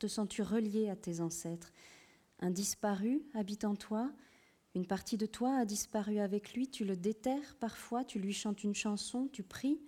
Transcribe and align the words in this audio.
Te 0.00 0.06
sens-tu 0.06 0.40
relié 0.40 0.88
à 0.88 0.96
tes 0.96 1.20
ancêtres? 1.20 1.74
Un 2.38 2.50
disparu 2.50 3.22
habite 3.34 3.66
en 3.66 3.76
toi? 3.76 4.10
Une 4.74 4.86
partie 4.86 5.18
de 5.18 5.26
toi 5.26 5.58
a 5.58 5.66
disparu 5.66 6.20
avec 6.20 6.54
lui? 6.54 6.68
Tu 6.68 6.86
le 6.86 6.96
déterres 6.96 7.54
parfois? 7.60 8.02
Tu 8.02 8.18
lui 8.18 8.32
chantes 8.32 8.64
une 8.64 8.74
chanson? 8.74 9.28
Tu 9.30 9.42
pries? 9.42 9.78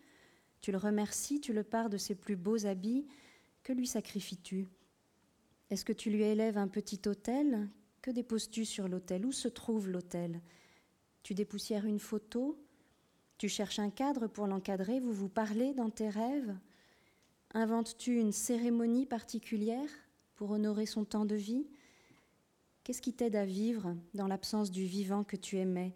Tu 0.61 0.71
le 0.71 0.77
remercies? 0.77 1.41
Tu 1.41 1.55
le 1.55 1.63
pars 1.63 1.89
de 1.89 1.97
ses 1.97 2.15
plus 2.15 2.37
beaux 2.37 2.67
habits? 2.67 3.07
Que 3.63 3.73
lui 3.73 3.87
sacrifies-tu? 3.87 4.69
Est-ce 5.71 5.87
que 5.87 5.95
tu 5.95 6.11
lui 6.11 6.25
élèves 6.25 6.59
un 6.59 6.69
petit 6.69 7.01
autel? 7.09 7.71
Que 8.03 8.11
déposes-tu 8.11 8.67
sur 8.67 8.89
l'autel? 8.89 9.25
Où 9.25 9.33
se 9.33 9.49
trouve 9.49 9.89
l'autel? 9.89 10.43
Tu 11.23 11.33
dépoussières 11.33 11.87
une 11.87 12.01
photo? 12.01 12.63
Tu 13.39 13.49
cherches 13.49 13.79
un 13.79 13.89
cadre 13.89 14.27
pour 14.27 14.47
l'encadrer, 14.47 15.01
vous 15.01 15.15
vous 15.15 15.31
parlez 15.31 15.73
dans 15.73 15.89
tes 15.89 16.11
rêves? 16.11 16.55
Inventes-tu 17.55 18.19
une 18.19 18.33
cérémonie 18.33 19.07
particulière? 19.07 19.89
Pour 20.43 20.51
honorer 20.51 20.87
son 20.87 21.05
temps 21.05 21.25
de 21.25 21.37
vie 21.37 21.69
Qu'est-ce 22.83 23.01
qui 23.01 23.13
t'aide 23.13 23.37
à 23.37 23.45
vivre 23.45 23.95
dans 24.13 24.27
l'absence 24.27 24.73
du 24.73 24.85
vivant 24.87 25.23
que 25.23 25.37
tu 25.37 25.57
aimais 25.57 25.95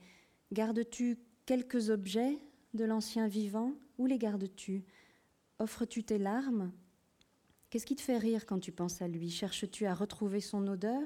Gardes-tu 0.52 1.18
quelques 1.46 1.90
objets 1.90 2.38
de 2.72 2.84
l'ancien 2.84 3.26
vivant 3.26 3.72
Où 3.98 4.06
les 4.06 4.18
gardes-tu 4.18 4.84
Offres-tu 5.58 6.04
tes 6.04 6.18
larmes 6.18 6.70
Qu'est-ce 7.70 7.86
qui 7.86 7.96
te 7.96 8.02
fait 8.02 8.18
rire 8.18 8.46
quand 8.46 8.60
tu 8.60 8.70
penses 8.70 9.02
à 9.02 9.08
lui 9.08 9.30
Cherches-tu 9.30 9.84
à 9.84 9.94
retrouver 9.94 10.40
son 10.40 10.64
odeur 10.68 11.02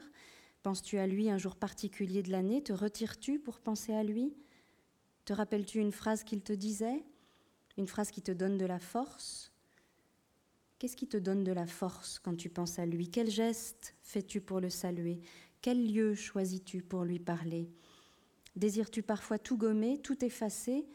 Penses-tu 0.63 0.99
à 0.99 1.07
lui 1.07 1.31
un 1.31 1.39
jour 1.39 1.57
particulier 1.57 2.23
de 2.23 2.33
l'année 2.33 2.63
Te 2.63 2.75
retires-tu 2.75 3.39
pour 3.39 3.61
penser 3.61 3.95
à 3.95 4.05
lui 4.05 4.35
te 5.25 5.33
rappelles-tu 5.33 5.79
une 5.79 5.93
phrase 5.93 6.25
qu'il 6.25 6.43
te 6.43 6.53
disait 6.53 7.07
Une 7.79 7.87
phrase 7.87 8.11
qui 8.11 8.21
te 8.21 8.33
donne 8.33 8.59
de 8.59 8.67
la 8.67 8.81
force 8.81 9.50
Qu'est-ce 10.81 10.97
qui 10.97 11.07
te 11.07 11.19
donne 11.19 11.45
de 11.45 11.53
la 11.53 11.67
force 11.67 12.19
quand 12.19 12.35
tu 12.35 12.49
penses 12.49 12.79
à 12.79 12.87
lui? 12.87 13.11
Quel 13.11 13.31
geste 13.31 13.95
fais-tu 14.01 14.41
pour 14.41 14.61
le 14.61 14.71
saluer? 14.71 15.21
Quel 15.61 15.93
lieu 15.93 16.15
choisis-tu 16.15 16.81
pour 16.81 17.05
lui 17.05 17.19
parler? 17.19 17.69
Désires-tu 18.57 19.03
parfois 19.03 19.39
tout 19.39 19.59
gommer, 19.59 19.99
tout 19.99 20.25
effacer? 20.25 20.87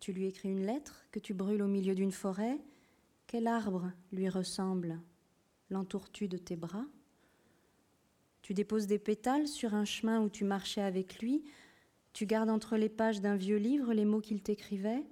Tu 0.00 0.14
lui 0.14 0.24
écris 0.24 0.48
une 0.48 0.64
lettre 0.64 1.04
que 1.10 1.18
tu 1.18 1.34
brûles 1.34 1.60
au 1.60 1.66
milieu 1.66 1.94
d'une 1.94 2.10
forêt? 2.10 2.58
Quel 3.26 3.48
arbre 3.48 3.92
lui 4.12 4.30
ressemble? 4.30 4.98
L'entoures-tu 5.68 6.26
de 6.26 6.38
tes 6.38 6.56
bras? 6.56 6.86
Tu 8.40 8.54
déposes 8.54 8.86
des 8.86 8.98
pétales 8.98 9.46
sur 9.46 9.74
un 9.74 9.84
chemin 9.84 10.22
où 10.22 10.30
tu 10.30 10.44
marchais 10.44 10.80
avec 10.80 11.18
lui? 11.18 11.44
Tu 12.14 12.24
gardes 12.24 12.48
entre 12.48 12.78
les 12.78 12.88
pages 12.88 13.20
d'un 13.20 13.36
vieux 13.36 13.58
livre 13.58 13.92
les 13.92 14.06
mots 14.06 14.22
qu'il 14.22 14.42
t'écrivait? 14.42 15.04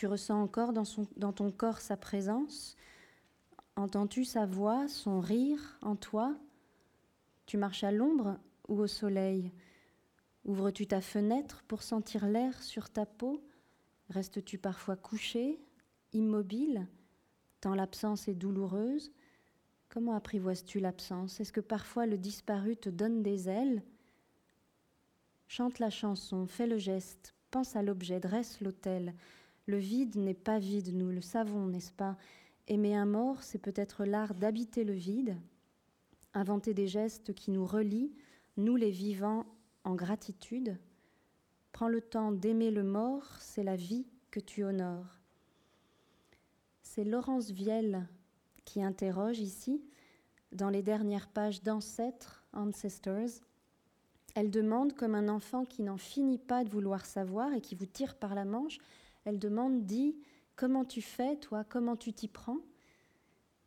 Tu 0.00 0.06
ressens 0.06 0.40
encore 0.40 0.72
dans, 0.72 1.32
ton 1.34 1.50
corps 1.50 1.82
sa 1.82 1.94
présence? 1.94 2.74
Entends-tu 3.76 4.24
sa 4.24 4.46
voix, 4.46 4.88
son 4.88 5.20
rire 5.20 5.78
en 5.82 5.94
toi? 5.94 6.34
Tu 7.44 7.58
marches 7.58 7.84
à 7.84 7.92
l'ombre 7.92 8.38
ou 8.66 8.78
au 8.78 8.86
soleil? 8.86 9.52
Ouvres-tu 10.46 10.86
ta 10.86 11.02
fenêtre 11.02 11.62
pour 11.68 11.82
sentir 11.82 12.26
l'air 12.26 12.62
sur 12.62 12.88
ta 12.88 13.04
peau? 13.04 13.44
Restes-tu 14.08 14.56
parfois 14.56 14.96
couché, 14.96 15.60
immobile, 16.14 16.86
tant 17.60 17.74
l'absence 17.74 18.26
est 18.26 18.34
douloureuse. 18.34 19.12
Comment 19.90 20.14
apprivoises-tu 20.14 20.80
l'absence? 20.80 21.40
Est-ce 21.40 21.52
que 21.52 21.60
parfois 21.60 22.06
le 22.06 22.16
disparu 22.16 22.74
te 22.74 22.88
donne 22.88 23.22
des 23.22 23.50
ailes? 23.50 23.82
Chante 25.46 25.78
la 25.78 25.90
chanson, 25.90 26.46
fais 26.46 26.66
le 26.66 26.78
geste, 26.78 27.34
pense 27.50 27.76
à 27.76 27.82
l'objet, 27.82 28.18
dresse 28.18 28.62
l'autel. 28.62 29.12
Le 29.70 29.78
vide 29.78 30.16
n'est 30.16 30.34
pas 30.34 30.58
vide, 30.58 30.92
nous 30.96 31.10
le 31.10 31.20
savons, 31.20 31.68
n'est-ce 31.68 31.92
pas? 31.92 32.16
Aimer 32.66 32.96
un 32.96 33.06
mort, 33.06 33.44
c'est 33.44 33.60
peut-être 33.60 34.04
l'art 34.04 34.34
d'habiter 34.34 34.82
le 34.82 34.94
vide, 34.94 35.36
inventer 36.34 36.74
des 36.74 36.88
gestes 36.88 37.32
qui 37.34 37.52
nous 37.52 37.64
relient, 37.64 38.10
nous 38.56 38.74
les 38.74 38.90
vivants, 38.90 39.46
en 39.84 39.94
gratitude. 39.94 40.76
Prends 41.70 41.86
le 41.86 42.00
temps 42.00 42.32
d'aimer 42.32 42.72
le 42.72 42.82
mort, 42.82 43.36
c'est 43.38 43.62
la 43.62 43.76
vie 43.76 44.08
que 44.32 44.40
tu 44.40 44.64
honores. 44.64 45.20
C'est 46.82 47.04
Laurence 47.04 47.52
Vielle 47.52 48.08
qui 48.64 48.82
interroge 48.82 49.38
ici, 49.38 49.84
dans 50.50 50.70
les 50.70 50.82
dernières 50.82 51.28
pages 51.28 51.62
d'Ancêtres, 51.62 52.42
Ancestors, 52.52 53.38
elle 54.34 54.50
demande, 54.50 54.94
comme 54.94 55.14
un 55.14 55.28
enfant 55.28 55.64
qui 55.64 55.84
n'en 55.84 55.96
finit 55.96 56.38
pas 56.38 56.64
de 56.64 56.70
vouloir 56.70 57.06
savoir 57.06 57.52
et 57.52 57.60
qui 57.60 57.76
vous 57.76 57.86
tire 57.86 58.16
par 58.16 58.34
la 58.34 58.44
manche, 58.44 58.78
elle 59.24 59.38
demande, 59.38 59.84
dit, 59.84 60.16
comment 60.56 60.84
tu 60.84 61.02
fais, 61.02 61.36
toi, 61.36 61.64
comment 61.64 61.96
tu 61.96 62.12
t'y 62.12 62.28
prends? 62.28 62.58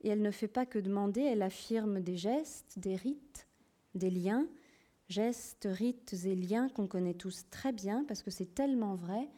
Et 0.02 0.10
elle 0.10 0.22
ne 0.22 0.32
fait 0.32 0.48
pas 0.48 0.66
que 0.66 0.80
demander, 0.80 1.22
elle 1.22 1.42
affirme 1.42 2.02
des 2.02 2.18
gestes, 2.18 2.78
des 2.78 2.96
rites, 2.96 3.48
des 3.96 4.10
liens, 4.10 4.48
gestes, 5.08 5.68
rites 5.70 6.14
et 6.26 6.36
liens 6.36 6.70
qu'on 6.70 6.88
connaît 6.88 7.14
tous 7.14 7.46
très 7.50 7.72
bien 7.72 8.04
parce 8.06 8.24
que 8.24 8.32
c'est 8.32 8.54
tellement 8.54 8.96
vrai. 8.96 9.30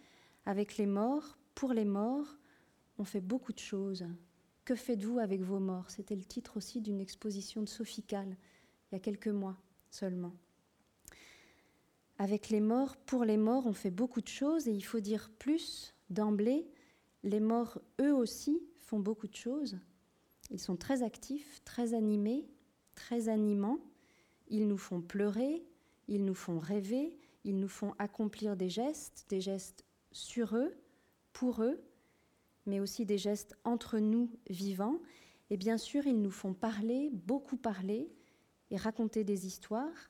Avec 0.45 0.77
les 0.77 0.85
morts, 0.85 1.37
pour 1.53 1.73
les 1.73 1.85
morts, 1.85 2.37
on 2.97 3.03
fait 3.03 3.21
beaucoup 3.21 3.53
de 3.53 3.59
choses. 3.59 4.05
Que 4.63 4.75
faites-vous 4.75 5.19
avec 5.19 5.41
vos 5.41 5.59
morts? 5.59 5.89
C'était 5.89 6.15
le 6.15 6.23
titre 6.23 6.57
aussi 6.57 6.81
d'une 6.81 6.99
exposition 6.99 7.61
de 7.61 7.69
Sophie 7.69 8.05
il 8.11 8.35
y 8.91 8.95
a 8.95 8.99
quelques 8.99 9.27
mois 9.27 9.57
seulement. 9.89 10.33
Avec 12.17 12.49
les 12.49 12.61
morts, 12.61 12.95
pour 12.95 13.25
les 13.25 13.37
morts, 13.37 13.67
on 13.67 13.73
fait 13.73 13.91
beaucoup 13.91 14.21
de 14.21 14.27
choses 14.27 14.67
et 14.67 14.71
il 14.71 14.83
faut 14.83 15.01
dire 15.01 15.29
plus 15.37 15.94
d'emblée, 16.09 16.67
les 17.23 17.39
morts, 17.39 17.81
eux 18.01 18.13
aussi, 18.13 18.61
font 18.77 18.99
beaucoup 18.99 19.27
de 19.27 19.35
choses. 19.35 19.77
Ils 20.51 20.59
sont 20.59 20.75
très 20.75 21.03
actifs, 21.03 21.61
très 21.63 21.93
animés, 21.93 22.47
très 22.93 23.29
animants. 23.29 23.79
Ils 24.47 24.67
nous 24.67 24.77
font 24.77 25.01
pleurer, 25.01 25.65
ils 26.07 26.23
nous 26.23 26.35
font 26.35 26.59
rêver, 26.59 27.17
ils 27.43 27.59
nous 27.59 27.67
font 27.67 27.93
accomplir 27.97 28.55
des 28.55 28.69
gestes, 28.69 29.25
des 29.29 29.41
gestes 29.41 29.85
sur 30.11 30.55
eux, 30.55 30.75
pour 31.33 31.63
eux, 31.63 31.81
mais 32.65 32.79
aussi 32.79 33.05
des 33.05 33.17
gestes 33.17 33.55
entre 33.63 33.99
nous 33.99 34.29
vivants. 34.49 34.99
Et 35.49 35.57
bien 35.57 35.77
sûr, 35.77 36.05
ils 36.05 36.21
nous 36.21 36.31
font 36.31 36.53
parler, 36.53 37.09
beaucoup 37.11 37.57
parler, 37.57 38.09
et 38.71 38.77
raconter 38.77 39.23
des 39.23 39.45
histoires. 39.45 40.09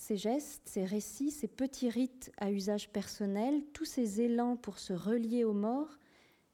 Ces 0.00 0.16
gestes, 0.16 0.62
ces 0.64 0.86
récits, 0.86 1.30
ces 1.30 1.46
petits 1.46 1.90
rites 1.90 2.32
à 2.38 2.50
usage 2.50 2.88
personnel, 2.88 3.62
tous 3.74 3.84
ces 3.84 4.22
élans 4.22 4.56
pour 4.56 4.78
se 4.78 4.94
relier 4.94 5.44
aux 5.44 5.52
morts 5.52 5.98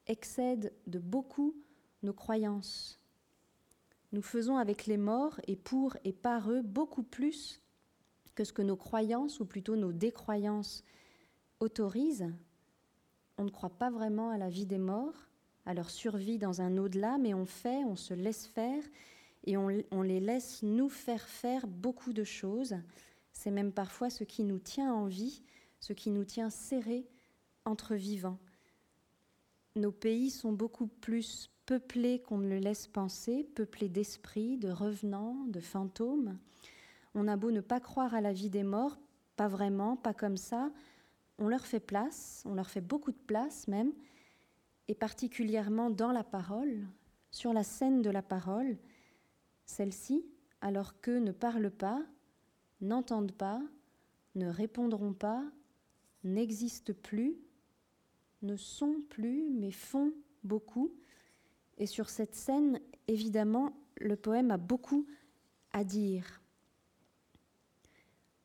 excèdent 0.09 0.73
de 0.89 0.99
beaucoup 0.99 1.55
nos 2.03 2.12
croyances. 2.12 2.99
Nous 4.11 4.21
faisons 4.21 4.56
avec 4.56 4.87
les 4.87 4.97
morts 4.97 5.41
et 5.47 5.55
pour 5.55 5.97
et 6.03 6.12
par 6.12 6.51
eux 6.51 6.61
beaucoup 6.61 7.05
plus 7.05 7.62
que 8.35 8.43
ce 8.43 8.53
que 8.53 8.62
nos 8.62 8.77
croyances, 8.77 9.39
ou 9.39 9.47
plutôt 9.47 9.77
nos 9.77 9.93
décroyances, 9.93 10.83
autorisent. 11.61 12.35
On 13.39 13.45
ne 13.45 13.51
croit 13.51 13.79
pas 13.79 13.91
vraiment 13.91 14.31
à 14.31 14.39
la 14.39 14.49
vie 14.49 14.67
des 14.67 14.77
morts, 14.77 15.29
à 15.67 15.73
leur 15.73 15.91
survie 15.91 16.39
dans 16.39 16.62
un 16.62 16.79
au-delà, 16.79 17.17
mais 17.17 17.33
on 17.33 17.47
fait, 17.47 17.85
on 17.85 17.97
se 17.97 18.12
laisse 18.12 18.45
faire, 18.45 18.83
et 19.45 19.56
on, 19.56 20.03
les 20.03 20.21
laisse 20.21 20.65
nous 20.65 20.89
faire 20.89 21.29
faire 21.29 21.69
beaucoup 21.69 22.12
de 22.12 22.25
choses 22.25 22.75
c'est 23.37 23.51
même 23.51 23.73
parfois 23.73 24.09
ce 24.09 24.25
qui 24.25 24.45
nous 24.45 24.59
tient 24.59 24.93
en 24.93 25.05
vie, 25.05 25.43
ce 25.79 25.93
qui 25.93 26.11
nous 26.11 26.25
tient 26.25 26.49
serrés 26.49 27.07
entre 27.67 27.95
vivants. 27.95 28.39
Nos 29.77 29.93
pays 29.93 30.31
sont 30.31 30.53
beaucoup 30.53 30.87
plus 30.87 31.51
peuplés 31.67 32.21
qu'on 32.21 32.39
ne 32.39 32.49
le 32.49 32.59
laisse 32.59 32.87
penser, 32.87 33.45
peuplés 33.45 33.91
d'esprits, 33.91 34.57
de 34.57 34.71
revenants, 34.71 35.45
de 35.49 35.61
fantômes. 35.61 36.39
On 37.15 37.29
a 37.29 37.37
beau 37.37 37.51
ne 37.51 37.61
pas 37.61 37.79
croire 37.79 38.15
à 38.15 38.23
la 38.23 38.33
vie 38.33 38.49
des 38.49 38.63
morts, 38.63 38.99
pas 39.37 39.49
vraiment, 39.49 39.97
pas 39.97 40.15
comme 40.15 40.39
ça, 40.39 40.73
on 41.39 41.49
leur 41.49 41.67
fait 41.67 41.79
place, 41.79 42.43
on 42.47 42.55
leur 42.55 42.71
fait 42.71 42.81
beaucoup 42.81 43.13
de 43.13 43.19
place 43.27 43.69
même, 43.69 43.93
et 44.89 44.95
particulièrement 44.95 45.91
dans 45.91 46.11
la 46.11 46.25
parole, 46.25 46.87
sur 47.31 47.53
la 47.53 47.65
scène 47.65 48.01
de 48.01 48.09
la 48.09 48.23
parole, 48.23 48.79
celle-ci, 49.67 50.25
alors 50.62 51.03
qu'eux 51.03 51.19
ne 51.19 51.32
parlent 51.32 51.71
pas, 51.71 52.03
n'entendent 52.81 53.32
pas, 53.32 53.61
ne 54.34 54.49
répondront 54.49 55.12
pas, 55.12 55.43
n'existent 56.25 56.93
plus, 57.02 57.37
ne 58.43 58.56
sont 58.56 58.96
plus, 59.08 59.50
mais 59.50 59.70
font 59.70 60.12
beaucoup. 60.44 60.93
Et 61.78 61.87
sur 61.87 62.08
cette 62.08 62.34
scène, 62.34 62.81
évidemment, 63.08 63.73
le 63.96 64.17
poème 64.17 64.50
a 64.50 64.58
beaucoup 64.58 65.06
à 65.73 65.84
dire. 65.84 66.43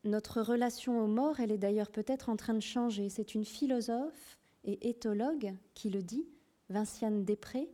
Notre 0.03 0.41
relation 0.41 1.03
aux 1.03 1.07
morts, 1.07 1.39
elle 1.39 1.51
est 1.51 1.57
d'ailleurs 1.57 1.91
peut-être 1.91 2.29
en 2.29 2.35
train 2.35 2.55
de 2.55 2.59
changer. 2.59 3.09
C'est 3.09 3.35
une 3.35 3.45
philosophe 3.45 4.39
et 4.63 4.89
éthologue 4.89 5.53
qui 5.75 5.89
le 5.89 6.01
dit, 6.01 6.27
Vinciane 6.69 7.23
Després, 7.23 7.69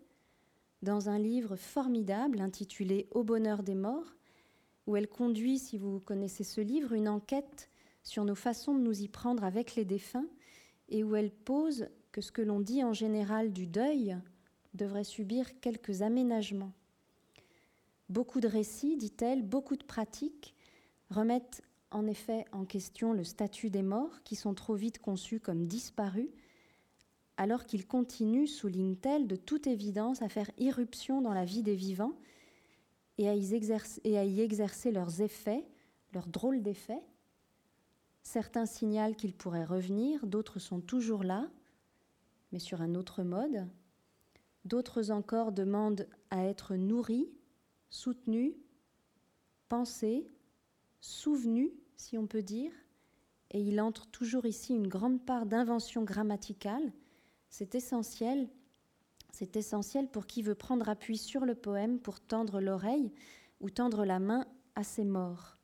dans 0.81 1.10
un 1.10 1.18
livre 1.18 1.56
formidable 1.56 2.42
intitulé 2.42 3.07
Au 3.12 3.24
bonheur 3.24 3.63
des 3.63 3.75
morts, 3.75 4.17
où 4.88 4.95
elle 4.95 5.07
conduit, 5.07 5.60
si 5.60 5.78
vous 5.78 6.00
connaissez 6.00 6.44
ce 6.44 6.62
livre, 6.62 6.94
une 6.94 7.10
enquête 7.10 7.69
sur 8.04 8.24
nos 8.24 8.36
façons 8.36 8.74
de 8.74 8.81
nous 8.81 9.01
y 9.01 9.10
prendre 9.10 9.44
avec 9.44 9.75
les 9.75 9.86
défunts, 9.86 10.28
et 10.89 11.04
où 11.04 11.16
elle 11.16 11.31
pose 11.31 11.89
que 12.13 12.22
ce 12.22 12.31
que 12.31 12.42
l'on 12.42 12.62
dit 12.62 12.84
en 12.84 12.94
général 12.94 13.51
du 13.51 13.68
deuil 13.68 14.18
devrait 14.74 15.04
subir 15.04 15.60
quelques 15.60 16.01
aménagements. 16.01 16.72
Beaucoup 18.10 18.39
de 18.39 18.48
récits, 18.48 18.95
dit-elle, 18.95 19.44
beaucoup 19.44 19.75
de 19.75 19.84
pratiques 19.84 20.56
remettent 21.10 21.62
en 21.92 22.07
effet 22.07 22.45
en 22.54 22.63
question 22.63 23.12
le 23.12 23.25
statut 23.25 23.69
des 23.69 23.81
morts 23.81 24.24
qui 24.24 24.36
sont 24.36 24.54
trop 24.54 24.75
vite 24.75 25.00
conçus 25.00 25.42
comme 25.42 25.68
disparus, 25.68 26.30
alors 27.36 27.66
qu'ils 27.66 27.86
continuent, 27.86 28.48
souligne-t-elle, 28.48 29.28
de 29.28 29.36
toute 29.36 29.68
évidence 29.68 30.22
à 30.22 30.30
faire 30.30 30.50
irruption 30.57 31.22
dans 31.22 31.34
la 31.34 31.45
vie 31.45 31.63
des 31.63 31.75
vivants 31.75 32.13
et 33.18 33.28
à 33.28 33.36
y 33.36 34.42
exercer, 34.42 34.92
leurs 34.92 35.22
effets, 35.22 35.66
leurs 36.14 36.28
drôles 36.28 36.62
d'effets. 36.62 37.04
Certains 38.24 38.66
signalent 38.66 39.16
qu'ils 39.16 39.34
pourraient 39.34 39.66
revenir, 39.66 40.25
d'autres 40.28 40.60
sont 40.60 40.81
toujours 40.81 41.24
là, 41.24 41.50
mais 42.52 42.60
sur 42.60 42.81
un 42.81 42.96
autre 42.96 43.24
mode. 43.24 43.68
D'autres 44.66 45.12
encore 45.12 45.52
demandent 45.52 46.08
à 46.30 46.44
être 46.46 46.75
nourris, 46.75 47.30
soutenus, 47.90 48.54
pensés, 49.70 50.28
souvenus, 51.00 51.72
si 51.96 52.18
on 52.18 52.28
peut 52.28 52.44
dire, 52.44 52.72
et 53.52 53.62
il 53.62 53.80
entre 53.80 54.08
toujours 54.08 54.46
ici 54.46 54.74
une 54.75 54.88
grande 54.88 55.25
part 55.25 55.46
d'invention 55.46 56.04
grammaticale. 56.04 56.92
C'est 57.50 57.75
essentiel, 57.75 58.50
c'est 59.31 59.56
essentiel 59.56 60.07
pour 60.07 60.25
qui 60.25 60.41
veut 60.41 60.56
prendre 60.56 60.89
appui 60.89 61.18
sur 61.18 61.45
le 61.45 61.56
poème 61.56 62.00
pour 62.00 62.19
tendre 62.19 62.59
l'oreille 62.59 63.12
ou 63.59 63.69
tendre 63.69 64.06
la 64.06 64.19
main 64.19 64.45
à 64.75 64.83
ses 64.83 65.06
morts. 65.06 65.57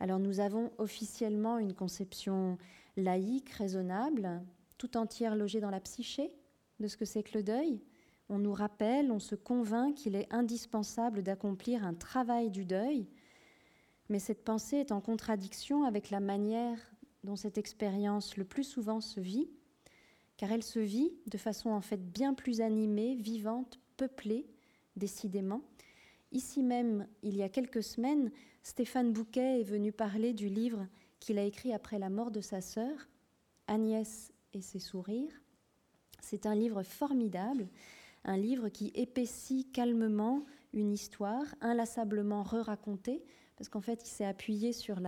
Alors 0.00 0.18
nous 0.18 0.40
avons 0.40 0.72
officiellement 0.78 1.58
une 1.58 1.74
conception 1.74 2.58
laïque, 2.96 3.50
raisonnable, 3.50 4.42
tout 4.78 4.96
entière 4.96 5.36
logée 5.36 5.60
dans 5.60 5.70
la 5.70 5.80
psyché 5.80 6.30
de 6.80 6.88
ce 6.88 6.96
que 6.96 7.04
c'est 7.04 7.22
que 7.22 7.38
le 7.38 7.42
deuil. 7.42 7.80
On 8.28 8.38
nous 8.38 8.52
rappelle, 8.52 9.10
on 9.10 9.20
se 9.20 9.34
convainc 9.34 9.94
qu'il 9.94 10.16
est 10.16 10.32
indispensable 10.32 11.22
d'accomplir 11.22 11.84
un 11.84 11.94
travail 11.94 12.50
du 12.50 12.64
deuil, 12.64 13.06
mais 14.08 14.18
cette 14.18 14.44
pensée 14.44 14.76
est 14.76 14.92
en 14.92 15.00
contradiction 15.00 15.84
avec 15.84 16.10
la 16.10 16.20
manière 16.20 16.78
dont 17.22 17.36
cette 17.36 17.58
expérience 17.58 18.36
le 18.36 18.44
plus 18.44 18.64
souvent 18.64 19.00
se 19.00 19.20
vit, 19.20 19.50
car 20.44 20.52
elle 20.52 20.62
se 20.62 20.78
vit 20.78 21.10
de 21.26 21.38
façon 21.38 21.70
en 21.70 21.80
fait 21.80 22.12
bien 22.12 22.34
plus 22.34 22.60
animée, 22.60 23.14
vivante, 23.14 23.80
peuplée, 23.96 24.46
décidément. 24.94 25.62
Ici 26.32 26.62
même, 26.62 27.06
il 27.22 27.34
y 27.34 27.42
a 27.42 27.48
quelques 27.48 27.82
semaines, 27.82 28.30
Stéphane 28.62 29.10
Bouquet 29.10 29.62
est 29.62 29.64
venu 29.64 29.90
parler 29.90 30.34
du 30.34 30.50
livre 30.50 30.86
qu'il 31.18 31.38
a 31.38 31.44
écrit 31.44 31.72
après 31.72 31.98
la 31.98 32.10
mort 32.10 32.30
de 32.30 32.42
sa 32.42 32.60
sœur, 32.60 33.08
Agnès 33.68 34.34
et 34.52 34.60
ses 34.60 34.80
sourires. 34.80 35.32
C'est 36.20 36.44
un 36.44 36.54
livre 36.54 36.82
formidable, 36.82 37.66
un 38.24 38.36
livre 38.36 38.68
qui 38.68 38.92
épaissit 38.94 39.72
calmement 39.72 40.44
une 40.74 40.92
histoire, 40.92 41.46
inlassablement 41.62 42.42
re-racontée, 42.42 43.24
parce 43.56 43.70
qu'en 43.70 43.80
fait, 43.80 44.02
il 44.04 44.10
s'est 44.10 44.26
appuyé 44.26 44.74
sur 44.74 45.00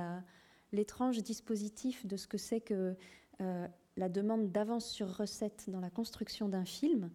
l'étrange 0.73 1.23
dispositif 1.23 2.07
de 2.07 2.17
ce 2.17 2.27
que 2.27 2.39
c'est 2.39 2.63
que 2.63 2.97
euh, 3.43 3.69
la 3.97 4.09
demande 4.09 4.51
d'avance 4.53 4.89
sur 4.89 5.17
recette 5.17 5.69
dans 5.69 5.81
la 5.81 5.91
construction 5.91 6.49
d'un 6.49 6.65
film, 6.65 7.11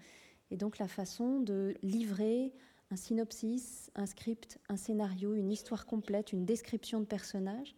et 0.50 0.57
donc 0.57 0.80
la 0.80 0.88
façon 0.88 1.39
de 1.39 1.75
livrer 1.81 2.54
un 2.89 2.95
synopsis, 2.95 3.89
un 3.95 4.06
script, 4.06 4.60
un 4.68 4.75
scénario, 4.75 5.33
une 5.33 5.51
histoire 5.51 5.86
complète, 5.86 6.33
une 6.33 6.45
description 6.45 7.00
de 7.00 7.06
personnage. 7.06 7.75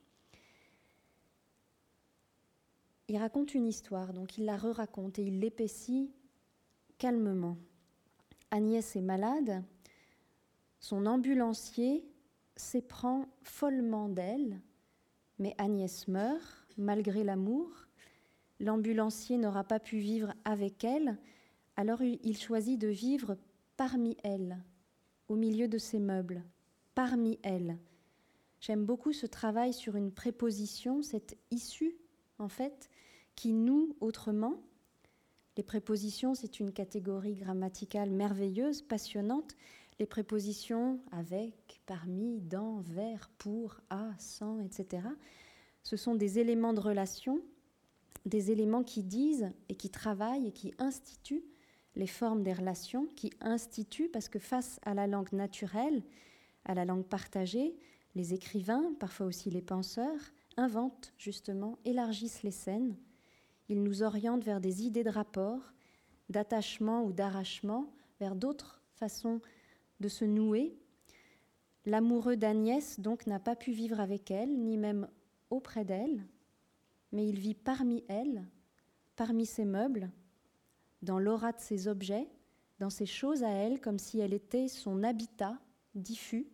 Il 3.07 3.17
raconte 3.17 3.53
une 3.53 3.67
histoire, 3.67 4.13
donc 4.13 4.37
il 4.37 4.45
la 4.45 4.57
re-raconte 4.57 5.19
et 5.19 5.23
il 5.23 5.39
l'épaissit 5.39 6.11
calmement. 6.97 7.57
Agnès 8.49 8.95
est 8.95 9.01
malade, 9.01 9.63
son 10.79 11.05
ambulancier 11.05 12.05
s'éprend 12.55 13.27
follement 13.43 14.09
d'elle, 14.09 14.61
mais 15.39 15.55
Agnès 15.57 16.07
meurt, 16.07 16.67
malgré 16.77 17.23
l'amour. 17.23 17.69
L'ambulancier 18.63 19.37
n'aura 19.37 19.65
pas 19.65 19.81
pu 19.81 19.97
vivre 19.97 20.33
avec 20.45 20.85
elle, 20.85 21.17
alors 21.75 22.01
il 22.01 22.37
choisit 22.37 22.79
de 22.79 22.87
vivre 22.87 23.35
parmi 23.75 24.15
elle, 24.23 24.57
au 25.27 25.35
milieu 25.35 25.67
de 25.67 25.77
ses 25.77 25.99
meubles, 25.99 26.41
parmi 26.95 27.39
elle. 27.43 27.77
J'aime 28.61 28.85
beaucoup 28.85 29.11
ce 29.11 29.25
travail 29.25 29.73
sur 29.73 29.97
une 29.97 30.13
préposition, 30.13 31.01
cette 31.01 31.37
issue, 31.51 31.97
en 32.39 32.47
fait, 32.47 32.89
qui 33.35 33.51
noue 33.51 33.97
autrement. 33.99 34.61
Les 35.57 35.63
prépositions, 35.63 36.33
c'est 36.33 36.61
une 36.61 36.71
catégorie 36.71 37.35
grammaticale 37.35 38.11
merveilleuse, 38.11 38.81
passionnante, 38.81 39.57
les 39.99 40.05
prépositions 40.05 41.01
avec, 41.11 41.81
parmi, 41.85 42.39
dans, 42.39 42.79
vers, 42.79 43.29
pour, 43.39 43.81
à, 43.89 44.11
sans, 44.19 44.61
etc. 44.61 45.03
Ce 45.81 45.97
sont 45.97 46.15
des 46.15 46.39
éléments 46.39 46.73
de 46.73 46.79
relation, 46.79 47.41
des 48.25 48.51
éléments 48.51 48.83
qui 48.83 49.03
disent 49.03 49.51
et 49.69 49.75
qui 49.75 49.89
travaillent 49.89 50.47
et 50.47 50.51
qui 50.51 50.73
instituent 50.79 51.43
les 51.95 52.07
formes 52.07 52.43
des 52.43 52.53
relations, 52.53 53.07
qui 53.15 53.31
instituent, 53.41 54.09
parce 54.09 54.29
que 54.29 54.39
face 54.39 54.79
à 54.83 54.93
la 54.93 55.07
langue 55.07 55.31
naturelle, 55.31 56.03
à 56.65 56.73
la 56.73 56.85
langue 56.85 57.05
partagée, 57.05 57.75
les 58.15 58.33
écrivains, 58.33 58.93
parfois 58.99 59.27
aussi 59.27 59.49
les 59.49 59.61
penseurs, 59.61 60.19
inventent 60.57 61.13
justement, 61.17 61.77
élargissent 61.85 62.43
les 62.43 62.51
scènes. 62.51 62.95
Ils 63.69 63.83
nous 63.83 64.03
orientent 64.03 64.43
vers 64.43 64.61
des 64.61 64.83
idées 64.83 65.03
de 65.03 65.09
rapport, 65.09 65.73
d'attachement 66.29 67.03
ou 67.03 67.11
d'arrachement, 67.11 67.91
vers 68.19 68.35
d'autres 68.35 68.81
façons 68.95 69.41
de 69.99 70.07
se 70.07 70.25
nouer. 70.25 70.77
L'amoureux 71.85 72.37
d'Agnès, 72.37 72.99
donc, 72.99 73.27
n'a 73.27 73.39
pas 73.39 73.55
pu 73.55 73.71
vivre 73.71 73.99
avec 73.99 74.31
elle, 74.31 74.57
ni 74.57 74.77
même 74.77 75.07
auprès 75.49 75.85
d'elle, 75.85 76.25
mais 77.13 77.25
il 77.29 77.39
vit 77.39 77.53
parmi 77.53 78.03
elle, 78.09 78.43
parmi 79.15 79.45
ses 79.45 79.63
meubles, 79.63 80.11
dans 81.03 81.19
l'aura 81.19 81.51
de 81.51 81.59
ses 81.59 81.87
objets, 81.87 82.27
dans 82.79 82.89
ses 82.89 83.05
choses 83.05 83.43
à 83.43 83.49
elle, 83.49 83.79
comme 83.79 83.99
si 83.99 84.19
elle 84.19 84.33
était 84.33 84.67
son 84.67 85.03
habitat 85.03 85.57
diffus. 85.95 86.47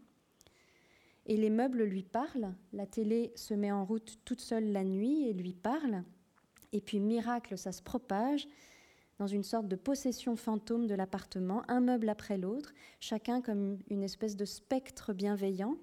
Et 1.25 1.37
les 1.37 1.49
meubles 1.49 1.83
lui 1.83 2.03
parlent, 2.03 2.53
la 2.73 2.85
télé 2.85 3.31
se 3.35 3.53
met 3.53 3.71
en 3.71 3.85
route 3.85 4.19
toute 4.25 4.41
seule 4.41 4.71
la 4.71 4.83
nuit 4.83 5.27
et 5.27 5.33
lui 5.33 5.53
parle, 5.53 6.03
et 6.73 6.81
puis 6.81 6.99
miracle, 6.99 7.57
ça 7.57 7.71
se 7.71 7.81
propage, 7.81 8.47
dans 9.17 9.27
une 9.27 9.43
sorte 9.43 9.67
de 9.67 9.75
possession 9.75 10.35
fantôme 10.35 10.87
de 10.87 10.95
l'appartement, 10.95 11.63
un 11.67 11.79
meuble 11.79 12.09
après 12.09 12.37
l'autre, 12.37 12.73
chacun 12.99 13.41
comme 13.41 13.77
une 13.89 14.03
espèce 14.03 14.35
de 14.35 14.45
spectre 14.45 15.13
bienveillant. 15.13 15.77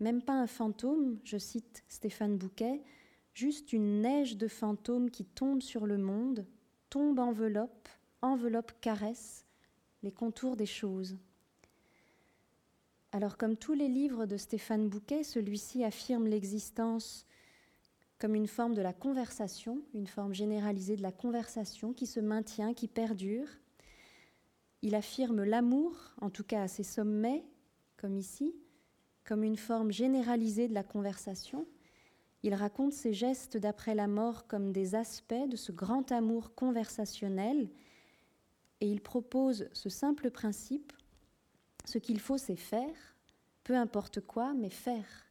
Même 0.00 0.22
pas 0.22 0.34
un 0.34 0.46
fantôme, 0.46 1.18
je 1.24 1.38
cite 1.38 1.82
Stéphane 1.88 2.36
Bouquet, 2.36 2.82
juste 3.36 3.74
une 3.74 4.00
neige 4.00 4.38
de 4.38 4.48
fantômes 4.48 5.10
qui 5.10 5.26
tombe 5.26 5.60
sur 5.60 5.86
le 5.86 5.98
monde, 5.98 6.46
tombe 6.88 7.18
enveloppe, 7.18 7.88
enveloppe 8.22 8.72
caresse 8.80 9.44
les 10.02 10.10
contours 10.10 10.56
des 10.56 10.64
choses. 10.64 11.18
Alors 13.12 13.36
comme 13.36 13.58
tous 13.58 13.74
les 13.74 13.88
livres 13.88 14.24
de 14.24 14.38
Stéphane 14.38 14.88
Bouquet, 14.88 15.22
celui-ci 15.22 15.84
affirme 15.84 16.26
l'existence 16.26 17.26
comme 18.18 18.34
une 18.34 18.46
forme 18.46 18.72
de 18.72 18.80
la 18.80 18.94
conversation, 18.94 19.82
une 19.92 20.06
forme 20.06 20.32
généralisée 20.32 20.96
de 20.96 21.02
la 21.02 21.12
conversation 21.12 21.92
qui 21.92 22.06
se 22.06 22.20
maintient, 22.20 22.72
qui 22.72 22.88
perdure. 22.88 23.48
Il 24.80 24.94
affirme 24.94 25.44
l'amour, 25.44 26.14
en 26.22 26.30
tout 26.30 26.44
cas 26.44 26.62
à 26.62 26.68
ses 26.68 26.84
sommets, 26.84 27.44
comme 27.98 28.16
ici, 28.16 28.54
comme 29.26 29.44
une 29.44 29.58
forme 29.58 29.92
généralisée 29.92 30.68
de 30.68 30.74
la 30.74 30.84
conversation. 30.84 31.66
Il 32.42 32.54
raconte 32.54 32.92
ses 32.92 33.12
gestes 33.12 33.56
d'après 33.56 33.94
la 33.94 34.06
mort 34.06 34.46
comme 34.46 34.72
des 34.72 34.94
aspects 34.94 35.48
de 35.48 35.56
ce 35.56 35.72
grand 35.72 36.12
amour 36.12 36.54
conversationnel 36.54 37.68
et 38.80 38.90
il 38.90 39.00
propose 39.00 39.68
ce 39.72 39.88
simple 39.88 40.30
principe, 40.30 40.92
ce 41.84 41.98
qu'il 41.98 42.20
faut 42.20 42.38
c'est 42.38 42.56
faire, 42.56 43.16
peu 43.64 43.74
importe 43.74 44.20
quoi, 44.20 44.54
mais 44.54 44.70
faire. 44.70 45.26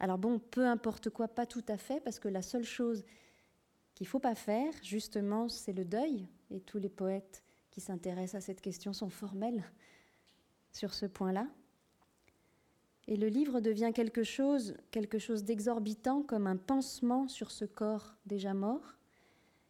Alors 0.00 0.18
bon, 0.18 0.38
peu 0.38 0.66
importe 0.66 1.10
quoi, 1.10 1.28
pas 1.28 1.46
tout 1.46 1.64
à 1.68 1.76
fait, 1.76 2.00
parce 2.00 2.18
que 2.18 2.28
la 2.28 2.42
seule 2.42 2.64
chose 2.64 3.04
qu'il 3.94 4.06
ne 4.06 4.10
faut 4.10 4.20
pas 4.20 4.36
faire, 4.36 4.72
justement, 4.82 5.48
c'est 5.48 5.72
le 5.72 5.84
deuil. 5.84 6.28
Et 6.50 6.60
tous 6.60 6.78
les 6.78 6.88
poètes 6.88 7.42
qui 7.70 7.80
s'intéressent 7.80 8.42
à 8.42 8.46
cette 8.46 8.60
question 8.60 8.92
sont 8.92 9.10
formels 9.10 9.64
sur 10.72 10.94
ce 10.94 11.06
point-là. 11.06 11.48
Et 13.08 13.16
le 13.16 13.28
livre 13.28 13.60
devient 13.60 13.90
quelque 13.94 14.22
chose, 14.22 14.76
quelque 14.90 15.18
chose 15.18 15.42
d'exorbitant, 15.42 16.22
comme 16.22 16.46
un 16.46 16.56
pansement 16.56 17.26
sur 17.26 17.50
ce 17.50 17.64
corps 17.64 18.14
déjà 18.26 18.54
mort, 18.54 18.96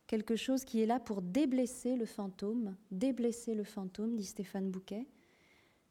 quelque 0.06 0.36
chose 0.36 0.64
qui 0.64 0.82
est 0.82 0.86
là 0.86 0.98
pour 0.98 1.22
déblesser 1.22 1.96
le 1.96 2.04
fantôme, 2.04 2.76
déblesser 2.90 3.54
le 3.54 3.64
fantôme, 3.64 4.16
dit 4.16 4.24
Stéphane 4.24 4.70
Bouquet, 4.70 5.06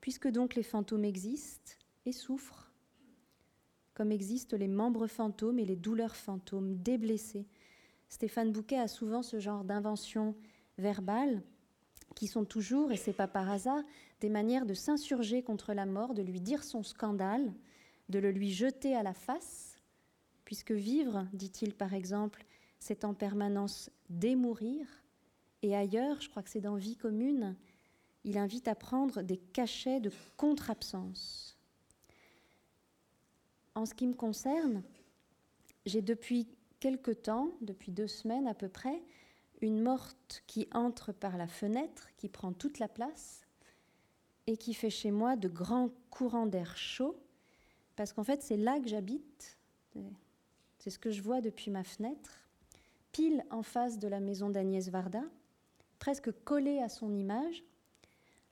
puisque 0.01 0.27
donc 0.27 0.53
les 0.53 0.63
fantômes 0.63 1.05
existent 1.05 1.71
et 2.05 2.11
souffrent 2.11 2.67
comme 3.97 4.11
existent 4.11 4.55
les 4.57 4.67
membres 4.67 5.07
fantômes 5.07 5.57
et 5.57 5.65
les 5.65 5.75
douleurs 5.75 6.15
fantômes, 6.15 6.75
déblessés. 6.83 7.47
Stéphane 8.09 8.51
Bouquet 8.51 8.77
a 8.77 8.87
souvent 8.87 9.23
ce 9.23 9.39
genre 9.39 9.63
d'invention 9.63 10.35
verbale 10.77 11.41
qui 12.17 12.25
sont 12.25 12.45
toujours, 12.45 12.91
et 12.91 12.97
c'est 12.97 13.13
pas 13.13 13.27
par 13.27 13.47
hasard, 13.47 13.83
des 14.21 14.29
manières 14.29 14.65
de 14.65 14.73
s'insurger 14.73 15.43
contre 15.43 15.75
la 15.75 15.85
mort, 15.85 16.15
de 16.15 16.23
lui 16.23 16.41
dire 16.41 16.63
son 16.63 16.81
scandale, 16.81 17.53
de 18.09 18.17
le 18.17 18.31
lui 18.31 18.51
jeter 18.51 18.95
à 18.95 19.03
la 19.03 19.13
face, 19.13 19.77
puisque 20.43 20.71
vivre, 20.71 21.27
dit-il 21.31 21.75
par 21.75 21.93
exemple, 21.93 22.43
c'est 22.79 23.05
en 23.05 23.13
permanence 23.13 23.91
démourir, 24.09 24.87
et 25.61 25.75
ailleurs, 25.75 26.19
je 26.19 26.27
crois 26.27 26.41
que 26.41 26.49
c'est 26.49 26.59
dans 26.59 26.75
Vie 26.75 26.97
commune, 26.97 27.55
il 28.23 28.39
invite 28.39 28.67
à 28.67 28.73
prendre 28.73 29.21
des 29.21 29.37
cachets 29.37 29.99
de 29.99 30.11
contre-absence. 30.37 31.55
En 33.75 33.85
ce 33.85 33.93
qui 33.93 34.07
me 34.07 34.15
concerne, 34.15 34.81
j'ai 35.85 36.01
depuis 36.01 36.47
quelque 36.79 37.11
temps, 37.11 37.51
depuis 37.61 37.91
deux 37.91 38.07
semaines 38.07 38.47
à 38.47 38.55
peu 38.55 38.69
près, 38.69 39.03
une 39.61 39.81
morte 39.81 40.43
qui 40.47 40.67
entre 40.73 41.11
par 41.11 41.37
la 41.37 41.47
fenêtre, 41.47 42.09
qui 42.17 42.29
prend 42.29 42.53
toute 42.53 42.79
la 42.79 42.87
place 42.87 43.41
et 44.45 44.57
qui 44.57 44.73
fait 44.73 44.89
chez 44.89 45.11
moi 45.11 45.35
de 45.35 45.47
grands 45.47 45.89
courants 46.09 46.45
d'air 46.45 46.77
chaud, 46.77 47.19
parce 47.95 48.13
qu'en 48.13 48.23
fait 48.23 48.41
c'est 48.41 48.57
là 48.57 48.79
que 48.79 48.87
j'habite, 48.87 49.57
c'est 50.77 50.89
ce 50.89 50.99
que 50.99 51.11
je 51.11 51.21
vois 51.21 51.41
depuis 51.41 51.71
ma 51.71 51.83
fenêtre, 51.83 52.47
pile 53.11 53.45
en 53.49 53.63
face 53.63 53.97
de 53.97 54.07
la 54.07 54.19
maison 54.19 54.49
d'Agnès 54.49 54.89
Varda, 54.89 55.23
presque 55.99 56.31
collé 56.43 56.79
à 56.79 56.89
son 56.89 57.13
image. 57.15 57.63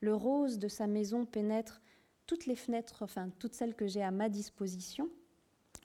Le 0.02 0.16
rose 0.16 0.60
de 0.60 0.68
sa 0.68 0.88
maison 0.88 1.26
pénètre 1.26 1.82
toutes 2.28 2.48
les 2.48 2.56
fenêtres, 2.56 3.04
enfin 3.04 3.30
toutes 3.40 3.54
celles 3.54 3.76
que 3.76 3.88
j'ai 3.88 4.04
à 4.04 4.12
ma 4.12 4.30
disposition, 4.30 5.10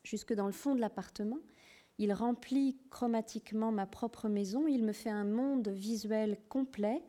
jusque 0.02 0.32
dans 0.32 0.46
le 0.46 0.52
fond 0.52 0.74
de 0.74 0.80
l'appartement. 0.80 1.38
Il 2.00 2.14
remplit 2.14 2.78
chromatiquement 2.88 3.72
ma 3.72 3.84
propre 3.84 4.30
maison, 4.30 4.66
il 4.66 4.84
me 4.84 4.92
fait 4.94 5.10
un 5.10 5.26
monde 5.26 5.68
visuel 5.68 6.38
complet, 6.48 7.02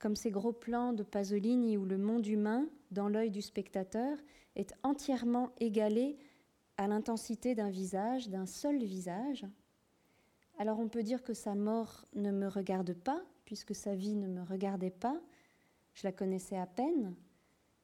comme 0.00 0.16
ces 0.16 0.32
gros 0.32 0.52
plans 0.52 0.92
de 0.92 1.04
Pasolini 1.04 1.76
où 1.76 1.84
le 1.84 1.96
monde 1.96 2.26
humain, 2.26 2.66
dans 2.90 3.08
l'œil 3.08 3.30
du 3.30 3.40
spectateur, 3.40 4.18
est 4.56 4.74
entièrement 4.82 5.52
égalé 5.60 6.18
à 6.76 6.88
l'intensité 6.88 7.54
d'un 7.54 7.70
visage, 7.70 8.28
d'un 8.28 8.46
seul 8.46 8.82
visage. 8.82 9.46
Alors 10.58 10.80
on 10.80 10.88
peut 10.88 11.04
dire 11.04 11.22
que 11.22 11.32
sa 11.32 11.54
mort 11.54 12.04
ne 12.16 12.32
me 12.32 12.48
regarde 12.48 12.94
pas, 12.94 13.22
puisque 13.44 13.76
sa 13.76 13.94
vie 13.94 14.16
ne 14.16 14.26
me 14.26 14.42
regardait 14.42 14.90
pas, 14.90 15.20
je 15.94 16.04
la 16.04 16.10
connaissais 16.10 16.58
à 16.58 16.66
peine, 16.66 17.14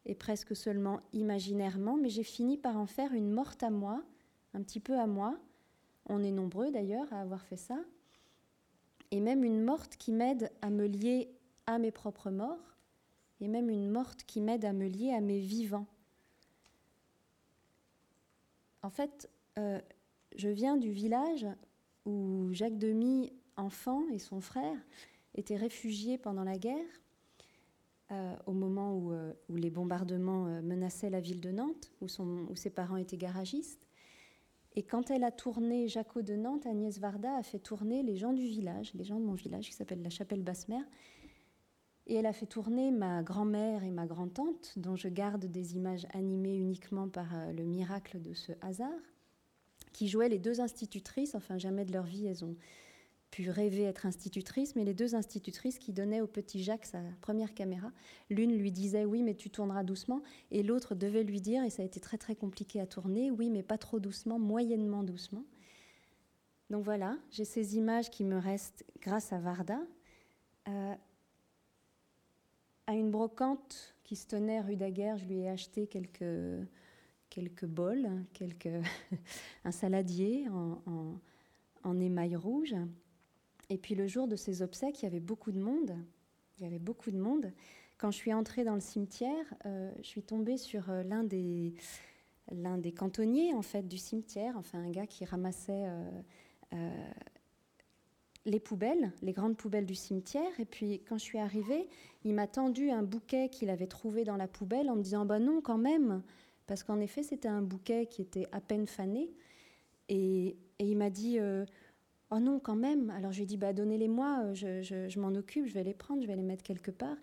et 0.07 0.17
presque 0.17 0.57
seulement 0.57 0.99
imaginairement, 1.13 1.97
mais 1.97 2.09
j'ai 2.09 2.25
fini 2.25 2.59
par 2.59 2.77
en 2.79 2.87
faire 2.87 3.13
une 3.13 3.31
morte 3.31 3.63
à 3.63 3.71
moi, 3.71 4.03
un 4.55 4.63
petit 4.63 4.81
peu 4.81 4.99
à 4.99 5.07
moi, 5.07 5.39
on 6.09 6.23
est 6.23 6.31
nombreux 6.31 6.71
d'ailleurs 6.71 7.13
à 7.13 7.21
avoir 7.21 7.45
fait 7.45 7.57
ça. 7.57 7.79
Et 9.11 9.21
même 9.21 9.45
une 9.45 9.63
morte 9.63 9.97
qui 9.97 10.13
m'aide 10.13 10.51
à 10.63 10.71
me 10.71 10.87
lier 10.87 11.31
à 11.67 11.79
mes 11.79 11.91
propres 11.91 12.31
morts, 12.31 12.77
et 13.41 13.49
même 13.49 13.71
une 13.71 13.91
morte 13.91 14.25
qui 14.25 14.41
m'aide 14.41 14.65
à 14.65 14.73
me 14.73 14.89
lier 14.89 15.13
à 15.13 15.21
mes 15.21 15.41
vivants. 15.41 15.87
En 18.83 18.91
fait, 18.91 19.29
euh, 19.59 19.81
je 20.37 20.49
viens 20.49 20.77
du 20.77 20.91
village 20.91 21.47
où 22.05 22.49
Jacques 22.53 22.79
Demy, 22.79 23.33
enfant, 23.57 24.09
et 24.13 24.19
son 24.19 24.41
frère 24.41 24.79
étaient 25.35 25.57
réfugiés 25.57 26.19
pendant 26.19 26.45
la 26.45 26.57
guerre, 26.57 26.87
euh, 28.13 28.37
au 28.47 28.53
moment 28.53 28.97
où, 28.97 29.13
euh, 29.13 29.33
les 29.49 29.71
bombardements 29.71 30.45
menaçaient 30.63 31.11
la 31.11 31.21
ville 31.21 31.41
de 31.41 31.51
Nantes, 31.51 31.91
où 32.01 32.07
ses 32.55 32.71
parents 32.71 32.97
étaient 32.97 33.17
garagistes. 33.17 33.86
Et 34.77 34.83
quand 34.83 35.11
elle 35.11 35.25
a 35.25 35.33
tourné 35.33 35.89
Jaco 35.89 36.21
de 36.21 36.35
Nantes, 36.35 36.67
Agnès 36.67 36.99
Varda 36.99 37.35
a 37.37 37.43
fait 37.43 37.59
tourner 37.59 38.03
les 38.03 38.19
gens 38.19 38.35
du 38.35 38.45
village, 38.47 38.93
les 38.95 39.05
gens 39.05 39.19
de 39.19 39.25
mon 39.25 39.33
village 39.33 39.69
qui 39.69 39.73
s'appelle 39.73 40.03
la 40.03 40.11
chapelle 40.11 40.43
Basse-Mère. 40.43 40.85
Et 42.07 42.15
elle 42.15 42.27
a 42.27 42.35
fait 42.35 42.47
tourner 42.47 42.91
ma 42.91 43.23
grand-mère 43.23 43.83
et 43.83 43.91
ma 43.91 44.07
grand-tante, 44.07 44.75
dont 44.77 44.95
je 44.95 45.09
garde 45.09 45.47
des 45.47 45.77
images 45.77 46.07
animées 46.13 46.57
uniquement 46.57 47.09
par 47.09 47.35
euh, 47.35 47.53
le 47.53 47.65
miracle 47.65 48.21
de 48.21 48.35
ce 48.35 48.53
hasard, 48.61 48.91
qui 49.93 50.09
jouaient 50.09 50.29
les 50.29 50.39
deux 50.39 50.61
institutrices, 50.61 51.35
enfin 51.35 51.57
jamais 51.57 51.87
de 51.87 51.93
leur 51.93 52.05
vie 52.05 52.27
elles 52.27 52.45
ont 52.45 52.55
pu 53.37 53.51
rêver 53.51 53.83
être 53.83 54.07
institutrice, 54.07 54.77
mais 54.77 54.85
les 54.85 54.95
deux 54.95 55.15
institutrices 55.15 55.79
qui 55.79 55.93
donnaient 55.93 56.23
au 56.23 56.27
petit 56.27 56.63
Jacques 56.63 56.87
sa 56.87 57.03
première 57.21 57.53
caméra, 57.53 57.93
l'une 58.31 58.57
lui 58.57 58.73
disait 58.73 59.05
oui 59.05 59.23
mais 59.23 59.35
tu 59.35 59.51
tourneras 59.51 59.85
doucement, 59.85 60.23
et 60.51 60.63
l'autre 60.63 60.95
devait 60.95 61.23
lui 61.23 61.43
dire, 61.43 61.63
et 61.63 61.69
ça 61.69 61.83
a 61.83 61.85
été 61.85 62.01
très 62.01 62.17
très 62.17 62.35
compliqué 62.35 62.81
à 62.81 62.87
tourner, 62.87 63.31
oui 63.31 63.51
mais 63.51 63.63
pas 63.63 63.77
trop 63.77 64.01
doucement, 64.01 64.39
moyennement 64.39 65.03
doucement. 65.03 65.45
Donc 66.71 66.83
voilà, 66.83 67.19
j'ai 67.31 67.45
ces 67.45 67.77
images 67.77 68.09
qui 68.09 68.25
me 68.25 68.39
restent 68.39 68.87
grâce 69.03 69.35
à 69.35 69.39
Varda, 69.39 69.81
euh, 70.69 70.95
à 72.87 72.95
une 72.95 73.11
brocante 73.11 73.97
qui 74.03 74.17
se 74.17 74.27
tenait 74.27 74.63
rue 74.63 74.77
Daguerre, 74.77 75.19
je 75.19 75.27
lui 75.27 75.41
ai 75.41 75.51
acheté 75.51 75.87
quelques, 75.87 76.65
quelques 77.29 77.67
bols, 77.67 78.09
quelques, 78.33 78.81
un 79.67 79.73
saladier 79.73 80.49
en, 80.49 81.21
en 81.85 82.01
émail 82.01 82.35
rouge. 82.35 82.75
Et 83.71 83.79
puis 83.79 83.95
le 83.95 84.07
jour 84.07 84.29
de 84.29 84.37
ses 84.37 84.63
obsèques, 84.63 85.03
il 85.03 85.07
y 85.07 85.09
avait 85.09 85.21
beaucoup 85.21 85.53
de 85.53 85.59
monde. 85.59 85.97
Il 86.59 86.65
y 86.65 86.67
avait 86.67 86.79
beaucoup 86.79 87.11
de 87.11 87.19
monde. 87.19 87.53
Quand 87.99 88.11
je 88.11 88.17
suis 88.17 88.33
entrée 88.33 88.65
dans 88.65 88.75
le 88.75 88.81
cimetière, 88.81 89.55
euh, 89.65 89.91
je 89.99 90.07
suis 90.07 90.23
tombée 90.23 90.57
sur 90.57 90.91
euh, 90.91 91.03
l'un 91.03 91.25
des 91.25 91.75
l'un 92.53 92.79
des 92.79 92.93
cantonniers 92.93 93.55
en 93.55 93.63
fait 93.63 93.89
du 93.89 93.99
cimetière, 93.99 94.57
enfin 94.57 94.79
un 94.79 94.91
gars 94.91 95.07
qui 95.07 95.25
ramassait 95.25 95.89
euh, 96.73 96.91
les 98.45 98.61
poubelles, 98.61 99.11
les 99.21 99.33
grandes 99.33 99.57
poubelles 99.57 99.87
du 99.87 99.97
cimetière. 99.97 100.61
Et 100.61 100.65
puis 100.65 101.03
quand 101.09 101.19
je 101.19 101.25
suis 101.25 101.39
arrivée, 101.39 101.89
il 102.25 102.35
m'a 102.35 102.47
tendu 102.47 102.91
un 102.91 103.03
bouquet 103.03 103.49
qu'il 103.49 103.69
avait 103.69 103.89
trouvé 103.89 104.23
dans 104.23 104.37
la 104.37 104.47
poubelle 104.47 104.89
en 104.91 104.95
me 104.95 105.03
disant 105.03 105.27
bah 105.27 105.41
non 105.41 105.61
quand 105.61 105.79
même, 105.79 106.23
parce 106.69 106.85
qu'en 106.85 107.01
effet 107.01 107.25
c'était 107.25 107.49
un 107.49 107.63
bouquet 107.63 108.07
qui 108.07 108.23
était 108.23 108.47
à 108.53 108.61
peine 108.61 108.87
fané. 108.87 109.33
Et, 110.09 110.57
et 110.79 110.85
il 110.85 110.97
m'a 110.97 111.11
dit 111.11 111.41
Oh 112.31 112.41
non, 112.41 112.59
quand 112.59 112.75
même. 112.75 113.11
Alors 113.11 113.33
je 113.33 113.39
lui 113.39 113.45
ai 113.45 113.47
dit, 113.47 113.57
bah, 113.57 113.73
donnez-les-moi, 113.73 114.53
je, 114.55 114.83
je, 114.83 115.21
m'en 115.21 115.29
occupe, 115.29 115.67
je 115.67 115.75
vais 115.75 115.85
les 115.85 115.95
prendre, 115.95 116.23
je 116.23 116.27
vais 116.27 116.37
les 116.37 116.43
mettre 116.43 116.63
quelque 116.63 116.91
part. 116.91 117.17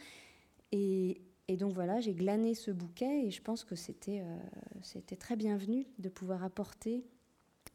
Et, 0.72 1.22
donc 1.60 1.74
voilà, 1.74 2.00
j'ai 2.00 2.14
glané 2.16 2.56
ce 2.56 2.72
bouquet 2.72 3.26
et 3.28 3.32
je 3.32 3.42
pense 3.42 3.64
que 3.64 3.76
c'était 3.76 4.22
euh, 4.22 4.38
c'était 4.82 5.16
très 5.16 5.36
bienvenu 5.36 5.86
de 6.00 6.10
pouvoir 6.10 6.44
apporter 6.44 7.06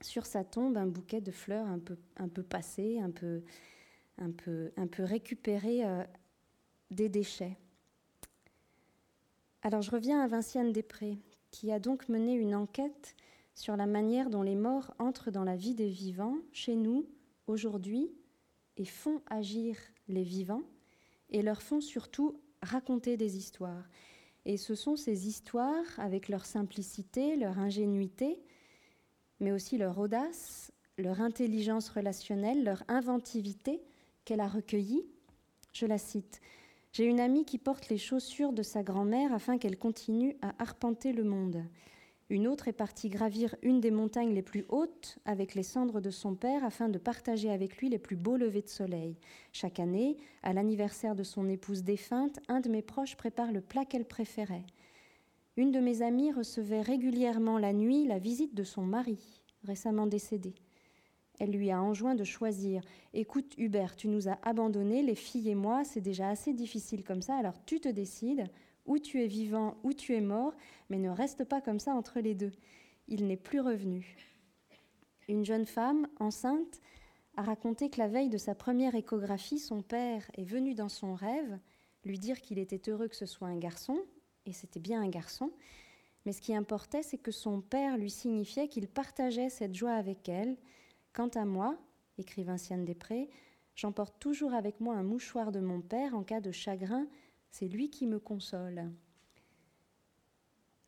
sur 0.00 0.26
sa 0.26 0.42
tombe 0.42 0.76
un 0.76 0.86
bouquet 0.86 1.20
de 1.20 1.30
fleurs 1.30 1.66
un 1.66 1.78
peu, 1.78 2.42
passé, 2.42 2.98
un 2.98 3.10
peu 3.10 3.42
récupéré 5.04 5.84
euh, 5.84 6.02
des 6.90 7.08
déchets. 7.08 7.56
Alors 9.62 9.82
je 9.82 9.90
reviens 9.90 10.20
à 10.22 10.26
Vinciane 10.26 10.72
Després, 10.72 11.18
qui 11.50 11.72
a 11.72 11.78
donc 11.78 12.08
mené 12.08 12.34
une 12.34 12.54
enquête 12.54 13.14
sur 13.54 13.76
la 13.76 13.86
manière 13.86 14.30
dont 14.30 14.42
les 14.42 14.54
morts 14.54 14.94
entrent 14.98 15.30
dans 15.30 15.44
la 15.44 15.56
vie 15.56 15.74
des 15.74 15.88
vivants, 15.88 16.36
chez 16.52 16.76
nous, 16.76 17.06
aujourd'hui 17.48 18.10
et 18.76 18.84
font 18.84 19.20
agir 19.26 19.76
les 20.08 20.22
vivants 20.22 20.62
et 21.30 21.42
leur 21.42 21.62
font 21.62 21.80
surtout 21.80 22.40
raconter 22.62 23.16
des 23.16 23.36
histoires. 23.36 23.88
Et 24.44 24.56
ce 24.56 24.74
sont 24.74 24.96
ces 24.96 25.28
histoires, 25.28 25.84
avec 25.98 26.28
leur 26.28 26.46
simplicité, 26.46 27.36
leur 27.36 27.58
ingénuité, 27.58 28.40
mais 29.40 29.52
aussi 29.52 29.76
leur 29.76 29.98
audace, 29.98 30.72
leur 30.96 31.20
intelligence 31.20 31.88
relationnelle, 31.88 32.64
leur 32.64 32.82
inventivité 32.88 33.82
qu'elle 34.24 34.40
a 34.40 34.48
recueillies. 34.48 35.04
Je 35.72 35.86
la 35.86 35.98
cite. 35.98 36.40
J'ai 36.92 37.04
une 37.04 37.20
amie 37.20 37.44
qui 37.44 37.58
porte 37.58 37.88
les 37.90 37.98
chaussures 37.98 38.52
de 38.52 38.62
sa 38.62 38.82
grand-mère 38.82 39.32
afin 39.32 39.58
qu'elle 39.58 39.78
continue 39.78 40.36
à 40.42 40.54
arpenter 40.58 41.12
le 41.12 41.24
monde. 41.24 41.62
Une 42.30 42.46
autre 42.46 42.68
est 42.68 42.74
partie 42.74 43.08
gravir 43.08 43.54
une 43.62 43.80
des 43.80 43.90
montagnes 43.90 44.34
les 44.34 44.42
plus 44.42 44.66
hautes 44.68 45.18
avec 45.24 45.54
les 45.54 45.62
cendres 45.62 46.02
de 46.02 46.10
son 46.10 46.34
père 46.34 46.62
afin 46.62 46.90
de 46.90 46.98
partager 46.98 47.50
avec 47.50 47.78
lui 47.78 47.88
les 47.88 47.98
plus 47.98 48.16
beaux 48.16 48.36
levers 48.36 48.64
de 48.64 48.68
soleil. 48.68 49.16
Chaque 49.52 49.80
année, 49.80 50.18
à 50.42 50.52
l'anniversaire 50.52 51.14
de 51.14 51.22
son 51.22 51.48
épouse 51.48 51.84
défunte, 51.84 52.38
un 52.48 52.60
de 52.60 52.68
mes 52.68 52.82
proches 52.82 53.16
prépare 53.16 53.50
le 53.50 53.62
plat 53.62 53.86
qu'elle 53.86 54.04
préférait. 54.04 54.66
Une 55.56 55.72
de 55.72 55.80
mes 55.80 56.02
amies 56.02 56.30
recevait 56.30 56.82
régulièrement 56.82 57.56
la 57.56 57.72
nuit 57.72 58.06
la 58.06 58.18
visite 58.18 58.54
de 58.54 58.62
son 58.62 58.82
mari, 58.82 59.40
récemment 59.64 60.06
décédé. 60.06 60.54
Elle 61.40 61.52
lui 61.52 61.70
a 61.70 61.80
enjoint 61.80 62.14
de 62.14 62.24
choisir. 62.24 62.82
Écoute, 63.14 63.54
Hubert, 63.56 63.96
tu 63.96 64.08
nous 64.08 64.28
as 64.28 64.38
abandonnés, 64.42 65.02
les 65.02 65.14
filles 65.14 65.48
et 65.48 65.54
moi, 65.54 65.82
c'est 65.84 66.02
déjà 66.02 66.28
assez 66.28 66.52
difficile 66.52 67.04
comme 67.04 67.22
ça, 67.22 67.36
alors 67.36 67.64
tu 67.64 67.80
te 67.80 67.88
décides 67.88 68.44
ou 68.88 68.98
tu 68.98 69.22
es 69.22 69.28
vivant 69.28 69.76
ou 69.84 69.92
tu 69.92 70.14
es 70.14 70.20
mort, 70.20 70.54
mais 70.90 70.98
ne 70.98 71.10
reste 71.10 71.44
pas 71.44 71.60
comme 71.60 71.78
ça 71.78 71.94
entre 71.94 72.18
les 72.18 72.34
deux. 72.34 72.52
Il 73.06 73.26
n'est 73.26 73.36
plus 73.36 73.60
revenu. 73.60 74.16
Une 75.28 75.44
jeune 75.44 75.66
femme, 75.66 76.08
enceinte, 76.18 76.80
a 77.36 77.42
raconté 77.42 77.90
que 77.90 77.98
la 77.98 78.08
veille 78.08 78.30
de 78.30 78.38
sa 78.38 78.54
première 78.54 78.96
échographie, 78.96 79.60
son 79.60 79.82
père 79.82 80.28
est 80.36 80.44
venu 80.44 80.74
dans 80.74 80.88
son 80.88 81.14
rêve 81.14 81.58
lui 82.04 82.18
dire 82.18 82.40
qu'il 82.40 82.58
était 82.58 82.90
heureux 82.90 83.08
que 83.08 83.16
ce 83.16 83.26
soit 83.26 83.48
un 83.48 83.58
garçon, 83.58 83.98
et 84.46 84.52
c'était 84.52 84.80
bien 84.80 85.02
un 85.02 85.08
garçon, 85.08 85.52
mais 86.24 86.32
ce 86.32 86.40
qui 86.40 86.54
importait, 86.54 87.02
c'est 87.02 87.18
que 87.18 87.30
son 87.30 87.60
père 87.60 87.98
lui 87.98 88.10
signifiait 88.10 88.68
qu'il 88.68 88.88
partageait 88.88 89.50
cette 89.50 89.74
joie 89.74 89.92
avec 89.92 90.28
elle. 90.28 90.56
Quant 91.12 91.28
à 91.28 91.44
moi, 91.44 91.76
écrit 92.16 92.44
Vinciane 92.44 92.84
Després, 92.84 93.28
J'emporte 93.78 94.18
toujours 94.18 94.54
avec 94.54 94.80
moi 94.80 94.96
un 94.96 95.04
mouchoir 95.04 95.52
de 95.52 95.60
mon 95.60 95.80
père 95.80 96.16
en 96.16 96.24
cas 96.24 96.40
de 96.40 96.50
chagrin, 96.50 97.06
c'est 97.50 97.68
lui 97.68 97.90
qui 97.90 98.06
me 98.06 98.18
console. 98.18 98.90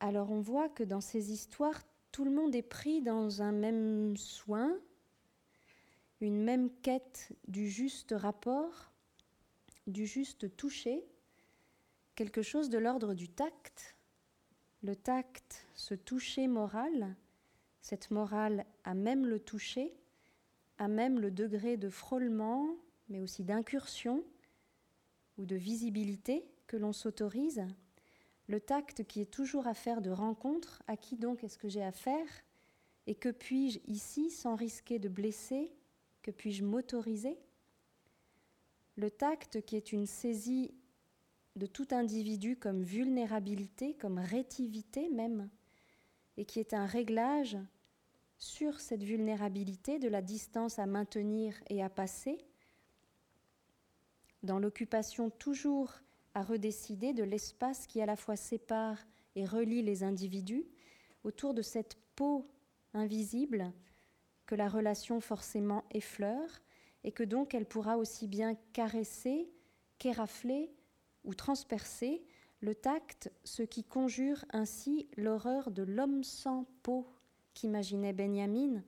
Alors 0.00 0.30
on 0.30 0.40
voit 0.40 0.68
que 0.68 0.82
dans 0.82 1.00
ces 1.00 1.32
histoires, 1.32 1.82
tout 2.12 2.24
le 2.24 2.30
monde 2.30 2.54
est 2.54 2.62
pris 2.62 3.02
dans 3.02 3.42
un 3.42 3.52
même 3.52 4.16
soin, 4.16 4.76
une 6.20 6.42
même 6.42 6.70
quête 6.82 7.32
du 7.48 7.68
juste 7.68 8.14
rapport, 8.16 8.90
du 9.86 10.06
juste 10.06 10.56
toucher, 10.56 11.04
quelque 12.14 12.42
chose 12.42 12.68
de 12.68 12.78
l'ordre 12.78 13.14
du 13.14 13.28
tact. 13.28 13.96
Le 14.82 14.96
tact, 14.96 15.66
ce 15.74 15.94
toucher 15.94 16.48
moral, 16.48 17.14
cette 17.80 18.10
morale 18.10 18.64
a 18.84 18.94
même 18.94 19.26
le 19.26 19.38
toucher, 19.38 19.94
a 20.78 20.88
même 20.88 21.20
le 21.20 21.30
degré 21.30 21.76
de 21.76 21.90
frôlement, 21.90 22.76
mais 23.08 23.20
aussi 23.20 23.44
d'incursion 23.44 24.24
ou 25.40 25.46
de 25.46 25.56
visibilité 25.56 26.44
que 26.66 26.76
l'on 26.76 26.92
s'autorise. 26.92 27.64
Le 28.46 28.60
tact 28.60 29.04
qui 29.04 29.22
est 29.22 29.30
toujours 29.30 29.66
affaire 29.66 30.02
de 30.02 30.10
rencontre, 30.10 30.82
à 30.86 30.96
qui 30.96 31.16
donc 31.16 31.42
est-ce 31.42 31.56
que 31.56 31.68
j'ai 31.68 31.82
affaire 31.82 32.26
Et 33.06 33.14
que 33.14 33.30
puis-je 33.30 33.78
ici, 33.86 34.30
sans 34.30 34.54
risquer 34.54 34.98
de 34.98 35.08
blesser 35.08 35.72
Que 36.22 36.30
puis-je 36.30 36.62
m'autoriser 36.62 37.38
Le 38.96 39.10
tact 39.10 39.62
qui 39.62 39.76
est 39.76 39.92
une 39.92 40.06
saisie 40.06 40.74
de 41.56 41.66
tout 41.66 41.88
individu 41.90 42.56
comme 42.56 42.82
vulnérabilité, 42.82 43.94
comme 43.94 44.18
rétivité 44.18 45.08
même, 45.08 45.48
et 46.36 46.44
qui 46.44 46.60
est 46.60 46.74
un 46.74 46.86
réglage 46.86 47.56
sur 48.36 48.78
cette 48.78 49.02
vulnérabilité 49.02 49.98
de 49.98 50.08
la 50.08 50.22
distance 50.22 50.78
à 50.78 50.86
maintenir 50.86 51.54
et 51.68 51.82
à 51.82 51.88
passer, 51.88 52.38
dans 54.42 54.58
l'occupation 54.58 55.30
toujours 55.30 55.92
à 56.34 56.42
redécider 56.42 57.12
de 57.12 57.24
l'espace 57.24 57.86
qui 57.86 58.00
à 58.00 58.06
la 58.06 58.16
fois 58.16 58.36
sépare 58.36 58.98
et 59.36 59.44
relie 59.44 59.82
les 59.82 60.02
individus 60.02 60.64
autour 61.24 61.54
de 61.54 61.62
cette 61.62 61.98
peau 62.16 62.48
invisible 62.94 63.72
que 64.46 64.54
la 64.54 64.68
relation 64.68 65.20
forcément 65.20 65.84
effleure 65.90 66.60
et 67.04 67.12
que 67.12 67.22
donc 67.22 67.54
elle 67.54 67.66
pourra 67.66 67.96
aussi 67.96 68.26
bien 68.26 68.54
caresser 68.72 69.50
qu'érafler 69.98 70.72
ou 71.24 71.34
transpercer 71.34 72.24
le 72.60 72.74
tact, 72.74 73.30
ce 73.44 73.62
qui 73.62 73.84
conjure 73.84 74.44
ainsi 74.52 75.08
l'horreur 75.16 75.70
de 75.70 75.82
l'homme 75.82 76.24
sans 76.24 76.64
peau 76.82 77.06
qu'imaginait 77.54 78.12
Benjamin, 78.12 78.82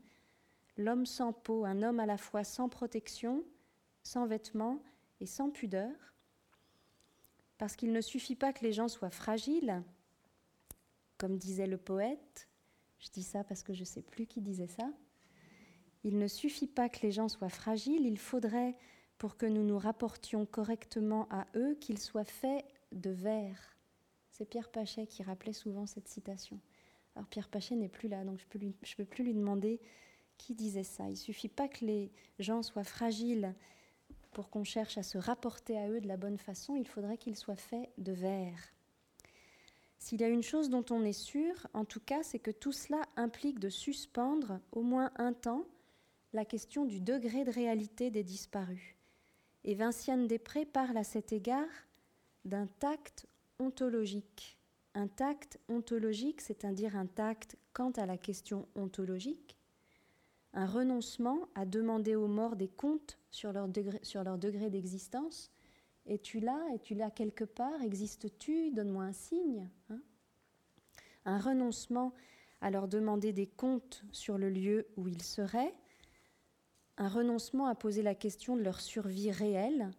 l'homme 0.76 1.06
sans 1.06 1.32
peau, 1.32 1.64
un 1.64 1.82
homme 1.82 2.00
à 2.00 2.06
la 2.06 2.18
fois 2.18 2.44
sans 2.44 2.68
protection, 2.68 3.44
sans 4.02 4.26
vêtements 4.26 4.82
et 5.22 5.26
sans 5.26 5.50
pudeur, 5.50 5.94
parce 7.56 7.76
qu'il 7.76 7.92
ne 7.92 8.00
suffit 8.00 8.34
pas 8.34 8.52
que 8.52 8.64
les 8.64 8.72
gens 8.72 8.88
soient 8.88 9.10
fragiles, 9.10 9.82
comme 11.16 11.38
disait 11.38 11.68
le 11.68 11.78
poète, 11.78 12.48
je 12.98 13.08
dis 13.10 13.22
ça 13.22 13.44
parce 13.44 13.62
que 13.62 13.72
je 13.72 13.80
ne 13.80 13.84
sais 13.84 14.02
plus 14.02 14.26
qui 14.26 14.40
disait 14.40 14.66
ça, 14.66 14.90
il 16.02 16.18
ne 16.18 16.26
suffit 16.26 16.66
pas 16.66 16.88
que 16.88 17.00
les 17.02 17.12
gens 17.12 17.28
soient 17.28 17.48
fragiles, 17.48 18.04
il 18.04 18.18
faudrait, 18.18 18.76
pour 19.18 19.36
que 19.36 19.46
nous 19.46 19.62
nous 19.62 19.78
rapportions 19.78 20.44
correctement 20.44 21.28
à 21.30 21.46
eux, 21.54 21.76
qu'ils 21.76 22.00
soient 22.00 22.24
faits 22.24 22.64
de 22.90 23.10
verre. 23.10 23.76
C'est 24.30 24.44
Pierre 24.44 24.70
Pachet 24.70 25.06
qui 25.06 25.22
rappelait 25.22 25.52
souvent 25.52 25.86
cette 25.86 26.08
citation. 26.08 26.58
Alors 27.14 27.28
Pierre 27.28 27.48
Pachet 27.48 27.76
n'est 27.76 27.88
plus 27.88 28.08
là, 28.08 28.24
donc 28.24 28.40
je 28.40 28.58
ne 28.58 28.72
peux, 28.72 29.04
plus 29.04 29.22
lui 29.22 29.34
demander 29.34 29.80
qui 30.36 30.54
disait 30.54 30.82
ça. 30.82 31.08
Il 31.08 31.16
suffit 31.16 31.48
pas 31.48 31.68
que 31.68 31.84
les 31.84 32.10
gens 32.40 32.64
soient 32.64 32.82
fragiles 32.82 33.54
pour 34.32 34.50
qu'on 34.50 34.64
cherche 34.64 34.98
à 34.98 35.02
se 35.02 35.18
rapporter 35.18 35.78
à 35.78 35.88
eux 35.88 36.00
de 36.00 36.08
la 36.08 36.16
bonne 36.16 36.38
façon, 36.38 36.76
il 36.76 36.86
faudrait 36.86 37.18
qu'ils 37.18 37.36
soient 37.36 37.56
faits 37.56 37.90
de 37.98 38.12
verre. 38.12 38.72
S'il 39.98 40.20
y 40.20 40.24
a 40.24 40.28
une 40.28 40.42
chose 40.42 40.68
dont 40.68 40.84
on 40.90 41.04
est 41.04 41.12
sûr, 41.12 41.54
en 41.74 41.84
tout 41.84 42.00
cas, 42.00 42.22
c'est 42.24 42.40
que 42.40 42.50
tout 42.50 42.72
cela 42.72 43.02
implique 43.16 43.60
de 43.60 43.68
suspendre 43.68 44.58
au 44.72 44.82
moins 44.82 45.12
un 45.16 45.32
temps 45.32 45.64
la 46.32 46.44
question 46.44 46.84
du 46.84 47.00
degré 47.00 47.44
de 47.44 47.52
réalité 47.52 48.10
des 48.10 48.24
disparus. 48.24 48.96
Et 49.64 49.74
Vinciane 49.74 50.26
Després 50.26 50.64
parle 50.64 50.96
à 50.96 51.04
cet 51.04 51.32
égard 51.32 51.68
d'un 52.44 52.66
tact 52.66 53.26
ontologique. 53.60 54.58
Un 54.94 55.06
tact 55.06 55.60
ontologique, 55.68 56.40
c'est-à-dire 56.40 56.96
un 56.96 57.06
tact 57.06 57.56
quant 57.72 57.92
à 57.92 58.04
la 58.04 58.18
question 58.18 58.66
ontologique, 58.74 59.56
un 60.52 60.66
renoncement 60.66 61.48
à 61.54 61.64
demander 61.64 62.16
aux 62.16 62.26
morts 62.26 62.56
des 62.56 62.68
comptes 62.68 63.18
sur 63.32 63.52
leur 63.52 63.66
degré, 63.66 63.98
sur 64.02 64.22
leur 64.22 64.38
degré 64.38 64.70
d'existence. 64.70 65.50
Es-tu 66.06 66.38
là 66.38 66.58
Es-tu 66.74 66.94
là 66.94 67.10
quelque 67.10 67.44
part 67.44 67.82
Existes-tu 67.82 68.70
Donne-moi 68.70 69.04
un 69.04 69.12
signe. 69.12 69.68
Hein 69.90 70.00
un 71.24 71.38
renoncement 71.38 72.12
à 72.60 72.70
leur 72.70 72.88
demander 72.88 73.32
des 73.32 73.46
comptes 73.46 74.04
sur 74.12 74.38
le 74.38 74.50
lieu 74.50 74.86
où 74.96 75.08
ils 75.08 75.22
seraient, 75.22 75.74
un 76.96 77.08
renoncement 77.08 77.66
à 77.66 77.74
poser 77.74 78.02
la 78.02 78.14
question 78.14 78.56
de 78.56 78.62
leur 78.62 78.80
survie 78.80 79.30
réelle, 79.30 79.90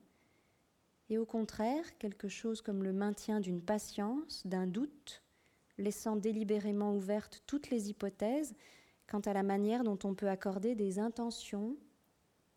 et 1.10 1.18
au 1.18 1.26
contraire 1.26 1.98
quelque 1.98 2.30
chose 2.30 2.62
comme 2.62 2.84
le 2.84 2.94
maintien 2.94 3.40
d'une 3.40 3.62
patience, 3.62 4.46
d'un 4.48 4.68
doute, 4.68 5.22
laissant 5.78 6.16
délibérément 6.16 6.96
ouvertes 6.96 7.44
toutes 7.48 7.70
les 7.70 7.90
hypothèses 7.90 8.56
quant 9.08 9.20
à 9.20 9.34
la 9.34 9.44
manière 9.44 9.84
dont 9.84 10.00
on 10.04 10.14
peut 10.14 10.30
accorder 10.30 10.76
des 10.76 11.00
intentions 11.00 11.76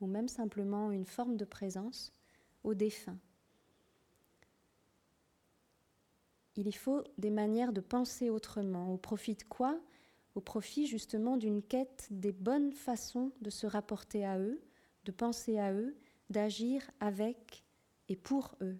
ou 0.01 0.07
même 0.07 0.29
simplement 0.29 0.91
une 0.91 1.07
forme 1.07 1.37
de 1.37 1.45
présence 1.45 2.13
aux 2.65 2.75
défunts. 2.75 3.19
Il 6.57 6.67
y 6.69 6.73
faut 6.73 7.05
des 7.19 7.31
manières 7.31 7.73
de 7.73 7.81
penser 7.81 8.31
autrement. 8.31 8.93
Au 8.93 8.97
profit 8.97 9.35
de 9.35 9.43
quoi? 9.43 9.79
Au 10.35 10.41
profit 10.41 10.87
justement 10.87 11.37
d'une 11.37 11.63
quête 11.63 12.09
des 12.11 12.33
bonnes 12.33 12.73
façons 12.73 13.33
de 13.41 13.51
se 13.51 13.67
rapporter 13.67 14.25
à 14.25 14.39
eux, 14.39 14.61
de 15.05 15.13
penser 15.13 15.59
à 15.59 15.73
eux, 15.73 15.97
d'agir 16.31 16.83
avec 17.01 17.65
et 18.09 18.17
pour 18.17 18.55
eux. 18.61 18.79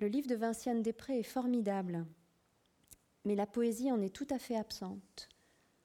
Le 0.00 0.08
livre 0.08 0.28
de 0.28 0.34
Vinciane 0.34 0.82
Després 0.82 1.20
est 1.20 1.22
formidable, 1.22 2.04
mais 3.24 3.36
la 3.36 3.46
poésie 3.46 3.92
en 3.92 4.02
est 4.02 4.14
tout 4.14 4.26
à 4.30 4.38
fait 4.38 4.56
absente. 4.56 5.28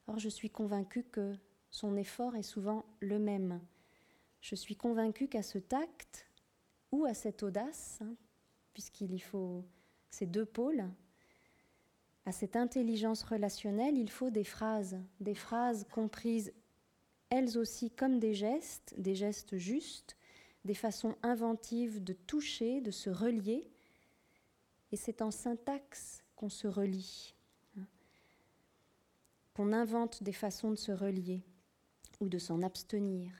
Or, 0.07 0.17
je 0.17 0.29
suis 0.29 0.49
convaincue 0.49 1.03
que 1.03 1.35
son 1.77 1.95
effort 1.95 2.35
est 2.35 2.41
souvent 2.41 2.85
le 3.01 3.19
même. 3.19 3.61
Je 4.41 4.55
suis 4.55 4.75
convaincue 4.75 5.27
qu'à 5.27 5.43
ce 5.43 5.59
tact 5.59 6.27
ou 6.91 7.05
à 7.05 7.13
cette 7.13 7.43
audace, 7.43 7.99
hein, 8.01 8.15
puisqu'il 8.73 9.13
y 9.13 9.19
faut 9.19 9.63
ces 10.09 10.25
deux 10.25 10.45
pôles, 10.45 10.89
à 12.25 12.31
cette 12.31 12.55
intelligence 12.55 13.21
relationnelle, 13.21 13.95
il 13.95 14.09
faut 14.09 14.31
des 14.31 14.43
phrases, 14.43 14.99
des 15.19 15.35
phrases 15.35 15.85
comprises 15.91 16.51
elles 17.29 17.59
aussi 17.59 17.91
comme 17.91 18.17
des 18.17 18.33
gestes, 18.33 18.95
des 18.97 19.13
gestes 19.13 19.57
justes, 19.57 20.17
des 20.65 20.73
façons 20.73 21.15
inventives 21.21 22.03
de 22.03 22.13
toucher, 22.13 22.81
de 22.81 22.89
se 22.89 23.11
relier. 23.11 23.69
Et 24.91 24.95
c'est 24.95 25.21
en 25.21 25.29
syntaxe 25.29 26.23
qu'on 26.35 26.49
se 26.49 26.67
relie 26.67 27.35
qu'on 29.53 29.73
invente 29.73 30.21
des 30.21 30.33
façons 30.33 30.69
de 30.69 30.75
se 30.75 30.91
relier 30.91 31.43
ou 32.19 32.29
de 32.29 32.37
s'en 32.37 32.61
abstenir. 32.61 33.31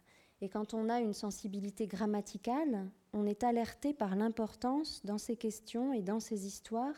Et 0.42 0.50
quand 0.50 0.74
on 0.74 0.90
a 0.90 1.00
une 1.00 1.14
sensibilité 1.14 1.88
grammaticale, 1.88 2.90
on 3.14 3.26
est 3.26 3.44
alerté 3.44 3.94
par 3.94 4.16
l'importance 4.16 5.02
dans 5.04 5.18
ces 5.18 5.36
questions 5.36 5.94
et 5.94 6.02
dans 6.02 6.20
ces 6.20 6.46
histoires 6.46 6.96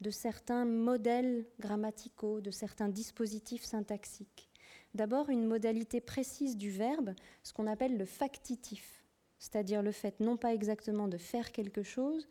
de 0.00 0.10
certains 0.10 0.64
modèles 0.64 1.46
grammaticaux, 1.60 2.40
de 2.40 2.50
certains 2.50 2.88
dispositifs 2.88 3.64
syntaxiques. 3.64 4.50
D'abord, 4.94 5.30
une 5.30 5.46
modalité 5.46 6.00
précise 6.00 6.56
du 6.56 6.70
verbe, 6.70 7.14
ce 7.42 7.52
qu'on 7.52 7.66
appelle 7.66 7.96
le 7.96 8.04
factitif, 8.04 9.04
c'est-à-dire 9.38 9.82
le 9.82 9.92
fait 9.92 10.20
non 10.20 10.36
pas 10.36 10.52
exactement 10.52 11.08
de 11.08 11.16
faire 11.16 11.52
quelque 11.52 11.82
chose, 11.82 12.28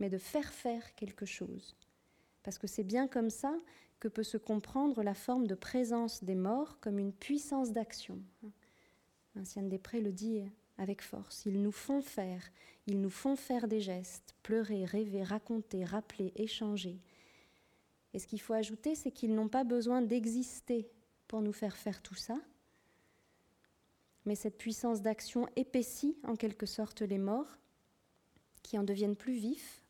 mais 0.00 0.10
de 0.10 0.18
faire 0.18 0.52
faire 0.52 0.94
quelque 0.96 1.24
chose. 1.24 1.76
Parce 2.42 2.58
que 2.58 2.66
c'est 2.66 2.84
bien 2.84 3.06
comme 3.06 3.30
ça 3.30 3.54
que 4.04 4.08
peut 4.10 4.22
se 4.22 4.36
comprendre 4.36 5.02
la 5.02 5.14
forme 5.14 5.46
de 5.46 5.54
présence 5.54 6.22
des 6.22 6.34
morts 6.34 6.78
comme 6.80 6.98
une 6.98 7.14
puissance 7.14 7.72
d'action. 7.72 8.20
Vinciane 9.34 9.70
Després 9.70 10.02
le 10.02 10.12
dit 10.12 10.42
avec 10.76 11.00
force. 11.00 11.46
Ils 11.46 11.62
nous 11.62 11.72
font 11.72 12.02
faire, 12.02 12.42
ils 12.86 13.00
nous 13.00 13.08
font 13.08 13.34
faire 13.34 13.66
des 13.66 13.80
gestes, 13.80 14.34
pleurer, 14.42 14.84
rêver, 14.84 15.22
raconter, 15.22 15.86
rappeler, 15.86 16.34
échanger. 16.36 17.00
Et 18.12 18.18
ce 18.18 18.26
qu'il 18.26 18.42
faut 18.42 18.52
ajouter, 18.52 18.94
c'est 18.94 19.10
qu'ils 19.10 19.34
n'ont 19.34 19.48
pas 19.48 19.64
besoin 19.64 20.02
d'exister 20.02 20.90
pour 21.26 21.40
nous 21.40 21.54
faire 21.54 21.74
faire 21.74 22.02
tout 22.02 22.14
ça, 22.14 22.36
mais 24.26 24.34
cette 24.34 24.58
puissance 24.58 25.00
d'action 25.00 25.48
épaissit 25.56 26.18
en 26.24 26.36
quelque 26.36 26.66
sorte 26.66 27.00
les 27.00 27.16
morts, 27.16 27.56
qui 28.62 28.76
en 28.76 28.82
deviennent 28.82 29.16
plus 29.16 29.32
vifs, 29.38 29.82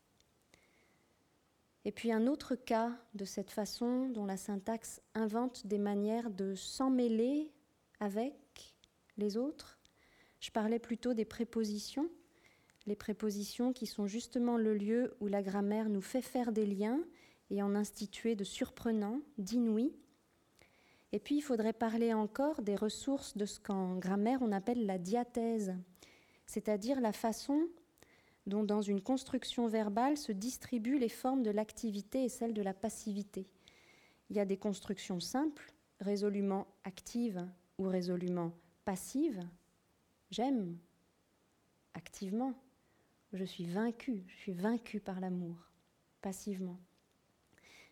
et 1.85 1.91
puis 1.91 2.11
un 2.11 2.25
autre 2.25 2.55
cas 2.55 2.91
de 3.13 3.25
cette 3.25 3.51
façon 3.51 4.09
dont 4.09 4.25
la 4.25 4.37
syntaxe 4.37 5.01
invente 5.13 5.67
des 5.67 5.77
manières 5.77 6.31
de 6.31 6.55
s'emmêler 6.55 7.51
avec 7.99 8.35
les 9.17 9.37
autres, 9.37 9.79
Je 10.41 10.51
parlais 10.51 10.79
plutôt 10.79 11.13
des 11.13 11.25
prépositions, 11.25 12.09
les 12.85 12.95
prépositions 12.95 13.73
qui 13.73 13.87
sont 13.87 14.05
justement 14.05 14.57
le 14.57 14.75
lieu 14.75 15.15
où 15.19 15.27
la 15.27 15.41
grammaire 15.41 15.89
nous 15.89 16.01
fait 16.01 16.21
faire 16.21 16.51
des 16.51 16.65
liens 16.65 16.99
et 17.49 17.63
en 17.63 17.73
instituer 17.73 18.35
de 18.35 18.43
surprenants, 18.43 19.21
d'inouïs. 19.37 19.95
Et 21.13 21.19
puis 21.19 21.37
il 21.37 21.41
faudrait 21.41 21.73
parler 21.73 22.13
encore 22.13 22.61
des 22.61 22.75
ressources 22.75 23.37
de 23.37 23.45
ce 23.45 23.59
qu'en 23.59 23.95
grammaire 23.95 24.41
on 24.41 24.51
appelle 24.51 24.85
la 24.85 24.97
diathèse, 24.97 25.73
c'est-à-dire 26.45 26.99
la 26.99 27.13
façon 27.13 27.67
dont 28.45 28.63
dans 28.63 28.81
une 28.81 29.01
construction 29.01 29.67
verbale 29.67 30.17
se 30.17 30.31
distribuent 30.31 30.99
les 30.99 31.09
formes 31.09 31.43
de 31.43 31.51
l'activité 31.51 32.23
et 32.23 32.29
celles 32.29 32.53
de 32.53 32.61
la 32.61 32.73
passivité. 32.73 33.47
Il 34.29 34.35
y 34.35 34.39
a 34.39 34.45
des 34.45 34.57
constructions 34.57 35.19
simples, 35.19 35.73
résolument 35.99 36.67
actives 36.83 37.45
ou 37.77 37.87
résolument 37.87 38.53
passives. 38.83 39.43
J'aime 40.29 40.77
activement. 41.93 42.53
Je 43.33 43.43
suis 43.43 43.65
vaincu, 43.65 44.23
je 44.27 44.35
suis 44.35 44.53
vaincu 44.53 44.99
par 44.99 45.19
l'amour, 45.19 45.55
passivement. 46.21 46.79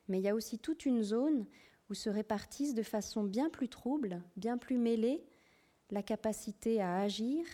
Mais 0.08 0.20
il 0.20 0.24
y 0.24 0.30
a 0.30 0.36
aussi 0.36 0.60
toute 0.60 0.86
une 0.86 1.04
zone 1.04 1.46
où 1.90 1.94
se 1.94 2.10
répartissent 2.10 2.76
de 2.76 2.84
façon 2.84 3.24
bien 3.24 3.50
plus 3.50 3.70
trouble, 3.70 4.22
bien 4.38 4.58
plus 4.58 4.78
mêlée, 4.78 5.24
la 5.90 6.04
capacité 6.04 6.82
à 6.82 6.98
agir 6.98 7.46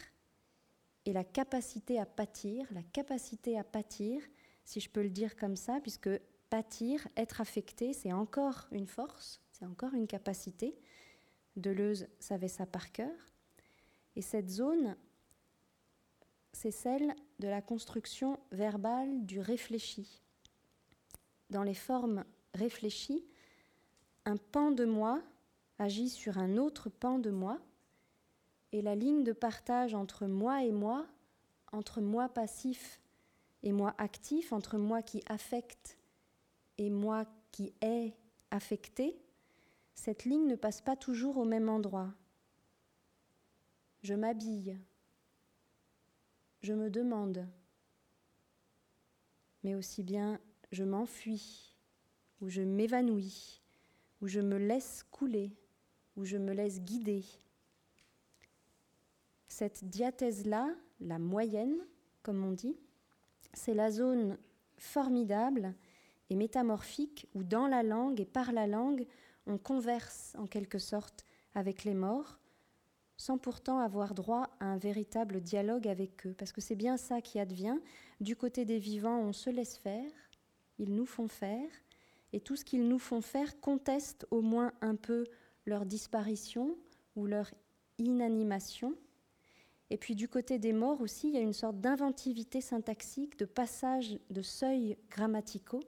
et 1.10 1.13
la 1.13 1.24
capacité 1.24 2.00
à 2.00 2.06
pâtir, 2.06 2.67
la 2.69 2.84
capacité 2.84 3.58
à 3.58 3.63
pâtir, 3.63 4.22
si 4.63 4.80
je 4.80 4.91
peux 4.91 5.02
le 5.02 5.10
dire 5.10 5.36
comme 5.36 5.56
ça, 5.56 5.80
puisque 5.82 6.10
pâtir, 6.52 7.08
être 7.17 7.41
affecté, 7.41 7.93
c'est 7.93 8.13
encore 8.13 8.67
une 8.72 8.86
force, 8.86 9.41
c'est 9.52 9.65
encore 9.65 9.95
une 9.95 10.06
capacité. 10.06 10.80
Deleuze 11.56 12.08
savait 12.19 12.48
ça 12.48 12.67
par 12.67 12.91
cœur. 12.91 13.15
Et 14.15 14.22
cette 14.22 14.52
zone, 14.52 14.95
c'est 16.54 16.69
celle 16.69 17.15
de 17.39 17.48
la 17.48 17.63
construction 17.63 18.39
verbale 18.52 19.26
du 19.26 19.39
réfléchi. 19.39 20.22
Dans 21.50 21.63
les 21.63 21.74
formes 21.74 22.24
réfléchies, 22.54 23.26
un 24.26 24.38
pan 24.38 24.69
de 24.69 24.86
moi 24.86 25.24
agit 25.80 26.10
sur 26.10 26.38
un 26.38 26.58
autre 26.58 26.89
pan 26.91 27.17
de 27.17 27.32
moi, 27.32 27.60
et 28.72 28.82
la 28.82 28.96
ligne 28.96 29.24
de 29.24 29.34
partage 29.34 29.96
entre 29.96 30.28
moi 30.28 30.64
et 30.64 30.72
moi, 30.72 31.08
entre 31.72 32.02
moi 32.02 32.30
passif 32.30 33.00
et 33.64 33.72
moi 33.72 33.94
actif, 33.98 34.54
entre 34.54 34.78
moi 34.78 35.02
qui 35.02 35.22
affecte 35.28 35.98
et 36.78 36.90
moi 36.90 37.26
qui 37.52 37.74
est 37.82 38.14
affecté, 38.52 39.20
cette 39.94 40.26
ligne 40.26 40.48
ne 40.48 40.56
passe 40.56 40.82
pas 40.82 40.96
toujours 40.96 41.38
au 41.38 41.46
même 41.46 41.68
endroit. 41.68 42.14
Je 44.02 44.14
m'habille, 44.14 44.78
je 46.62 46.74
me 46.74 46.90
demande, 46.90 47.46
mais 49.64 49.76
aussi 49.76 50.04
bien 50.04 50.40
je 50.72 50.84
m'enfuis, 50.84 51.76
ou 52.42 52.50
je 52.50 52.62
m'évanouis, 52.62 53.62
ou 54.22 54.28
je 54.28 54.40
me 54.40 54.58
laisse 54.58 55.04
couler, 55.12 55.52
ou 56.16 56.26
je 56.26 56.38
me 56.38 56.54
laisse 56.54 56.80
guider. 56.80 57.26
Cette 59.60 59.84
diathèse-là, 59.84 60.74
la 61.02 61.19
moyenne, 61.19 61.86
comme 62.24 62.45
on 62.45 62.54
dit, 62.54 62.78
c'est 63.52 63.74
la 63.74 63.91
zone 63.91 64.38
formidable 64.78 65.76
et 66.30 66.38
métamorphique 66.38 67.28
où 67.36 67.43
dans 67.43 67.67
la 67.67 67.84
langue 67.84 68.22
et 68.22 68.26
par 68.26 68.54
la 68.54 68.67
langue, 68.67 69.06
on 69.48 69.58
converse 69.58 70.34
en 70.38 70.48
quelque 70.48 70.80
sorte 70.80 71.26
avec 71.56 71.84
les 71.84 71.93
morts, 71.93 72.39
sans 73.17 73.38
pourtant 73.38 73.80
avoir 73.80 74.13
droit 74.13 74.50
à 74.62 74.65
un 74.67 74.78
véritable 74.78 75.41
dialogue 75.41 75.89
avec 75.89 76.26
eux. 76.26 76.34
Parce 76.38 76.54
que 76.54 76.62
c'est 76.62 76.78
bien 76.78 76.95
ça 76.95 77.19
qui 77.19 77.38
advient. 77.38 77.80
Du 78.22 78.38
côté 78.38 78.63
des 78.63 78.80
vivants, 78.80 79.19
on 79.19 79.34
se 79.34 79.50
laisse 79.50 79.76
faire, 79.76 80.10
ils 80.78 80.95
nous 80.95 81.06
font 81.06 81.28
faire, 81.28 81.69
et 82.32 82.39
tout 82.39 82.56
ce 82.56 82.63
qu'ils 82.63 82.88
nous 82.88 82.98
font 82.98 83.19
faire 83.19 83.60
conteste 83.60 84.26
au 84.32 84.39
moins 84.39 84.72
un 84.80 84.95
peu 84.95 85.26
leur 85.65 85.86
disparition 85.86 86.78
ou 87.17 87.26
leur 87.26 87.52
inanimation. 87.98 88.95
Et 89.89 89.97
puis 89.97 90.15
du 90.15 90.28
côté 90.28 90.60
des 90.60 90.73
morts 90.73 91.02
aussi, 91.02 91.30
il 91.30 91.34
y 91.34 91.38
a 91.38 91.41
une 91.41 91.54
sorte 91.54 91.80
d'inventivité 91.80 92.62
syntaxique, 92.62 93.38
de 93.38 93.45
passage 93.45 94.19
de 94.30 94.41
seuils 94.41 94.97
grammaticaux. 95.10 95.84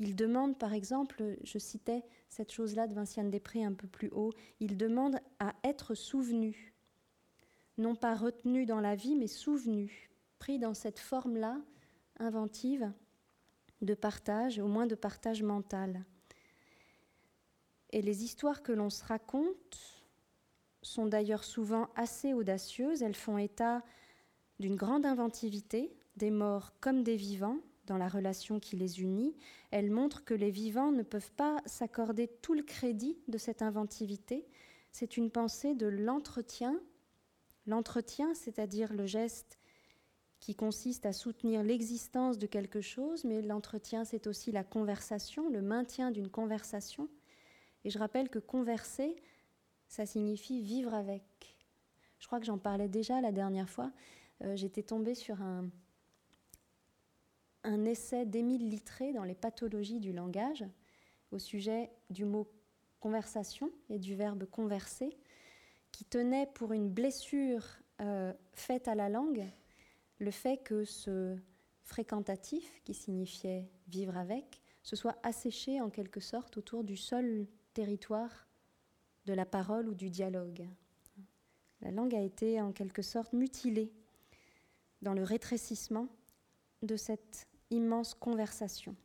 Ils 0.00 0.16
demandent, 0.16 0.58
par 0.58 0.72
exemple, 0.72 1.36
je 1.44 1.58
citais 1.58 2.02
cette 2.28 2.50
chose-là 2.50 2.86
de 2.86 2.94
Vinciane 2.94 3.30
Després 3.30 3.64
un 3.64 3.74
peu 3.74 3.86
plus 3.86 4.08
haut, 4.10 4.32
ils 4.60 4.76
demandent 4.76 5.20
à 5.38 5.54
être 5.62 5.94
souvenus, 5.94 6.72
non 7.78 7.94
pas 7.94 8.14
retenus 8.14 8.66
dans 8.66 8.80
la 8.80 8.96
vie, 8.96 9.14
mais 9.14 9.28
souvenus, 9.28 9.92
pris 10.38 10.58
dans 10.58 10.74
cette 10.74 10.98
forme-là, 10.98 11.60
inventive, 12.18 12.92
de 13.82 13.94
partage, 13.94 14.58
au 14.58 14.66
moins 14.66 14.86
de 14.86 14.94
partage 14.94 15.42
mental. 15.42 16.04
Et 17.90 18.02
les 18.02 18.24
histoires 18.24 18.62
que 18.62 18.72
l'on 18.72 18.90
se 18.90 19.04
raconte 19.04 19.93
sont 20.84 21.06
d'ailleurs 21.06 21.44
souvent 21.44 21.88
assez 21.96 22.34
audacieuses. 22.34 23.02
Elles 23.02 23.14
font 23.14 23.38
état 23.38 23.82
d'une 24.60 24.76
grande 24.76 25.06
inventivité, 25.06 25.96
des 26.16 26.30
morts 26.30 26.72
comme 26.80 27.02
des 27.02 27.16
vivants, 27.16 27.58
dans 27.86 27.96
la 27.98 28.08
relation 28.08 28.60
qui 28.60 28.76
les 28.76 29.02
unit. 29.02 29.34
Elles 29.70 29.90
montrent 29.90 30.24
que 30.24 30.34
les 30.34 30.50
vivants 30.50 30.92
ne 30.92 31.02
peuvent 31.02 31.32
pas 31.32 31.60
s'accorder 31.66 32.28
tout 32.42 32.54
le 32.54 32.62
crédit 32.62 33.18
de 33.28 33.38
cette 33.38 33.62
inventivité. 33.62 34.46
C'est 34.92 35.16
une 35.16 35.30
pensée 35.30 35.74
de 35.74 35.86
l'entretien. 35.86 36.80
L'entretien, 37.66 38.34
c'est-à-dire 38.34 38.92
le 38.92 39.06
geste 39.06 39.58
qui 40.40 40.54
consiste 40.54 41.06
à 41.06 41.12
soutenir 41.12 41.62
l'existence 41.62 42.38
de 42.38 42.46
quelque 42.46 42.82
chose, 42.82 43.24
mais 43.24 43.40
l'entretien, 43.40 44.04
c'est 44.04 44.26
aussi 44.26 44.52
la 44.52 44.62
conversation, 44.62 45.48
le 45.48 45.62
maintien 45.62 46.10
d'une 46.10 46.28
conversation. 46.28 47.08
Et 47.84 47.90
je 47.90 47.98
rappelle 47.98 48.28
que 48.28 48.38
converser, 48.38 49.16
ça 49.94 50.06
signifie 50.06 50.60
vivre 50.60 50.92
avec. 50.92 51.22
Je 52.18 52.26
crois 52.26 52.40
que 52.40 52.46
j'en 52.46 52.58
parlais 52.58 52.88
déjà 52.88 53.20
la 53.20 53.30
dernière 53.30 53.70
fois. 53.70 53.92
Euh, 54.42 54.56
j'étais 54.56 54.82
tombée 54.82 55.14
sur 55.14 55.40
un, 55.40 55.70
essai 57.84 58.26
d'Émile 58.26 58.68
Littré 58.68 59.12
dans 59.12 59.22
les 59.22 59.36
pathologies 59.36 60.00
du 60.00 60.12
langage 60.12 60.64
au 61.30 61.38
sujet 61.38 61.90
du 62.10 62.24
mot 62.24 62.50
conversation 62.98 63.70
et 63.88 64.00
du 64.00 64.16
verbe 64.16 64.46
converser, 64.46 65.16
qui 65.92 66.04
tenait 66.04 66.48
pour 66.54 66.72
une 66.72 66.90
blessure 66.90 67.64
euh, 68.00 68.32
faite 68.52 68.88
à 68.88 68.96
la 68.96 69.08
langue 69.08 69.44
le 70.18 70.30
fait 70.32 70.56
que 70.56 70.84
ce 70.84 71.36
fréquentatif, 71.84 72.82
qui 72.82 72.94
signifiait 72.94 73.70
vivre 73.86 74.16
avec, 74.16 74.60
se 74.82 74.96
soit 74.96 75.16
asséché 75.22 75.80
en 75.80 75.90
quelque 75.90 76.20
sorte 76.20 76.56
autour 76.56 76.82
du 76.82 76.96
seul 76.96 77.46
territoire 77.74 78.48
de 79.26 79.32
la 79.32 79.46
parole 79.46 79.88
ou 79.88 79.94
du 79.94 80.10
dialogue. 80.10 80.66
La 81.80 81.90
langue 81.90 82.14
a 82.14 82.20
été 82.20 82.60
en 82.60 82.72
quelque 82.72 83.02
sorte 83.02 83.32
mutilée 83.32 83.92
dans 85.02 85.14
le 85.14 85.22
rétrécissement 85.22 86.08
de 86.82 86.96
cette 86.96 87.46
immense 87.70 88.14
conversation. 88.14 88.96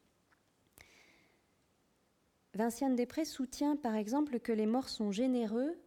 Vinciane 2.53 2.95
Després 2.95 3.25
soutient 3.25 3.75
par 3.75 3.95
exemple 3.95 4.39
que 4.39 4.51
les 4.51 4.65
morts 4.65 4.89
sont 4.89 5.11
généreux 5.11 5.77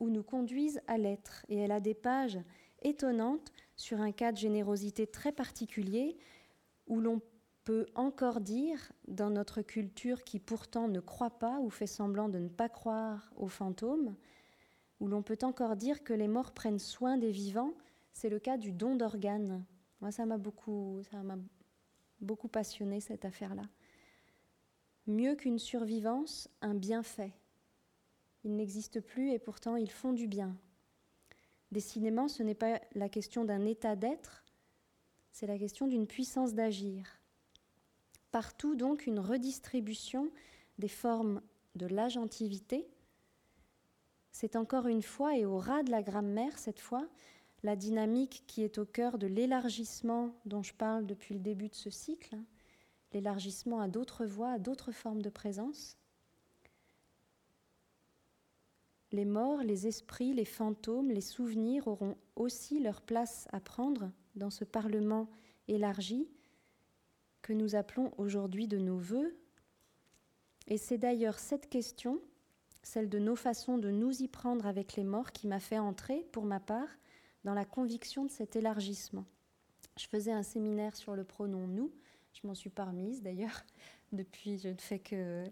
ou 0.00 0.10
nous 0.10 0.22
conduisent 0.22 0.80
à 0.86 0.98
l'être, 0.98 1.44
et 1.48 1.56
elle 1.56 1.72
a 1.72 1.80
des 1.80 1.94
pages 1.94 2.38
étonnantes 2.82 3.52
sur 3.76 4.00
un 4.00 4.12
cas 4.12 4.32
de 4.32 4.36
générosité 4.36 5.06
très 5.06 5.32
particulier 5.32 6.16
où 6.86 7.00
l'on 7.00 7.20
peut 7.64 7.86
encore 7.94 8.40
dire, 8.40 8.92
dans 9.08 9.30
notre 9.30 9.62
culture 9.62 10.22
qui 10.22 10.38
pourtant 10.38 10.88
ne 10.88 11.00
croit 11.00 11.38
pas 11.38 11.58
ou 11.60 11.70
fait 11.70 11.86
semblant 11.86 12.28
de 12.28 12.38
ne 12.38 12.48
pas 12.48 12.68
croire 12.68 13.32
aux 13.36 13.48
fantômes, 13.48 14.14
où 15.00 15.08
l'on 15.08 15.22
peut 15.22 15.38
encore 15.42 15.76
dire 15.76 16.04
que 16.04 16.12
les 16.12 16.28
morts 16.28 16.52
prennent 16.52 16.78
soin 16.78 17.16
des 17.16 17.30
vivants, 17.30 17.74
c'est 18.12 18.28
le 18.28 18.38
cas 18.38 18.56
du 18.56 18.72
don 18.72 18.96
d'organes. 18.96 19.64
Moi, 20.00 20.12
ça 20.12 20.26
m'a 20.26 20.38
beaucoup, 20.38 21.00
beaucoup 22.20 22.48
passionné 22.48 23.00
cette 23.00 23.24
affaire-là. 23.24 23.64
Mieux 25.06 25.34
qu'une 25.34 25.58
survivance, 25.58 26.48
un 26.60 26.74
bienfait. 26.74 27.32
Ils 28.44 28.56
n'existent 28.56 29.00
plus 29.00 29.30
et 29.30 29.38
pourtant 29.38 29.76
ils 29.76 29.90
font 29.90 30.12
du 30.12 30.28
bien. 30.28 30.56
Décidément, 31.72 32.28
ce 32.28 32.42
n'est 32.42 32.54
pas 32.54 32.80
la 32.94 33.08
question 33.08 33.44
d'un 33.44 33.64
état 33.64 33.96
d'être, 33.96 34.44
c'est 35.32 35.46
la 35.46 35.58
question 35.58 35.88
d'une 35.88 36.06
puissance 36.06 36.54
d'agir. 36.54 37.18
Partout 38.34 38.74
donc 38.74 39.06
une 39.06 39.20
redistribution 39.20 40.28
des 40.80 40.88
formes 40.88 41.40
de 41.76 41.86
l'agentivité. 41.86 42.84
C'est 44.32 44.56
encore 44.56 44.88
une 44.88 45.02
fois, 45.02 45.38
et 45.38 45.44
au 45.44 45.56
ras 45.56 45.84
de 45.84 45.92
la 45.92 46.02
grammaire 46.02 46.58
cette 46.58 46.80
fois, 46.80 47.06
la 47.62 47.76
dynamique 47.76 48.42
qui 48.48 48.64
est 48.64 48.78
au 48.78 48.86
cœur 48.86 49.18
de 49.18 49.28
l'élargissement 49.28 50.34
dont 50.46 50.64
je 50.64 50.74
parle 50.74 51.06
depuis 51.06 51.34
le 51.34 51.40
début 51.42 51.68
de 51.68 51.76
ce 51.76 51.90
cycle, 51.90 52.34
hein, 52.34 52.44
l'élargissement 53.12 53.80
à 53.80 53.86
d'autres 53.86 54.26
voies, 54.26 54.50
à 54.50 54.58
d'autres 54.58 54.90
formes 54.90 55.22
de 55.22 55.30
présence. 55.30 55.96
les 59.12 59.24
morts, 59.24 59.62
les 59.62 59.86
esprits, 59.86 60.34
les 60.34 60.44
fantômes, 60.44 61.12
les 61.12 61.20
souvenirs 61.20 61.86
auront 61.86 62.16
aussi 62.34 62.80
leur 62.80 63.00
place 63.00 63.46
à 63.52 63.60
prendre 63.60 64.10
dans 64.34 64.50
ce 64.50 64.64
Parlement 64.64 65.28
élargi 65.68 66.26
que 67.44 67.52
nous 67.52 67.74
appelons 67.74 68.10
aujourd'hui 68.16 68.66
de 68.66 68.78
nos 68.78 68.96
voeux. 68.96 69.36
Et 70.66 70.78
c'est 70.78 70.96
d'ailleurs 70.96 71.38
cette 71.38 71.68
question, 71.68 72.22
celle 72.82 73.10
de 73.10 73.18
nos 73.18 73.36
façons 73.36 73.76
de 73.76 73.90
nous 73.90 74.22
y 74.22 74.28
prendre 74.28 74.66
avec 74.66 74.96
les 74.96 75.04
morts, 75.04 75.30
qui 75.30 75.46
m'a 75.46 75.60
fait 75.60 75.78
entrer, 75.78 76.26
pour 76.32 76.46
ma 76.46 76.58
part, 76.58 76.88
dans 77.44 77.52
la 77.52 77.66
conviction 77.66 78.24
de 78.24 78.30
cet 78.30 78.56
élargissement. 78.56 79.26
Je 79.98 80.06
faisais 80.06 80.32
un 80.32 80.42
séminaire 80.42 80.96
sur 80.96 81.14
le 81.14 81.22
pronom 81.22 81.66
nous, 81.66 81.92
je 82.32 82.46
m'en 82.46 82.54
suis 82.54 82.70
pas 82.70 82.86
remise 82.86 83.22
d'ailleurs, 83.22 83.62
depuis 84.12 84.56
je 84.56 84.68
ne 84.68 84.78
fais 84.78 84.98
que 84.98 85.44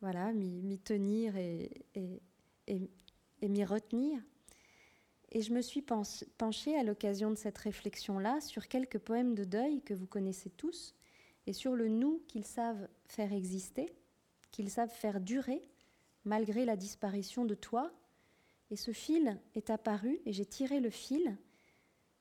voilà, 0.00 0.32
m'y 0.32 0.78
tenir 0.78 1.36
et, 1.36 1.68
m'y 3.42 3.64
retenir. 3.64 4.20
Et 5.32 5.42
je 5.42 5.52
me 5.52 5.62
suis 5.62 5.82
penchée 5.82 6.78
à 6.78 6.84
l'occasion 6.84 7.30
de 7.32 7.36
cette 7.36 7.58
réflexion-là 7.58 8.40
sur 8.40 8.68
quelques 8.68 9.00
poèmes 9.00 9.34
de 9.34 9.42
deuil 9.42 9.82
que 9.82 9.94
vous 9.94 10.06
connaissez 10.06 10.50
tous 10.50 10.94
et 11.46 11.52
sur 11.52 11.74
le 11.74 11.88
nous 11.88 12.22
qu'ils 12.28 12.44
savent 12.44 12.88
faire 13.06 13.32
exister, 13.32 13.94
qu'ils 14.50 14.70
savent 14.70 14.90
faire 14.90 15.20
durer 15.20 15.62
malgré 16.24 16.64
la 16.64 16.76
disparition 16.76 17.44
de 17.44 17.54
toi. 17.54 17.92
Et 18.70 18.76
ce 18.76 18.92
fil 18.92 19.38
est 19.54 19.70
apparu 19.70 20.20
et 20.24 20.32
j'ai 20.32 20.46
tiré 20.46 20.80
le 20.80 20.90
fil 20.90 21.36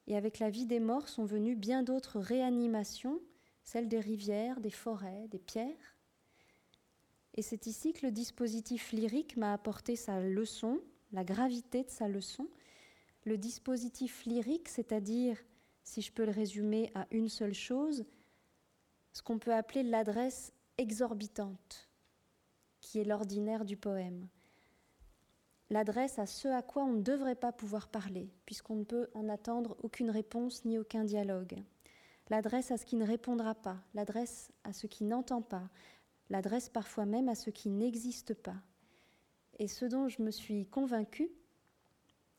et 0.07 0.17
avec 0.17 0.39
la 0.39 0.49
vie 0.49 0.65
des 0.65 0.79
morts 0.79 1.07
sont 1.07 1.25
venues 1.25 1.55
bien 1.55 1.83
d'autres 1.83 2.19
réanimations, 2.19 3.21
celles 3.63 3.87
des 3.87 3.99
rivières, 3.99 4.59
des 4.59 4.69
forêts, 4.69 5.27
des 5.29 5.39
pierres. 5.39 5.95
Et 7.35 7.41
c'est 7.41 7.67
ici 7.67 7.93
que 7.93 8.05
le 8.05 8.11
dispositif 8.11 8.91
lyrique 8.91 9.37
m'a 9.37 9.53
apporté 9.53 9.95
sa 9.95 10.19
leçon, 10.19 10.79
la 11.13 11.23
gravité 11.23 11.83
de 11.83 11.89
sa 11.89 12.07
leçon. 12.07 12.47
Le 13.23 13.37
dispositif 13.37 14.25
lyrique, 14.25 14.67
c'est-à-dire, 14.67 15.37
si 15.83 16.01
je 16.01 16.11
peux 16.11 16.25
le 16.25 16.31
résumer 16.31 16.91
à 16.93 17.07
une 17.11 17.29
seule 17.29 17.53
chose, 17.53 18.05
ce 19.13 19.21
qu'on 19.21 19.39
peut 19.39 19.53
appeler 19.53 19.83
l'adresse 19.83 20.51
exorbitante, 20.77 21.89
qui 22.81 22.99
est 22.99 23.03
l'ordinaire 23.03 23.63
du 23.63 23.77
poème. 23.77 24.27
L'adresse 25.69 26.19
à 26.19 26.25
ce 26.25 26.47
à 26.47 26.61
quoi 26.61 26.83
on 26.83 26.93
ne 26.93 27.01
devrait 27.01 27.35
pas 27.35 27.51
pouvoir 27.51 27.87
parler, 27.87 28.29
puisqu'on 28.45 28.75
ne 28.75 28.83
peut 28.83 29.07
en 29.13 29.29
attendre 29.29 29.77
aucune 29.81 30.09
réponse 30.09 30.65
ni 30.65 30.77
aucun 30.77 31.03
dialogue. 31.03 31.55
L'adresse 32.29 32.71
à 32.71 32.77
ce 32.77 32.85
qui 32.85 32.95
ne 32.95 33.05
répondra 33.05 33.55
pas, 33.55 33.77
l'adresse 33.93 34.51
à 34.63 34.73
ce 34.73 34.87
qui 34.87 35.03
n'entend 35.03 35.41
pas, 35.41 35.69
l'adresse 36.29 36.69
parfois 36.69 37.05
même 37.05 37.29
à 37.29 37.35
ce 37.35 37.49
qui 37.49 37.69
n'existe 37.69 38.33
pas. 38.33 38.61
Et 39.59 39.67
ce 39.67 39.85
dont 39.85 40.09
je 40.09 40.21
me 40.21 40.31
suis 40.31 40.65
convaincue, 40.65 41.31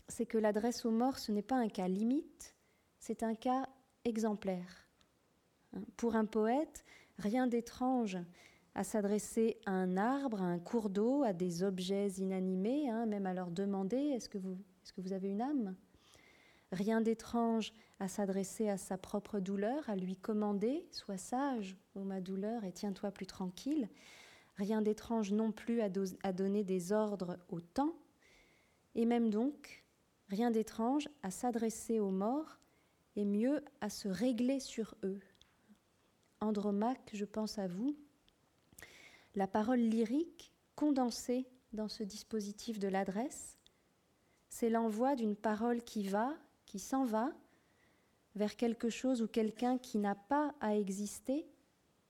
c'est 0.08 0.26
que 0.26 0.38
l'adresse 0.38 0.84
aux 0.84 0.90
morts, 0.90 1.18
ce 1.18 1.32
n'est 1.32 1.42
pas 1.42 1.56
un 1.56 1.68
cas 1.68 1.88
limite, 1.88 2.54
c'est 2.98 3.22
un 3.22 3.34
cas 3.34 3.68
exemplaire. 4.04 4.88
Pour 5.96 6.16
un 6.16 6.24
poète, 6.24 6.84
rien 7.18 7.46
d'étrange 7.46 8.18
à 8.74 8.82
s'adresser 8.82 9.58
à 9.66 9.70
un 9.70 9.96
arbre, 9.96 10.42
à 10.42 10.46
un 10.46 10.58
cours 10.58 10.90
d'eau, 10.90 11.22
à 11.22 11.32
des 11.32 11.62
objets 11.62 12.08
inanimés, 12.18 12.90
hein, 12.90 13.06
même 13.06 13.26
à 13.26 13.34
leur 13.34 13.50
demander 13.50 13.96
est-ce 13.96 14.28
que, 14.28 14.38
vous, 14.38 15.12
avez 15.12 15.28
une 15.28 15.42
âme? 15.42 15.76
Rien 16.72 17.00
d'étrange 17.00 17.72
à 18.00 18.08
s'adresser 18.08 18.68
à 18.68 18.76
sa 18.76 18.98
propre 18.98 19.38
douleur, 19.38 19.88
à 19.88 19.94
lui 19.94 20.16
commander 20.16 20.88
Sois 20.90 21.18
sage, 21.18 21.76
ô 21.94 22.00
ma 22.00 22.20
douleur, 22.20 22.64
et 22.64 22.72
tiens-toi 22.72 23.12
plus 23.12 23.26
tranquille. 23.26 23.88
Rien 24.56 24.82
d'étrange 24.82 25.32
non 25.32 25.52
plus 25.52 25.80
à 25.80 26.32
donner 26.32 26.64
des 26.64 26.92
ordres 26.92 27.38
au 27.48 27.60
temps, 27.60 27.94
et 28.96 29.04
même 29.04 29.30
donc, 29.30 29.84
rien 30.28 30.50
d'étrange 30.50 31.08
à 31.22 31.30
s'adresser 31.30 32.00
aux 32.00 32.10
morts, 32.10 32.58
et 33.16 33.24
mieux 33.24 33.64
à 33.80 33.90
se 33.90 34.08
régler 34.08 34.58
sur 34.58 34.96
eux. 35.04 35.20
Andromaque, 36.44 37.10
je 37.12 37.24
pense 37.24 37.58
à 37.58 37.66
vous, 37.66 37.96
la 39.34 39.46
parole 39.46 39.80
lyrique 39.80 40.52
condensée 40.76 41.46
dans 41.72 41.88
ce 41.88 42.02
dispositif 42.02 42.78
de 42.78 42.88
l'adresse, 42.88 43.58
c'est 44.48 44.70
l'envoi 44.70 45.16
d'une 45.16 45.36
parole 45.36 45.82
qui 45.82 46.06
va, 46.06 46.34
qui 46.66 46.78
s'en 46.78 47.04
va, 47.04 47.32
vers 48.36 48.56
quelque 48.56 48.90
chose 48.90 49.22
ou 49.22 49.26
quelqu'un 49.26 49.78
qui 49.78 49.98
n'a 49.98 50.14
pas 50.14 50.54
à 50.60 50.76
exister 50.76 51.46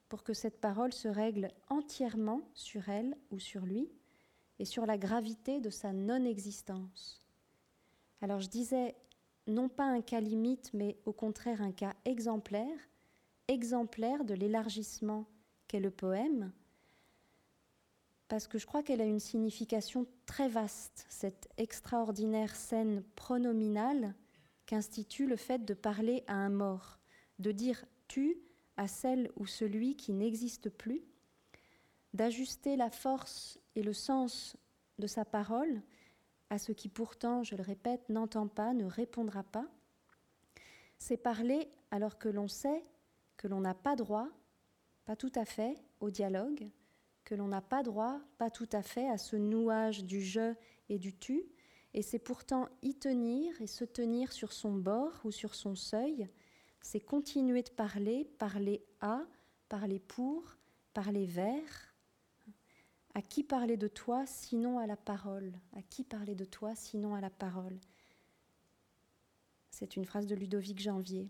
pour 0.09 0.23
que 0.23 0.35
cette 0.35 0.61
parole 0.61 0.93
se 0.93 1.09
règle 1.09 1.51
entièrement 1.69 2.43
sur 2.55 2.89
elle 2.89 3.17
ou 3.31 3.39
sur 3.39 3.65
lui 3.65 3.89
et 4.59 4.65
sur 4.65 4.87
la 4.87 4.99
gravité 4.99 5.61
de 5.61 5.71
sa 5.71 5.93
non-existence. 5.93 7.23
Alors 8.21 8.41
je 8.41 8.49
disais 8.49 8.95
non 9.47 9.69
pas 9.69 9.85
un 9.85 10.01
cas 10.01 10.21
limite, 10.21 10.71
mais 10.73 10.97
au 11.05 11.13
contraire 11.13 11.63
un 11.63 11.73
cas 11.73 11.95
exemplaire, 12.05 12.79
exemplaire 13.49 14.25
de 14.25 14.35
l'élargissement 14.35 15.27
qu'est 15.69 15.81
le 15.81 15.91
poème, 15.91 16.53
parce 18.29 18.49
que 18.49 18.59
je 18.59 18.67
crois 18.67 18.83
qu'elle 18.83 19.01
a 19.01 19.07
une 19.07 19.21
signification 19.21 20.07
très 20.27 20.49
vaste, 20.49 21.07
cette 21.09 21.49
extraordinaire 21.57 22.57
scène 22.57 23.03
pronominale 23.17 24.15
qu'institue 24.67 25.27
le 25.27 25.37
fait 25.37 25.65
de 25.65 25.75
parler 25.75 26.25
à 26.27 26.35
un 26.35 26.49
mort, 26.49 26.99
de 27.39 27.53
dire 27.53 27.85
tu 28.09 28.39
à 28.77 28.89
celle 28.89 29.31
ou 29.37 29.47
celui 29.47 29.97
qui 29.97 30.13
n'existe 30.13 30.69
plus, 30.69 31.03
d'ajuster 32.13 32.77
la 32.77 32.91
force 32.91 33.59
et 33.77 33.83
le 33.83 33.93
sens 33.93 34.57
de 34.99 35.07
sa 35.07 35.25
parole 35.25 35.83
à 36.51 36.59
ce 36.59 36.73
qui 36.73 36.89
pourtant, 36.89 37.43
je 37.43 37.57
le 37.57 37.63
répète, 37.63 38.09
n'entend 38.09 38.49
pas, 38.49 38.73
ne 38.73 38.85
répondra 38.85 39.43
pas, 39.43 39.67
c'est 40.99 41.17
parler 41.17 41.69
alors 41.91 42.19
que 42.19 42.29
l'on 42.29 42.49
sait 42.49 42.83
que 43.45 43.49
l'on 43.49 43.61
n'a 43.61 43.75
pas 43.75 43.95
droit, 43.95 44.31
pas 45.05 45.17
tout 45.17 45.33
à 45.35 45.45
fait, 45.45 45.77
au 46.01 46.09
dialogue, 46.09 46.71
que 47.25 47.35
l'on 47.35 47.49
n'a 47.49 47.61
pas 47.61 47.83
droit, 47.83 48.19
pas 48.39 48.49
tout 48.49 48.71
à 48.73 48.83
fait, 48.83 49.07
à 49.07 49.19
ce 49.19 49.37
nouage 49.37 50.05
du 50.05 50.23
je 50.23 50.55
et 50.89 50.99
du 50.99 51.15
tu, 51.15 51.45
et 51.93 52.01
c'est 52.01 52.19
pourtant 52.19 52.71
y 52.81 52.95
tenir 52.95 53.61
et 53.61 53.67
se 53.67 53.85
tenir 53.85 54.33
sur 54.33 54.55
son 54.55 54.73
bord 54.73 55.21
ou 55.25 55.31
sur 55.31 55.55
son 55.55 55.75
seuil, 55.75 56.27
c'est 56.81 57.01
continuer 57.01 57.63
de 57.63 57.69
parler, 57.69 58.25
parler 58.39 58.83
à, 59.03 59.21
parler 59.69 59.99
pour, 59.99 60.57
parler 60.95 61.27
vers. 61.27 61.95
À 63.13 63.21
qui 63.21 63.45
parler 63.45 63.77
de 63.77 63.89
toi 63.89 64.25
sinon 64.25 64.79
à 64.79 64.87
la 64.87 64.97
parole? 64.97 65.53
À 65.77 65.83
qui 65.83 66.03
parler 66.03 66.35
de 66.35 66.47
toi 66.47 66.75
sinon 66.75 67.15
à 67.15 67.21
la 67.21 67.29
parole? 67.29 67.79
C'est 69.69 69.97
une 69.97 70.07
phrase 70.07 70.27
de 70.27 70.35
Ludovic 70.35 70.81
Janvier. 70.81 71.29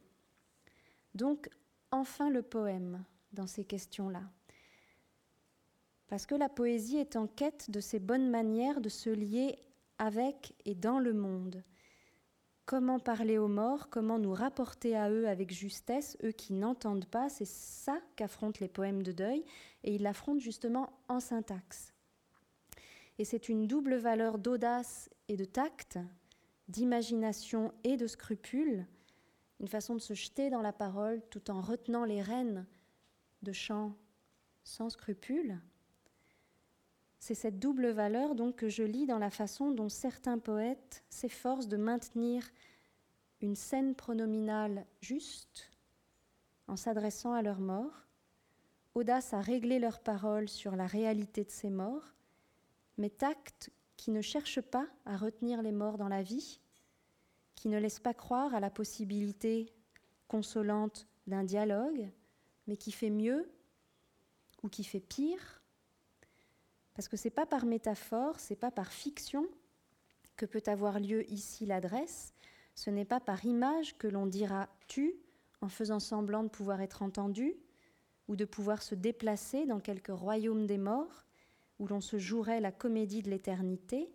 Donc, 1.17 1.49
enfin 1.95 2.29
le 2.29 2.43
poème 2.43 3.05
dans 3.33 3.47
ces 3.47 3.65
questions-là. 3.65 4.23
Parce 6.09 6.27
que 6.27 6.35
la 6.35 6.49
poésie 6.49 6.97
est 6.97 7.15
en 7.15 7.29
quête 7.29 7.71
de 7.71 7.81
ces 7.81 8.01
bonnes 8.01 8.29
manières 8.29 8.81
de 8.81 8.89
se 8.89 9.11
lier 9.11 9.57
avec 9.99 10.55
et 10.65 10.75
dans 10.75 10.99
le 10.99 11.13
monde. 11.13 11.63
Comment 12.67 12.99
parler 12.99 13.39
aux 13.39 13.49
morts, 13.49 13.91
comment 13.91 14.19
nous 14.19 14.33
rapporter 14.33 14.97
à 14.97 15.09
eux 15.09 15.29
avec 15.29 15.53
justesse, 15.53 16.17
eux 16.25 16.33
qui 16.33 16.53
n'entendent 16.53 17.07
pas, 17.07 17.29
c'est 17.29 17.47
ça 17.47 18.01
qu'affrontent 18.17 18.59
les 18.61 18.69
poèmes 18.69 19.03
de 19.03 19.13
deuil, 19.13 19.45
et 19.85 19.95
ils 19.95 20.03
l'affrontent 20.03 20.41
justement 20.41 20.91
en 21.09 21.21
syntaxe. 21.21 21.93
Et 23.19 23.25
c'est 23.25 23.49
une 23.49 23.69
double 23.69 23.95
valeur 23.97 24.39
d'audace 24.39 25.11
et 25.29 25.37
de 25.37 25.45
tact, 25.45 25.99
d'imagination 26.69 27.73
et 27.85 27.97
de 27.97 28.07
scrupule, 28.07 28.87
une 29.61 29.69
façon 29.69 29.95
de 29.95 30.01
se 30.01 30.15
jeter 30.15 30.51
dans 30.51 30.63
la 30.63 30.73
parole 30.73 31.23
tout 31.31 31.51
en 31.51 31.61
retenant 31.61 32.05
les 32.05 32.23
rênes 32.23 32.67
de 33.43 33.53
chants 33.53 33.95
sans 34.65 34.91
scrupule. 34.91 35.61
C'est 37.19 37.35
cette 37.35 37.59
double 37.59 37.89
valeur 37.89 38.35
donc 38.35 38.57
que 38.57 38.69
je 38.69 38.83
lis 38.83 39.07
dans 39.07 39.19
la 39.19 39.31
façon 39.31 39.71
dont 39.71 39.89
certains 39.89 40.39
poètes 40.39 41.05
s'efforcent 41.09 41.69
de 41.69 41.77
maintenir 41.77 42.45
une 43.41 43.57
scène 43.57 43.95
pronominale 43.95 44.87
juste 45.01 45.71
en 46.67 46.77
s'adressant 46.77 47.33
à 47.35 47.43
leurs 47.43 47.61
morts, 47.61 48.07
audace 48.95 49.35
à 49.35 49.41
régler 49.41 49.79
leurs 49.79 50.01
paroles 50.01 50.49
sur 50.49 50.77
la 50.77 50.87
réalité 50.87 51.45
de 51.45 51.51
ces 51.51 51.71
morts, 51.71 52.15
mais 52.97 53.11
tact 53.11 53.71
qui 53.97 54.11
ne 54.11 54.21
cherche 54.21 54.61
pas 54.61 54.87
à 55.05 55.17
retenir 55.17 55.63
les 55.63 55.73
morts 55.73 55.99
dans 55.99 56.09
la 56.09 56.23
vie, 56.23 56.61
qui 57.55 57.69
ne 57.69 57.79
laisse 57.79 58.01
pas 58.01 58.15
croire 58.15 58.55
à 58.55 58.61
la 58.61 58.71
possibilité 58.71 59.73
consolante 60.29 61.07
d'un 61.27 61.45
dialogue, 61.45 62.11
mais 62.67 62.77
qui 62.77 62.93
fait 62.93 63.11
mieux 63.11 63.51
ou 64.63 64.69
qui 64.69 64.85
fait 64.85 65.01
pire 65.01 65.63
parce 66.95 67.09
que 67.09 67.17
ce 67.17 67.27
n'est 67.27 67.35
pas 67.35 67.47
par 67.47 67.67
métaphore, 67.67 68.39
ce 68.39 68.53
n'est 68.53 68.59
pas 68.59 68.71
par 68.71 68.93
fiction 68.93 69.47
que 70.37 70.47
peut 70.47 70.63
avoir 70.67 71.01
lieu 71.01 71.31
ici 71.31 71.67
l'adresse, 71.67 72.33
ce 72.75 72.91
n'est 72.91 73.05
pas 73.05 73.21
par 73.21 73.45
image 73.45 73.99
que 73.99 74.07
l'on 74.07 74.27
dira 74.27 74.69
tu 74.89 75.15
en 75.61 75.69
faisant 75.69 76.01
semblant 76.01 76.45
de 76.45 76.49
pouvoir 76.49 76.81
être 76.81 77.03
entendu 77.03 77.57
ou 78.29 78.37
de 78.37 78.45
pouvoir 78.45 78.83
se 78.83 78.95
déplacer 78.95 79.67
dans 79.67 79.81
quelque 79.81 80.13
royaume 80.13 80.67
des 80.67 80.79
morts 80.79 81.27
où 81.79 81.87
l'on 81.87 82.01
se 82.01 82.19
jouerait 82.19 82.61
la 82.61 82.73
comédie 82.73 83.23
de 83.23 83.31
l'éternité. 83.31 84.09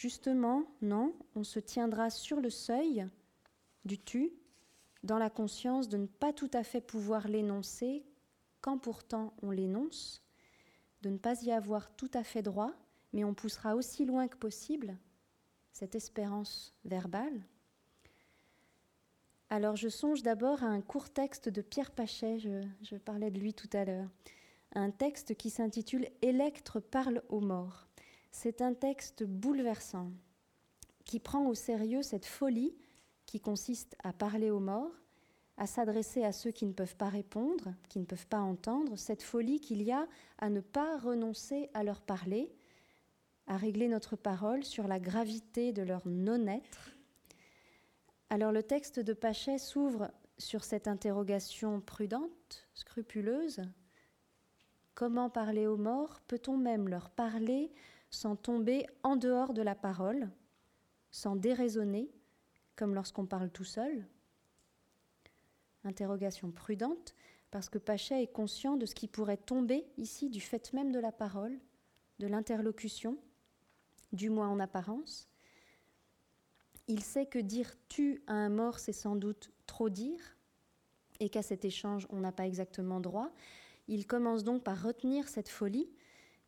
Justement, 0.00 0.62
non, 0.80 1.12
on 1.34 1.42
se 1.42 1.58
tiendra 1.58 2.08
sur 2.08 2.40
le 2.40 2.50
seuil 2.50 3.04
du 3.84 3.98
tu, 3.98 4.30
dans 5.02 5.18
la 5.18 5.28
conscience 5.28 5.88
de 5.88 5.96
ne 5.96 6.06
pas 6.06 6.32
tout 6.32 6.50
à 6.52 6.62
fait 6.62 6.80
pouvoir 6.80 7.26
l'énoncer, 7.26 8.06
quand 8.60 8.78
pourtant 8.78 9.34
on 9.42 9.50
l'énonce, 9.50 10.22
de 11.02 11.08
ne 11.08 11.18
pas 11.18 11.42
y 11.42 11.50
avoir 11.50 11.90
tout 11.96 12.12
à 12.14 12.22
fait 12.22 12.42
droit, 12.42 12.74
mais 13.12 13.24
on 13.24 13.34
poussera 13.34 13.74
aussi 13.74 14.04
loin 14.04 14.28
que 14.28 14.36
possible 14.36 14.96
cette 15.72 15.96
espérance 15.96 16.76
verbale. 16.84 17.42
Alors 19.50 19.74
je 19.74 19.88
songe 19.88 20.22
d'abord 20.22 20.62
à 20.62 20.68
un 20.68 20.80
court 20.80 21.10
texte 21.10 21.48
de 21.48 21.60
Pierre 21.60 21.90
Pachet, 21.90 22.38
je, 22.38 22.96
parlais 22.98 23.32
de 23.32 23.40
lui 23.40 23.52
tout 23.52 23.70
à 23.72 23.84
l'heure, 23.84 24.08
un 24.76 24.92
texte 24.92 25.34
qui 25.34 25.50
s'intitule 25.50 26.08
Électre 26.22 26.78
parle 26.78 27.20
aux 27.30 27.40
morts. 27.40 27.87
C'est 28.30 28.62
un 28.62 28.74
texte 28.74 29.24
bouleversant 29.24 30.10
qui 31.04 31.20
prend 31.20 31.46
au 31.46 31.54
sérieux 31.54 32.02
cette 32.02 32.26
folie 32.26 32.76
qui 33.26 33.40
consiste 33.40 33.96
à 34.02 34.12
parler 34.12 34.50
aux 34.50 34.60
morts, 34.60 34.94
à 35.56 35.66
s'adresser 35.66 36.24
à 36.24 36.32
ceux 36.32 36.50
qui 36.50 36.66
ne 36.66 36.72
peuvent 36.72 36.96
pas 36.96 37.08
répondre, 37.08 37.74
qui 37.88 37.98
ne 37.98 38.04
peuvent 38.04 38.26
pas 38.26 38.40
entendre, 38.40 38.96
cette 38.96 39.22
folie 39.22 39.60
qu'il 39.60 39.82
y 39.82 39.90
a 39.90 40.06
à 40.38 40.50
ne 40.50 40.60
pas 40.60 40.98
renoncer 40.98 41.68
à 41.74 41.82
leur 41.82 42.00
parler, 42.00 42.54
à 43.46 43.56
régler 43.56 43.88
notre 43.88 44.16
parole 44.16 44.64
sur 44.64 44.86
la 44.86 45.00
gravité 45.00 45.72
de 45.72 45.82
leur 45.82 46.06
non-être. 46.06 46.96
Alors 48.30 48.52
le 48.52 48.62
texte 48.62 49.00
de 49.00 49.14
Pachet 49.14 49.58
s'ouvre 49.58 50.10
sur 50.38 50.64
cette 50.64 50.86
interrogation 50.86 51.80
prudente, 51.80 52.68
scrupuleuse. 52.74 53.62
Comment 54.94 55.30
parler 55.30 55.66
aux 55.66 55.76
morts? 55.76 56.20
Peut-on 56.28 56.56
même 56.56 56.88
leur 56.88 57.10
parler 57.10 57.72
sans 58.10 58.36
tomber 58.36 58.86
en 59.02 59.16
dehors 59.16 59.52
de 59.52 59.62
la 59.62 59.74
parole, 59.74 60.30
sans 61.10 61.36
déraisonner, 61.36 62.10
comme 62.76 62.94
lorsqu'on 62.94 63.26
parle 63.26 63.50
tout 63.50 63.64
seul? 63.64 64.06
Interrogation 65.84 66.50
prudente, 66.50 67.14
parce 67.50 67.68
que 67.68 67.78
Pachet 67.78 68.22
est 68.22 68.32
conscient 68.32 68.76
de 68.76 68.86
ce 68.86 68.94
qui 68.94 69.08
pourrait 69.08 69.36
tomber 69.36 69.86
ici 69.96 70.28
du 70.28 70.40
fait 70.40 70.72
même 70.72 70.92
de 70.92 70.98
la 70.98 71.12
parole, 71.12 71.58
de 72.18 72.26
l'interlocution, 72.26 73.18
du 74.12 74.30
moins 74.30 74.48
en 74.48 74.60
apparence. 74.60 75.28
Il 76.88 77.02
sait 77.02 77.26
que 77.26 77.38
dire 77.38 77.74
tu 77.88 78.22
à 78.26 78.34
un 78.34 78.48
mort, 78.48 78.78
c'est 78.78 78.92
sans 78.92 79.16
doute 79.16 79.50
trop 79.66 79.88
dire, 79.88 80.36
et 81.20 81.28
qu'à 81.28 81.42
cet 81.42 81.64
échange, 81.64 82.06
on 82.10 82.20
n'a 82.20 82.32
pas 82.32 82.46
exactement 82.46 83.00
droit. 83.00 83.30
Il 83.88 84.06
commence 84.06 84.44
donc 84.44 84.62
par 84.62 84.82
retenir 84.82 85.28
cette 85.28 85.48
folie, 85.48 85.90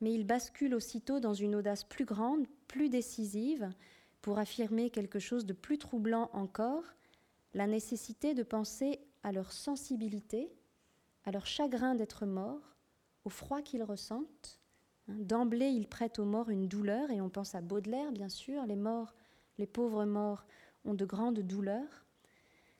mais 0.00 0.12
il 0.14 0.24
bascule 0.24 0.74
aussitôt 0.74 1.20
dans 1.20 1.34
une 1.34 1.54
audace 1.54 1.84
plus 1.84 2.04
grande, 2.04 2.46
plus 2.68 2.88
décisive, 2.88 3.70
pour 4.22 4.38
affirmer 4.38 4.90
quelque 4.90 5.18
chose 5.18 5.46
de 5.46 5.52
plus 5.52 5.78
troublant 5.78 6.30
encore, 6.32 6.84
la 7.54 7.66
nécessité 7.66 8.34
de 8.34 8.42
penser 8.42 9.00
à 9.22 9.32
leur 9.32 9.52
sensibilité, 9.52 10.52
à 11.24 11.30
leur 11.30 11.46
chagrin 11.46 11.94
d'être 11.94 12.26
morts, 12.26 12.76
au 13.24 13.30
froid 13.30 13.62
qu'ils 13.62 13.82
ressentent. 13.82 14.60
Hein, 15.08 15.16
d'emblée, 15.18 15.68
ils 15.68 15.88
prêtent 15.88 16.18
aux 16.18 16.24
morts 16.24 16.50
une 16.50 16.68
douleur, 16.68 17.10
et 17.10 17.20
on 17.20 17.28
pense 17.28 17.54
à 17.54 17.60
Baudelaire, 17.60 18.12
bien 18.12 18.28
sûr, 18.28 18.64
les 18.66 18.76
morts, 18.76 19.14
les 19.58 19.66
pauvres 19.66 20.04
morts 20.04 20.46
ont 20.84 20.94
de 20.94 21.04
grandes 21.04 21.40
douleurs, 21.40 22.06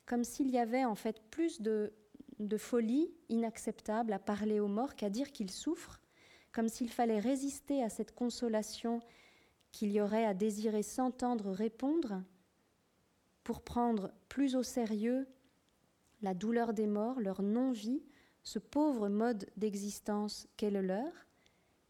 comme 0.06 0.24
s'il 0.24 0.50
y 0.50 0.58
avait 0.58 0.84
en 0.84 0.94
fait 0.94 1.20
plus 1.30 1.60
de 1.60 1.92
folie 2.56 3.12
inacceptable 3.28 4.12
à 4.12 4.18
parler 4.18 4.60
aux 4.60 4.68
morts 4.68 4.94
qu'à 4.94 5.10
dire 5.10 5.30
qu'ils 5.32 5.50
souffrent, 5.50 6.00
comme 6.52 6.68
s'il 6.68 6.90
fallait 6.90 7.20
résister 7.20 7.82
à 7.82 7.88
cette 7.88 8.14
consolation 8.14 9.00
qu'il 9.72 9.92
y 9.92 10.00
aurait 10.00 10.24
à 10.24 10.34
désirer 10.34 10.82
s'entendre 10.82 11.50
répondre 11.50 12.22
pour 13.44 13.62
prendre 13.62 14.12
plus 14.28 14.56
au 14.56 14.62
sérieux 14.62 15.26
la 16.22 16.34
douleur 16.34 16.74
des 16.74 16.86
morts, 16.86 17.20
leur 17.20 17.42
non-vie, 17.42 18.02
ce 18.42 18.58
pauvre 18.58 19.08
mode 19.08 19.48
d'existence 19.56 20.48
qu'est 20.56 20.70
le 20.70 20.82
leur. 20.82 21.12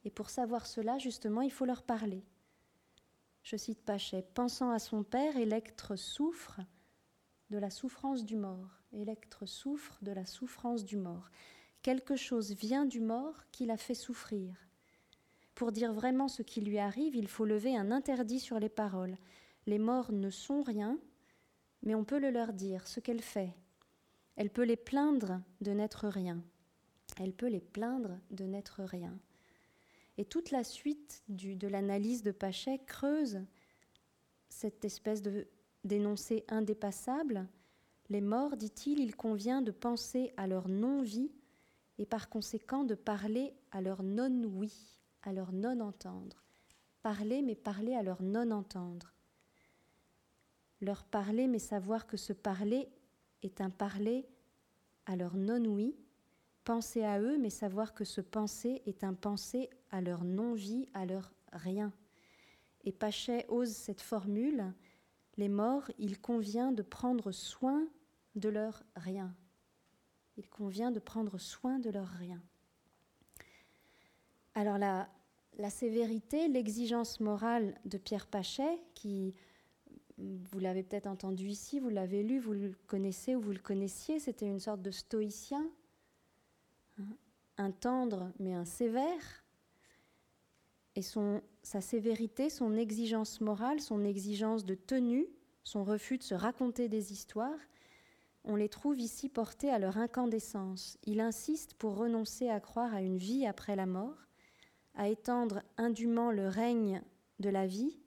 Et 0.04 0.10
pour 0.10 0.30
savoir 0.30 0.66
cela, 0.66 0.98
justement, 0.98 1.42
il 1.42 1.50
faut 1.50 1.64
leur 1.64 1.82
parler. 1.82 2.24
Je 3.42 3.56
cite 3.56 3.82
Pachet, 3.82 4.22
pensant 4.34 4.70
à 4.70 4.78
son 4.78 5.02
père, 5.02 5.36
Électre 5.36 5.96
souffre 5.96 6.60
de 7.50 7.58
la 7.58 7.70
souffrance 7.70 8.24
du 8.24 8.36
mort. 8.36 8.80
Électre 8.92 9.46
souffre 9.46 9.98
de 10.02 10.12
la 10.12 10.26
souffrance 10.26 10.84
du 10.84 10.96
mort. 10.96 11.30
Quelque 11.82 12.16
chose 12.16 12.52
vient 12.52 12.84
du 12.84 13.00
mort 13.00 13.44
qui 13.52 13.66
l'a 13.66 13.76
fait 13.76 13.94
souffrir. 13.94 14.54
Pour 15.54 15.72
dire 15.72 15.92
vraiment 15.92 16.28
ce 16.28 16.42
qui 16.42 16.60
lui 16.60 16.78
arrive, 16.78 17.16
il 17.16 17.28
faut 17.28 17.44
lever 17.44 17.76
un 17.76 17.90
interdit 17.90 18.40
sur 18.40 18.58
les 18.58 18.68
paroles. 18.68 19.16
Les 19.66 19.78
morts 19.78 20.12
ne 20.12 20.30
sont 20.30 20.62
rien, 20.62 20.98
mais 21.82 21.94
on 21.94 22.04
peut 22.04 22.18
le 22.18 22.30
leur 22.30 22.52
dire, 22.52 22.86
ce 22.86 23.00
qu'elle 23.00 23.22
fait, 23.22 23.54
elle 24.36 24.50
peut 24.50 24.64
les 24.64 24.76
plaindre 24.76 25.42
de 25.60 25.72
n'être 25.72 26.08
rien. 26.08 26.42
Elle 27.18 27.34
peut 27.34 27.48
les 27.48 27.60
plaindre 27.60 28.18
de 28.30 28.44
n'être 28.44 28.82
rien. 28.82 29.18
Et 30.16 30.24
toute 30.24 30.50
la 30.50 30.64
suite 30.64 31.22
de 31.28 31.68
l'analyse 31.68 32.22
de 32.22 32.30
Pachet 32.30 32.78
creuse 32.86 33.40
cette 34.48 34.84
espèce 34.84 35.22
de 35.22 35.46
d'énoncé 35.84 36.44
indépassable. 36.48 37.46
Les 38.08 38.20
morts, 38.20 38.56
dit-il, 38.56 39.00
il 39.00 39.16
convient 39.16 39.62
de 39.62 39.70
penser 39.70 40.32
à 40.36 40.46
leur 40.46 40.68
non-vie 40.68 41.30
et 42.00 42.06
par 42.06 42.30
conséquent 42.30 42.82
de 42.82 42.94
parler 42.94 43.52
à 43.72 43.82
leur 43.82 44.02
non-oui, 44.02 44.72
à 45.22 45.34
leur 45.34 45.52
non-entendre. 45.52 46.42
Parler, 47.02 47.42
mais 47.42 47.54
parler 47.54 47.94
à 47.94 48.02
leur 48.02 48.22
non-entendre. 48.22 49.12
Leur 50.80 51.04
parler, 51.04 51.46
mais 51.46 51.58
savoir 51.58 52.06
que 52.06 52.16
ce 52.16 52.32
parler 52.32 52.88
est 53.42 53.60
un 53.60 53.68
parler 53.68 54.26
à 55.04 55.14
leur 55.14 55.36
non-oui, 55.36 55.94
penser 56.64 57.04
à 57.04 57.20
eux, 57.20 57.36
mais 57.36 57.50
savoir 57.50 57.92
que 57.92 58.04
ce 58.04 58.22
penser 58.22 58.80
est 58.86 59.04
un 59.04 59.12
penser 59.12 59.68
à 59.90 60.00
leur 60.00 60.24
non-vie, 60.24 60.88
à 60.94 61.04
leur 61.04 61.30
rien. 61.52 61.92
Et 62.82 62.92
Pachet 62.92 63.44
ose 63.50 63.72
cette 63.72 64.00
formule 64.00 64.72
les 65.36 65.50
morts, 65.50 65.90
il 65.98 66.18
convient 66.18 66.72
de 66.72 66.82
prendre 66.82 67.30
soin 67.30 67.86
de 68.36 68.48
leur 68.48 68.82
rien. 68.96 69.34
Il 70.36 70.48
convient 70.48 70.90
de 70.90 71.00
prendre 71.00 71.38
soin 71.38 71.78
de 71.78 71.90
leur 71.90 72.08
rien. 72.08 72.40
Alors 74.54 74.78
la, 74.78 75.08
sévérité, 75.70 76.48
l'exigence 76.48 77.20
morale 77.20 77.78
de 77.84 77.98
Pierre 77.98 78.26
Pachet, 78.26 78.80
qui 78.94 79.34
vous 80.18 80.58
l'avez 80.58 80.82
peut-être 80.82 81.06
entendu 81.06 81.48
ici, 81.48 81.78
vous 81.78 81.88
l'avez 81.88 82.22
lu, 82.22 82.38
vous 82.38 82.52
le 82.52 82.74
connaissez 82.86 83.34
ou 83.36 83.40
vous 83.40 83.52
le 83.52 83.58
connaissiez, 83.58 84.18
c'était 84.18 84.46
une 84.46 84.60
sorte 84.60 84.82
de 84.82 84.90
stoïcien, 84.90 85.70
hein, 86.98 87.16
un 87.56 87.70
tendre 87.70 88.32
mais 88.38 88.54
un 88.54 88.64
sévère. 88.64 89.44
Et 90.96 91.02
sa 91.62 91.80
sévérité, 91.80 92.50
son 92.50 92.76
exigence 92.76 93.40
morale, 93.40 93.80
son 93.80 94.04
exigence 94.04 94.64
de 94.64 94.74
tenue, 94.74 95.26
son 95.62 95.84
refus 95.84 96.18
de 96.18 96.22
se 96.22 96.34
raconter 96.34 96.88
des 96.88 97.12
histoires, 97.12 97.58
on 98.44 98.56
les 98.56 98.68
trouve 98.68 98.98
ici 99.00 99.28
portés 99.28 99.70
à 99.70 99.78
leur 99.78 99.98
incandescence. 99.98 100.98
Il 101.04 101.20
insiste 101.20 101.74
pour 101.74 101.96
renoncer 101.96 102.48
à 102.48 102.60
croire 102.60 102.94
à 102.94 103.02
une 103.02 103.18
vie 103.18 103.46
après 103.46 103.76
la 103.76 103.86
mort, 103.86 104.16
à 104.94 105.08
étendre 105.08 105.62
indûment 105.76 106.30
le 106.30 106.48
règne 106.48 107.02
de 107.38 107.48
la 107.48 107.66
vie 107.66 108.00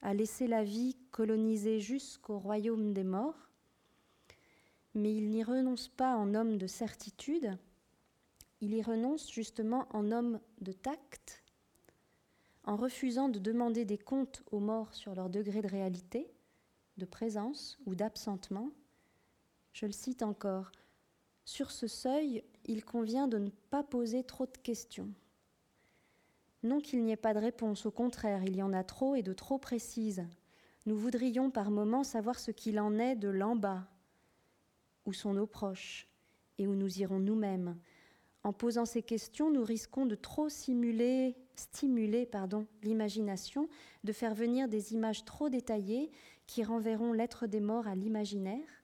à 0.00 0.14
laisser 0.14 0.46
la 0.46 0.64
vie 0.64 0.96
coloniser 1.10 1.80
jusqu'au 1.80 2.38
royaume 2.38 2.92
des 2.92 3.04
morts, 3.04 3.50
mais 4.94 5.14
il 5.14 5.30
n'y 5.30 5.42
renonce 5.42 5.88
pas 5.88 6.16
en 6.16 6.34
homme 6.34 6.58
de 6.58 6.66
certitude, 6.66 7.58
il 8.60 8.74
y 8.74 8.82
renonce 8.82 9.30
justement 9.30 9.86
en 9.90 10.10
homme 10.10 10.40
de 10.60 10.72
tact, 10.72 11.42
en 12.64 12.76
refusant 12.76 13.28
de 13.28 13.38
demander 13.38 13.84
des 13.84 13.98
comptes 13.98 14.42
aux 14.50 14.60
morts 14.60 14.94
sur 14.94 15.14
leur 15.14 15.30
degré 15.30 15.62
de 15.62 15.68
réalité, 15.68 16.30
de 16.96 17.06
présence 17.06 17.78
ou 17.86 17.94
d'absentement. 17.94 18.70
Je 19.80 19.86
le 19.86 19.92
cite 19.92 20.24
encore, 20.24 20.72
sur 21.44 21.70
ce 21.70 21.86
seuil, 21.86 22.42
il 22.64 22.84
convient 22.84 23.28
de 23.28 23.38
ne 23.38 23.50
pas 23.70 23.84
poser 23.84 24.24
trop 24.24 24.44
de 24.44 24.58
questions. 24.64 25.08
Non 26.64 26.80
qu'il 26.80 27.04
n'y 27.04 27.12
ait 27.12 27.16
pas 27.16 27.32
de 27.32 27.38
réponse, 27.38 27.86
au 27.86 27.92
contraire, 27.92 28.42
il 28.42 28.56
y 28.56 28.62
en 28.64 28.72
a 28.72 28.82
trop 28.82 29.14
et 29.14 29.22
de 29.22 29.32
trop 29.32 29.56
précises. 29.56 30.26
Nous 30.86 30.96
voudrions 30.96 31.52
par 31.52 31.70
moments 31.70 32.02
savoir 32.02 32.40
ce 32.40 32.50
qu'il 32.50 32.80
en 32.80 32.98
est 32.98 33.14
de 33.14 33.28
l'en 33.28 33.54
bas, 33.54 33.86
où 35.06 35.12
sont 35.12 35.34
nos 35.34 35.46
proches 35.46 36.08
et 36.58 36.66
où 36.66 36.74
nous 36.74 36.98
irons 36.98 37.20
nous-mêmes. 37.20 37.78
En 38.42 38.52
posant 38.52 38.84
ces 38.84 39.04
questions, 39.04 39.52
nous 39.52 39.62
risquons 39.62 40.06
de 40.06 40.16
trop 40.16 40.48
stimuler 40.48 41.36
l'imagination, 42.82 43.68
de 44.02 44.12
faire 44.12 44.34
venir 44.34 44.66
des 44.66 44.92
images 44.92 45.24
trop 45.24 45.48
détaillées 45.48 46.10
qui 46.48 46.64
renverront 46.64 47.12
l'être 47.12 47.46
des 47.46 47.60
morts 47.60 47.86
à 47.86 47.94
l'imaginaire. 47.94 48.77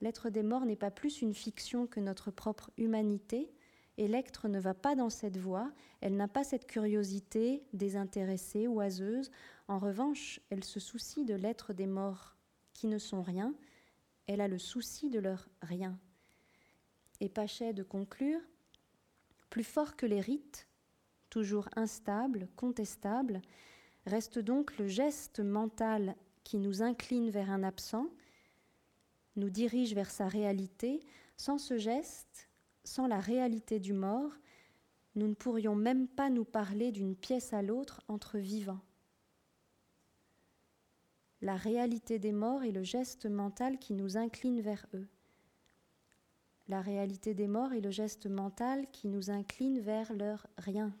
L'être 0.00 0.30
des 0.30 0.42
morts 0.42 0.64
n'est 0.64 0.76
pas 0.76 0.90
plus 0.90 1.22
une 1.22 1.34
fiction 1.34 1.86
que 1.86 2.00
notre 2.00 2.30
propre 2.30 2.70
humanité, 2.76 3.52
Electre 4.00 4.48
ne 4.48 4.58
va 4.58 4.72
pas 4.72 4.94
dans 4.94 5.10
cette 5.10 5.36
voie, 5.36 5.70
elle 6.00 6.16
n'a 6.16 6.26
pas 6.26 6.42
cette 6.42 6.66
curiosité 6.66 7.62
désintéressée, 7.74 8.66
oiseuse. 8.66 9.30
En 9.68 9.78
revanche, 9.78 10.40
elle 10.48 10.64
se 10.64 10.80
soucie 10.80 11.26
de 11.26 11.34
l'être 11.34 11.74
des 11.74 11.86
morts 11.86 12.34
qui 12.72 12.86
ne 12.86 12.96
sont 12.96 13.20
rien, 13.20 13.54
elle 14.26 14.40
a 14.40 14.48
le 14.48 14.58
souci 14.58 15.10
de 15.10 15.18
leur 15.18 15.48
rien. 15.60 15.98
Et 17.20 17.28
Pachet 17.28 17.74
de 17.74 17.82
conclure 17.82 18.40
Plus 19.50 19.64
fort 19.64 19.96
que 19.96 20.06
les 20.06 20.20
rites, 20.20 20.66
toujours 21.28 21.68
instables, 21.76 22.48
contestables, 22.56 23.42
reste 24.06 24.38
donc 24.38 24.78
le 24.78 24.88
geste 24.88 25.40
mental 25.40 26.16
qui 26.42 26.56
nous 26.56 26.80
incline 26.80 27.28
vers 27.28 27.50
un 27.50 27.62
absent, 27.62 28.06
nous 29.36 29.50
dirige 29.50 29.94
vers 29.94 30.10
sa 30.10 30.28
réalité. 30.28 31.00
Sans 31.36 31.58
ce 31.58 31.78
geste, 31.78 32.48
sans 32.84 33.06
la 33.06 33.20
réalité 33.20 33.80
du 33.80 33.92
mort, 33.92 34.32
nous 35.14 35.26
ne 35.26 35.34
pourrions 35.34 35.74
même 35.74 36.06
pas 36.08 36.30
nous 36.30 36.44
parler 36.44 36.92
d'une 36.92 37.16
pièce 37.16 37.52
à 37.52 37.62
l'autre 37.62 38.02
entre 38.08 38.38
vivants. 38.38 38.80
La 41.42 41.56
réalité 41.56 42.18
des 42.18 42.32
morts 42.32 42.64
est 42.64 42.72
le 42.72 42.82
geste 42.82 43.26
mental 43.26 43.78
qui 43.78 43.94
nous 43.94 44.16
incline 44.16 44.60
vers 44.60 44.86
eux. 44.94 45.08
La 46.68 46.82
réalité 46.82 47.34
des 47.34 47.48
morts 47.48 47.72
est 47.72 47.80
le 47.80 47.90
geste 47.90 48.26
mental 48.26 48.86
qui 48.92 49.08
nous 49.08 49.30
incline 49.30 49.80
vers 49.80 50.12
leur 50.12 50.46
rien. 50.58 50.94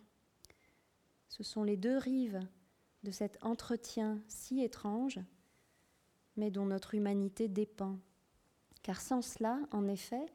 Ce 1.28 1.44
sont 1.44 1.62
les 1.62 1.76
deux 1.76 1.98
rives 1.98 2.40
de 3.02 3.10
cet 3.10 3.38
entretien 3.44 4.20
si 4.26 4.62
étrange, 4.62 5.20
mais 6.36 6.50
dont 6.50 6.66
notre 6.66 6.94
humanité 6.94 7.46
dépend. 7.46 7.98
Car 8.82 9.00
sans 9.00 9.22
cela, 9.22 9.58
en 9.72 9.88
effet, 9.88 10.26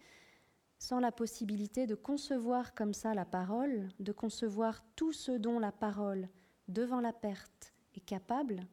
sans 0.77 0.99
la 0.99 1.11
possibilité 1.11 1.87
de 1.87 1.95
concevoir 1.95 2.75
comme 2.75 2.93
ça 2.93 3.13
la 3.13 3.25
parole, 3.25 3.89
de 3.99 4.11
concevoir 4.11 4.83
tout 4.95 5.13
ce 5.13 5.31
dont 5.31 5.59
la 5.59 5.71
parole, 5.71 6.29
devant 6.67 6.99
la 6.99 7.13
perte, 7.13 7.73
est 7.95 8.05
capable, 8.05 8.67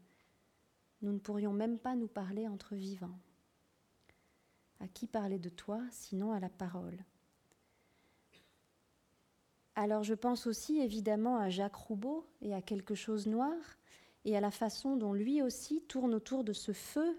nous 1.01 1.13
ne 1.13 1.19
pourrions 1.19 1.53
même 1.53 1.79
pas 1.79 1.95
nous 1.95 2.09
parler 2.09 2.47
entre 2.49 2.75
vivants. 2.75 3.19
À 4.81 4.89
qui 4.89 5.07
parler 5.07 5.39
de 5.39 5.49
toi, 5.49 5.81
sinon 5.91 6.33
à 6.33 6.41
la 6.41 6.49
parole? 6.49 6.99
Alors 9.75 10.03
je 10.03 10.15
pense 10.15 10.47
aussi 10.47 10.81
évidemment 10.81 11.39
à 11.39 11.49
Jacques 11.49 11.77
Roubaud 11.77 12.27
et 12.43 12.55
à 12.55 12.61
quelque 12.61 12.95
chose 12.95 13.27
noir, 13.27 13.57
et 14.25 14.37
à 14.37 14.41
la 14.41 14.51
façon 14.51 14.97
dont 14.97 15.13
lui 15.13 15.43
aussi 15.43 15.83
tourne 15.83 16.15
autour 16.15 16.45
de 16.45 16.53
ce 16.53 16.73
feu 16.73 17.19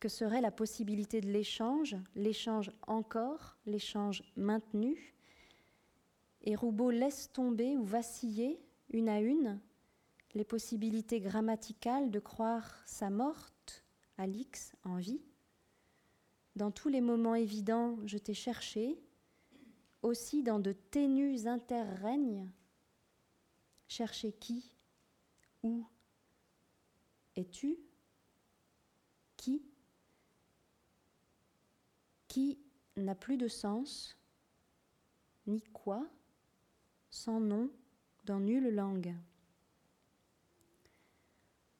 que 0.00 0.08
serait 0.08 0.40
la 0.40 0.50
possibilité 0.50 1.20
de 1.20 1.28
l'échange, 1.28 1.96
l'échange 2.14 2.70
encore, 2.86 3.56
l'échange 3.66 4.22
maintenu. 4.36 5.14
Et 6.42 6.54
Roubaud 6.54 6.90
laisse 6.90 7.32
tomber 7.32 7.76
ou 7.76 7.84
vaciller, 7.84 8.60
une 8.90 9.08
à 9.08 9.20
une, 9.20 9.60
les 10.34 10.44
possibilités 10.44 11.20
grammaticales 11.20 12.10
de 12.10 12.20
croire 12.20 12.76
sa 12.86 13.10
morte, 13.10 13.84
Alix, 14.16 14.72
en 14.84 14.96
vie. 14.96 15.20
Dans 16.56 16.70
tous 16.70 16.88
les 16.88 17.00
moments 17.00 17.34
évidents, 17.34 17.98
je 18.06 18.18
t'ai 18.18 18.34
cherché, 18.34 18.98
aussi 20.02 20.42
dans 20.42 20.60
de 20.60 20.72
ténus 20.72 21.46
interrègnes. 21.46 22.48
Chercher 23.88 24.32
qui 24.32 24.76
Où 25.62 25.84
Es-tu 27.36 27.78
Qui 29.36 29.62
n'a 32.96 33.14
plus 33.14 33.36
de 33.36 33.48
sens, 33.48 34.16
ni 35.46 35.62
quoi, 35.72 36.06
sans 37.10 37.40
nom, 37.40 37.70
dans 38.24 38.40
nulle 38.40 38.74
langue. 38.74 39.14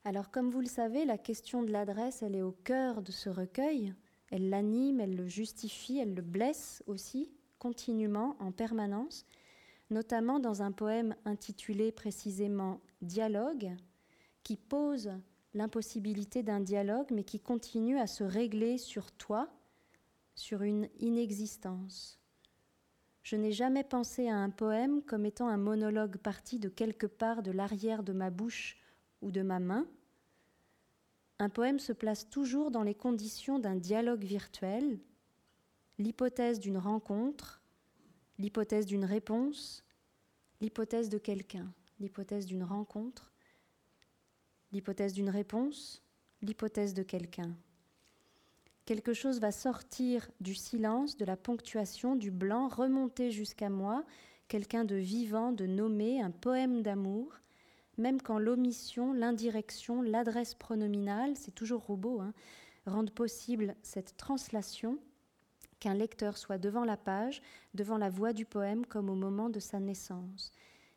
Alors 0.05 0.31
comme 0.31 0.51
vous 0.51 0.61
le 0.61 0.67
savez, 0.67 1.05
la 1.05 1.19
question 1.19 1.63
de 1.63 1.71
l'adresse, 1.71 2.23
elle 2.23 2.35
est 2.35 2.43
au 2.43 2.53
cœur 2.53 3.03
de 3.03 3.13
ce 3.13 3.29
recueil, 3.29 3.95
elle 4.31 4.49
l'anime, 4.49 5.01
elle 5.01 5.17
le 5.17 5.27
justifie, 5.27 5.99
elle 5.99 6.15
le 6.15 6.23
blesse 6.23 6.83
aussi, 6.87 7.31
continuellement, 7.59 8.37
en 8.39 8.53
permanence, 8.53 9.27
notamment 9.91 10.39
dans 10.39 10.63
un 10.63 10.73
poème 10.73 11.15
intitulé 11.25 11.93
précisément 11.93 12.81
Dialogue, 13.03 13.77
qui 14.43 14.57
pose 14.57 15.11
l'impossibilité 15.55 16.43
d'un 16.43 16.61
dialogue, 16.61 17.09
mais 17.11 17.25
qui 17.25 17.41
continue 17.41 17.99
à 17.99 18.07
se 18.07 18.25
régler 18.25 18.79
sur 18.79 19.13
toi, 19.13 19.49
sur 20.39 20.63
une 20.63 20.89
inexistence. 21.01 22.19
Je 23.23 23.37
n'ai 23.37 23.53
jamais 23.53 23.85
pensé 23.85 24.29
à 24.29 24.37
un 24.37 24.51
poème 24.51 25.03
comme 25.03 25.27
étant 25.27 25.49
un 25.49 25.57
monologue 25.57 26.17
parti 26.17 26.59
de 26.59 26.69
quelque 26.69 27.07
part 27.07 27.43
de 27.43 27.51
l'arrière 27.51 28.03
de 28.03 28.13
ma 28.13 28.31
bouche 28.31 28.79
ou 29.21 29.31
de 29.31 29.43
ma 29.43 29.59
main. 29.59 29.87
Un 31.41 31.49
poème 31.49 31.79
se 31.79 31.93
place 31.93 32.31
toujours 32.31 32.71
dans 32.71 32.85
les 32.85 32.95
conditions 32.95 33.59
d'un 33.59 33.77
dialogue 33.77 34.25
virtuel, 34.25 35.01
l'hypothèse 35.99 36.61
d'une 36.61 36.79
rencontre, 36.79 37.61
l'hypothèse 38.39 38.87
d'une 38.87 39.05
réponse, 39.05 39.85
l'hypothèse 40.61 41.09
de 41.09 41.19
quelqu'un, 41.19 41.73
l'hypothèse 41.99 42.47
d'une 42.47 42.65
rencontre, 42.65 43.33
l'hypothèse 44.73 45.13
d'une 45.13 45.31
réponse, 45.31 46.03
l'hypothèse 46.43 46.95
de 46.95 47.03
quelqu'un. 47.03 47.57
Quelque 48.89 49.13
chose 49.13 49.39
va 49.39 49.53
sortir 49.53 50.31
du 50.41 50.55
silence, 50.55 51.19
de 51.19 51.27
la 51.27 51.37
ponctuation, 51.37 52.17
du 52.17 52.31
blanc, 52.31 52.69
remonter 52.69 53.31
jusqu'à 53.31 53.69
moi, 53.69 54.03
quelqu'un 54.49 54.87
de 54.87 54.95
vivant, 54.95 55.53
de 55.53 55.67
nommé, 55.67 56.23
un 56.23 56.31
poème 56.31 56.81
d'amour, 56.81 57.35
même 57.99 58.23
quand 58.23 58.39
l'omission, 58.39 59.13
l'indirection, 59.13 60.01
l'adresse 60.01 60.55
pronominale, 60.55 61.37
c'est 61.37 61.55
toujours 61.55 61.83
robot, 61.83 62.23
hein, 62.23 62.33
rendent 62.87 63.11
possible 63.11 63.77
cette 63.83 64.17
translation, 64.17 64.99
qu'un 65.81 65.93
lecteur 65.93 66.39
soit 66.39 66.57
devant 66.57 66.87
la 66.87 66.97
page, 66.97 67.43
devant 67.75 67.99
la 67.99 68.09
voix 68.09 68.33
du 68.33 68.47
poème, 68.47 68.87
comme 68.87 69.11
au 69.11 69.15
moment 69.15 69.51
de 69.51 69.61
sa 69.61 69.81
naissance. 69.81 70.51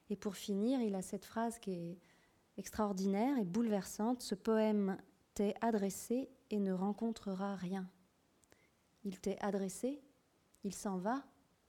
Et 0.09 0.15
pour 0.15 0.37
finir, 0.37 0.79
il 0.79 0.95
a 0.95 1.01
cette 1.01 1.25
phrase 1.25 1.59
qui 1.59 1.73
est 1.73 1.97
extraordinaire 2.55 3.37
et 3.37 3.43
bouleversante. 3.43 4.21
Ce 4.21 4.33
poème 4.33 4.95
t'est 5.33 5.55
adressé 5.59 6.29
et 6.51 6.59
ne 6.59 6.73
rencontrera 6.73 7.55
rien. 7.55 7.89
Il 9.03 9.19
t'est 9.19 9.39
adressé, 9.41 10.01
il 10.63 10.73
s'en 10.73 10.97
va 10.97 11.23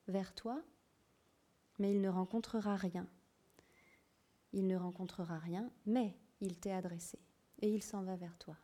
vers 0.08 0.34
toi, 0.34 0.60
mais 1.78 1.94
il 1.94 2.00
ne 2.00 2.10
rencontrera 2.10 2.76
rien. 2.76 3.06
Il 4.52 4.66
ne 4.66 4.76
rencontrera 4.76 5.38
rien, 5.38 5.70
mais 5.86 6.14
il 6.40 6.58
t'est 6.58 6.72
adressé 6.72 7.18
et 7.62 7.72
il 7.72 7.82
s'en 7.82 8.02
va 8.02 8.16
vers 8.16 8.36
toi. 8.36 8.56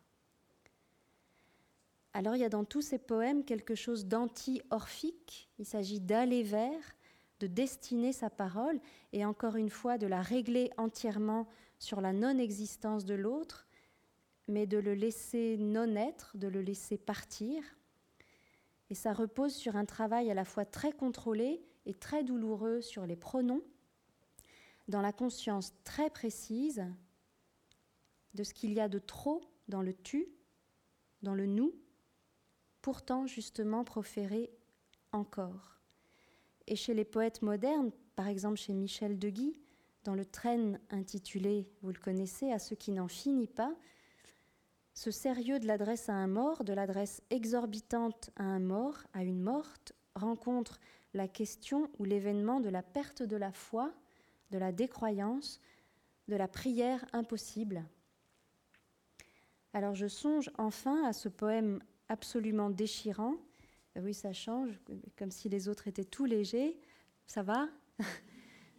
Alors 2.12 2.34
il 2.34 2.40
y 2.40 2.44
a 2.44 2.50
dans 2.50 2.64
tous 2.64 2.82
ces 2.82 2.98
poèmes 2.98 3.44
quelque 3.44 3.76
chose 3.76 4.06
d'anti-orphique, 4.06 5.48
il 5.58 5.64
s'agit 5.64 6.00
d'aller 6.00 6.42
vers, 6.42 6.96
de 7.38 7.46
destiner 7.46 8.12
sa 8.12 8.28
parole 8.28 8.80
et 9.12 9.24
encore 9.24 9.54
une 9.56 9.70
fois 9.70 9.98
de 9.98 10.08
la 10.08 10.20
régler 10.20 10.70
entièrement 10.76 11.46
sur 11.78 12.00
la 12.00 12.12
non-existence 12.12 13.04
de 13.04 13.14
l'autre 13.14 13.67
mais 14.48 14.66
de 14.66 14.78
le 14.78 14.94
laisser 14.94 15.56
non 15.58 15.94
être, 15.94 16.36
de 16.36 16.48
le 16.48 16.62
laisser 16.62 16.96
partir. 16.98 17.62
Et 18.90 18.94
ça 18.94 19.12
repose 19.12 19.54
sur 19.54 19.76
un 19.76 19.84
travail 19.84 20.30
à 20.30 20.34
la 20.34 20.44
fois 20.44 20.64
très 20.64 20.92
contrôlé 20.92 21.62
et 21.86 21.94
très 21.94 22.24
douloureux 22.24 22.80
sur 22.80 23.06
les 23.06 23.16
pronoms, 23.16 23.62
dans 24.88 25.02
la 25.02 25.12
conscience 25.12 25.74
très 25.84 26.10
précise 26.10 26.84
de 28.34 28.42
ce 28.42 28.54
qu'il 28.54 28.72
y 28.72 28.80
a 28.80 28.88
de 28.88 28.98
trop 28.98 29.42
dans 29.68 29.82
le 29.82 29.92
tu, 29.92 30.28
dans 31.22 31.34
le 31.34 31.46
nous, 31.46 31.74
pourtant 32.80 33.26
justement 33.26 33.84
proféré 33.84 34.50
encore. 35.12 35.78
Et 36.66 36.76
chez 36.76 36.94
les 36.94 37.04
poètes 37.04 37.42
modernes, 37.42 37.90
par 38.16 38.28
exemple 38.28 38.56
chez 38.56 38.72
Michel 38.72 39.18
de 39.18 39.28
Guy, 39.28 39.60
dans 40.04 40.14
le 40.14 40.24
train 40.24 40.74
intitulé, 40.90 41.68
vous 41.82 41.90
le 41.90 41.98
connaissez, 41.98 42.50
À 42.50 42.58
ce 42.58 42.74
qui 42.74 42.92
n'en 42.92 43.08
finit 43.08 43.46
pas, 43.46 43.74
ce 44.98 45.12
sérieux 45.12 45.60
de 45.60 45.66
l'adresse 45.68 46.08
à 46.08 46.14
un 46.14 46.26
mort, 46.26 46.64
de 46.64 46.72
l'adresse 46.72 47.22
exorbitante 47.30 48.30
à 48.34 48.42
un 48.42 48.58
mort, 48.58 48.98
à 49.12 49.22
une 49.22 49.40
morte, 49.40 49.92
rencontre 50.16 50.80
la 51.14 51.28
question 51.28 51.88
ou 52.00 52.04
l'événement 52.04 52.58
de 52.58 52.68
la 52.68 52.82
perte 52.82 53.22
de 53.22 53.36
la 53.36 53.52
foi, 53.52 53.94
de 54.50 54.58
la 54.58 54.72
décroyance, 54.72 55.60
de 56.26 56.34
la 56.34 56.48
prière 56.48 57.04
impossible. 57.12 57.84
Alors 59.72 59.94
je 59.94 60.08
songe 60.08 60.50
enfin 60.58 61.04
à 61.04 61.12
ce 61.12 61.28
poème 61.28 61.80
absolument 62.08 62.68
déchirant. 62.68 63.36
Ah 63.94 64.00
oui, 64.02 64.14
ça 64.14 64.32
change, 64.32 64.80
comme 65.16 65.30
si 65.30 65.48
les 65.48 65.68
autres 65.68 65.86
étaient 65.86 66.02
tout 66.02 66.24
légers. 66.24 66.76
Ça 67.28 67.44
va? 67.44 67.68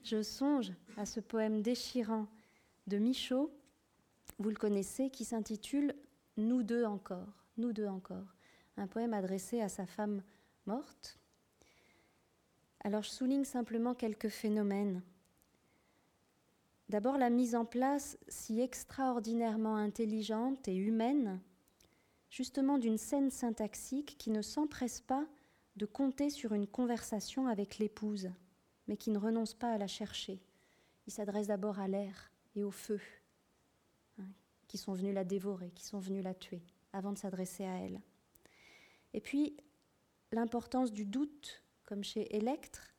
Je 0.03 0.21
songe 0.21 0.73
à 0.97 1.05
ce 1.05 1.19
poème 1.19 1.61
déchirant 1.61 2.27
de 2.87 2.97
Michaud, 2.97 3.51
vous 4.37 4.49
le 4.49 4.55
connaissez, 4.55 5.09
qui 5.09 5.25
s'intitule 5.25 5.93
nous 6.39 6.63
deux 6.63 6.85
encore, 6.85 7.43
nous 7.57 7.73
deux 7.73 7.87
encore. 7.87 8.35
Un 8.77 8.87
poème 8.87 9.13
adressé 9.13 9.61
à 9.61 9.69
sa 9.69 9.85
femme 9.85 10.23
morte. 10.65 11.19
Alors 12.81 13.03
je 13.03 13.09
souligne 13.09 13.43
simplement 13.43 13.93
quelques 13.93 14.29
phénomènes. 14.29 15.01
D'abord 16.87 17.17
la 17.17 17.29
mise 17.29 17.55
en 17.55 17.65
place 17.65 18.17
si 18.29 18.61
extraordinairement 18.61 19.75
intelligente 19.75 20.67
et 20.67 20.75
humaine, 20.75 21.39
justement 22.29 22.77
d'une 22.77 22.97
scène 22.97 23.29
syntaxique 23.29 24.15
qui 24.17 24.31
ne 24.31 24.41
s'empresse 24.41 25.01
pas 25.01 25.27
de 25.75 25.85
compter 25.85 26.29
sur 26.29 26.53
une 26.53 26.67
conversation 26.67 27.47
avec 27.47 27.77
l'épouse, 27.77 28.31
mais 28.87 28.97
qui 28.97 29.11
ne 29.11 29.19
renonce 29.19 29.53
pas 29.53 29.71
à 29.71 29.77
la 29.77 29.87
chercher. 29.87 30.41
Il 31.05 31.13
s'adresse 31.13 31.47
d'abord 31.47 31.79
à 31.79 31.87
l'air 31.87 32.31
et 32.55 32.63
au 32.63 32.71
feu, 32.71 32.99
qui 34.69 34.77
sont 34.77 34.93
venus 34.93 35.13
la 35.13 35.25
dévorer, 35.25 35.71
qui 35.71 35.83
sont 35.83 35.99
venus 35.99 36.23
la 36.23 36.33
tuer, 36.33 36.61
avant 36.93 37.11
de 37.11 37.17
s'adresser 37.17 37.65
à 37.65 37.79
elle. 37.79 38.01
Et 39.13 39.19
puis, 39.19 39.57
l'importance 40.31 40.93
du 40.93 41.05
doute, 41.05 41.61
comme 41.83 42.03
chez 42.03 42.33
Electre, 42.37 42.93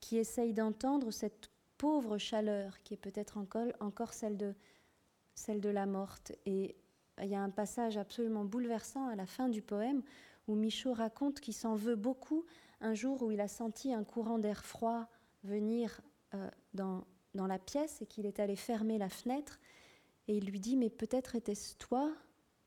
qui 0.00 0.18
essaye 0.18 0.52
d'entendre 0.52 1.10
cette 1.10 1.48
pauvre 1.78 2.18
chaleur 2.18 2.82
qui 2.82 2.94
est 2.94 2.98
peut-être 2.98 3.38
encore, 3.38 3.68
encore 3.80 4.12
celle, 4.12 4.36
de, 4.36 4.54
celle 5.34 5.60
de 5.60 5.68
la 5.68 5.86
morte. 5.86 6.32
Et 6.44 6.76
il 7.22 7.28
y 7.28 7.34
a 7.34 7.40
un 7.40 7.50
passage 7.50 7.96
absolument 7.96 8.44
bouleversant 8.44 9.06
à 9.06 9.14
la 9.14 9.26
fin 9.26 9.48
du 9.48 9.62
poème 9.62 10.02
où 10.48 10.54
Michaud 10.54 10.92
raconte 10.92 11.40
qu'il 11.40 11.54
s'en 11.54 11.74
veut 11.74 11.96
beaucoup 11.96 12.44
un 12.80 12.94
jour 12.94 13.22
où 13.22 13.30
il 13.30 13.40
a 13.40 13.48
senti 13.48 13.92
un 13.92 14.04
courant 14.04 14.38
d'air 14.38 14.64
froid 14.64 15.08
venir 15.44 16.00
euh, 16.34 16.50
dans, 16.74 17.04
dans 17.34 17.46
la 17.46 17.58
pièce 17.58 18.02
et 18.02 18.06
qu'il 18.06 18.26
est 18.26 18.40
allé 18.40 18.56
fermer 18.56 18.98
la 18.98 19.08
fenêtre. 19.08 19.60
Et 20.28 20.36
il 20.36 20.46
lui 20.46 20.60
dit, 20.60 20.76
mais 20.76 20.90
peut-être 20.90 21.34
était-ce 21.36 21.76
toi 21.76 22.12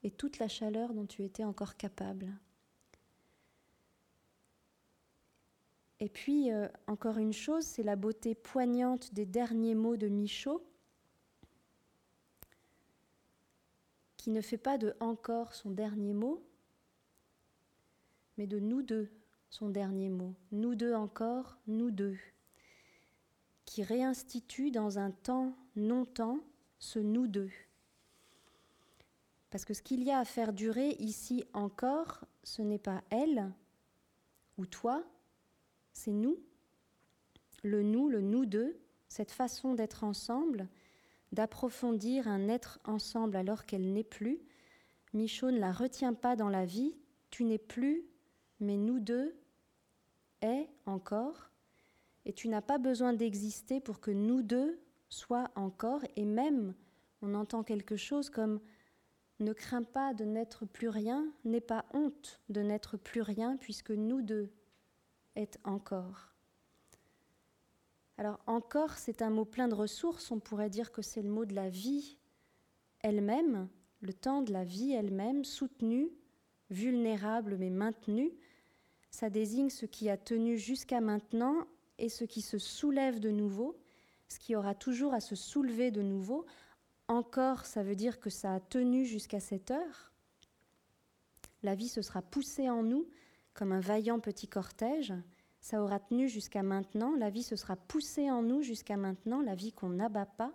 et 0.04 0.12
toute 0.12 0.40
la 0.40 0.48
chaleur 0.48 0.94
dont 0.94 1.06
tu 1.06 1.24
étais 1.24 1.44
encore 1.44 1.76
capable. 1.76 2.32
Et 6.00 6.08
puis, 6.08 6.52
euh, 6.52 6.70
encore 6.88 7.18
une 7.18 7.34
chose, 7.34 7.66
c'est 7.66 7.84
la 7.84 7.98
beauté 7.98 8.34
poignante 8.34 9.14
des 9.14 9.26
derniers 9.26 9.76
mots 9.76 9.98
de 9.98 10.08
Michaud, 10.08 10.64
qui 14.16 14.30
ne 14.30 14.40
fait 14.42 14.58
pas 14.58 14.78
de 14.78 14.96
encore 15.02 15.54
son 15.54 15.72
dernier 15.72 16.14
mot, 16.14 16.42
mais 18.38 18.48
de 18.48 18.60
nous 18.60 18.82
deux 18.82 19.12
son 19.50 19.70
dernier 19.70 20.10
mot. 20.10 20.36
Nous 20.52 20.76
deux 20.76 20.94
encore, 20.94 21.58
nous 21.68 21.92
deux, 21.92 22.18
qui 23.66 23.84
réinstitue 23.84 24.72
dans 24.72 25.00
un 25.00 25.12
temps 25.12 25.56
non-temps 25.76 26.40
ce 26.80 27.00
nous 27.00 27.28
deux. 27.28 27.52
Parce 29.52 29.66
que 29.66 29.74
ce 29.74 29.82
qu'il 29.82 30.04
y 30.04 30.12
a 30.12 30.20
à 30.20 30.26
faire 30.26 30.54
durer 30.54 30.90
ici 31.00 31.44
encore, 31.54 32.26
ce 32.44 32.62
n'est 32.62 32.80
pas 32.80 33.04
elle 33.10 33.52
ou 34.58 34.66
toi, 34.66 35.04
c'est 35.94 36.12
nous, 36.12 36.40
le 37.64 37.84
nous, 37.84 38.10
le 38.10 38.22
nous 38.22 38.46
deux, 38.46 38.80
cette 39.08 39.32
façon 39.32 39.74
d'être 39.74 40.04
ensemble, 40.04 40.68
d'approfondir 41.32 42.28
un 42.28 42.48
être 42.48 42.80
ensemble 42.86 43.36
alors 43.36 43.66
qu'elle 43.66 43.94
n'est 43.94 44.04
plus. 44.04 44.40
Michaud 45.14 45.52
ne 45.52 45.60
la 45.60 45.72
retient 45.72 46.14
pas 46.14 46.36
dans 46.36 46.50
la 46.50 46.66
vie, 46.66 46.96
tu 47.32 47.44
n'es 47.44 47.58
plus, 47.58 48.06
mais 48.60 48.78
nous 48.78 49.00
deux 49.00 49.36
est 50.42 50.70
encore, 50.86 51.50
et 52.26 52.34
tu 52.34 52.48
n'as 52.48 52.62
pas 52.62 52.78
besoin 52.78 53.14
d'exister 53.14 53.80
pour 53.80 54.00
que 54.00 54.12
nous 54.12 54.42
deux 54.42 54.80
soient 55.10 55.52
encore, 55.56 56.02
et 56.16 56.26
même 56.26 56.74
on 57.22 57.34
entend 57.34 57.64
quelque 57.64 57.98
chose 57.98 58.30
comme 58.30 58.60
ne 59.40 59.54
crains 59.54 59.84
pas 59.84 60.14
de 60.14 60.26
n'être 60.26 60.66
plus 60.66 60.90
rien, 60.90 61.32
n'aie 61.46 61.62
pas 61.62 61.86
honte 61.94 62.40
de 62.50 62.62
n'être 62.62 62.98
plus 62.98 63.22
rien, 63.22 63.58
puisque 63.58 63.92
nous 63.92 64.22
deux 64.22 64.52
est 65.36 65.58
encore. 65.64 66.34
Alors 68.18 68.40
encore, 68.48 68.98
c'est 68.98 69.22
un 69.22 69.30
mot 69.30 69.46
plein 69.46 69.70
de 69.70 69.76
ressources, 69.76 70.32
on 70.32 70.40
pourrait 70.40 70.70
dire 70.70 70.92
que 70.92 71.02
c'est 71.02 71.22
le 71.22 71.30
mot 71.30 71.46
de 71.46 71.56
la 71.56 71.70
vie 71.70 72.18
elle-même, 73.02 73.70
le 74.02 74.14
temps 74.14 74.42
de 74.42 74.52
la 74.52 74.66
vie 74.66 74.92
elle-même, 74.92 75.46
soutenue, 75.46 76.10
vulnérable 76.70 77.56
mais 77.58 77.70
maintenue. 77.70 78.32
Ça 79.10 79.30
désigne 79.30 79.70
ce 79.70 79.86
qui 79.86 80.10
a 80.10 80.18
tenu 80.18 80.58
jusqu'à 80.58 81.00
maintenant 81.00 81.66
et 81.98 82.10
ce 82.10 82.26
qui 82.26 82.42
se 82.42 82.58
soulève 82.58 83.20
de 83.20 83.30
nouveau, 83.30 83.80
ce 84.30 84.40
qui 84.40 84.56
aura 84.56 84.76
toujours 84.76 85.14
à 85.14 85.20
se 85.20 85.36
soulever 85.36 85.92
de 85.92 86.02
nouveau. 86.02 86.46
Encore, 87.08 87.66
ça 87.66 87.84
veut 87.84 87.96
dire 87.96 88.20
que 88.20 88.30
ça 88.30 88.54
a 88.54 88.60
tenu 88.60 89.06
jusqu'à 89.06 89.40
cette 89.40 89.72
heure. 89.72 90.12
La 91.64 91.76
vie 91.76 91.90
se 91.90 92.02
sera 92.02 92.22
poussée 92.22 92.70
en 92.70 92.84
nous, 92.84 93.08
comme 93.54 93.72
un 93.72 93.80
vaillant 93.80 94.20
petit 94.20 94.48
cortège. 94.48 95.14
Ça 95.60 95.84
aura 95.84 96.00
tenu 96.00 96.30
jusqu'à 96.30 96.64
maintenant, 96.64 97.16
la 97.16 97.30
vie 97.30 97.44
se 97.44 97.56
sera 97.58 97.76
poussée 97.76 98.32
en 98.32 98.42
nous 98.42 98.62
jusqu'à 98.62 98.96
maintenant, 98.96 99.42
la 99.42 99.56
vie 99.56 99.74
qu'on 99.74 99.90
n'abat 99.90 100.28
pas. 100.28 100.54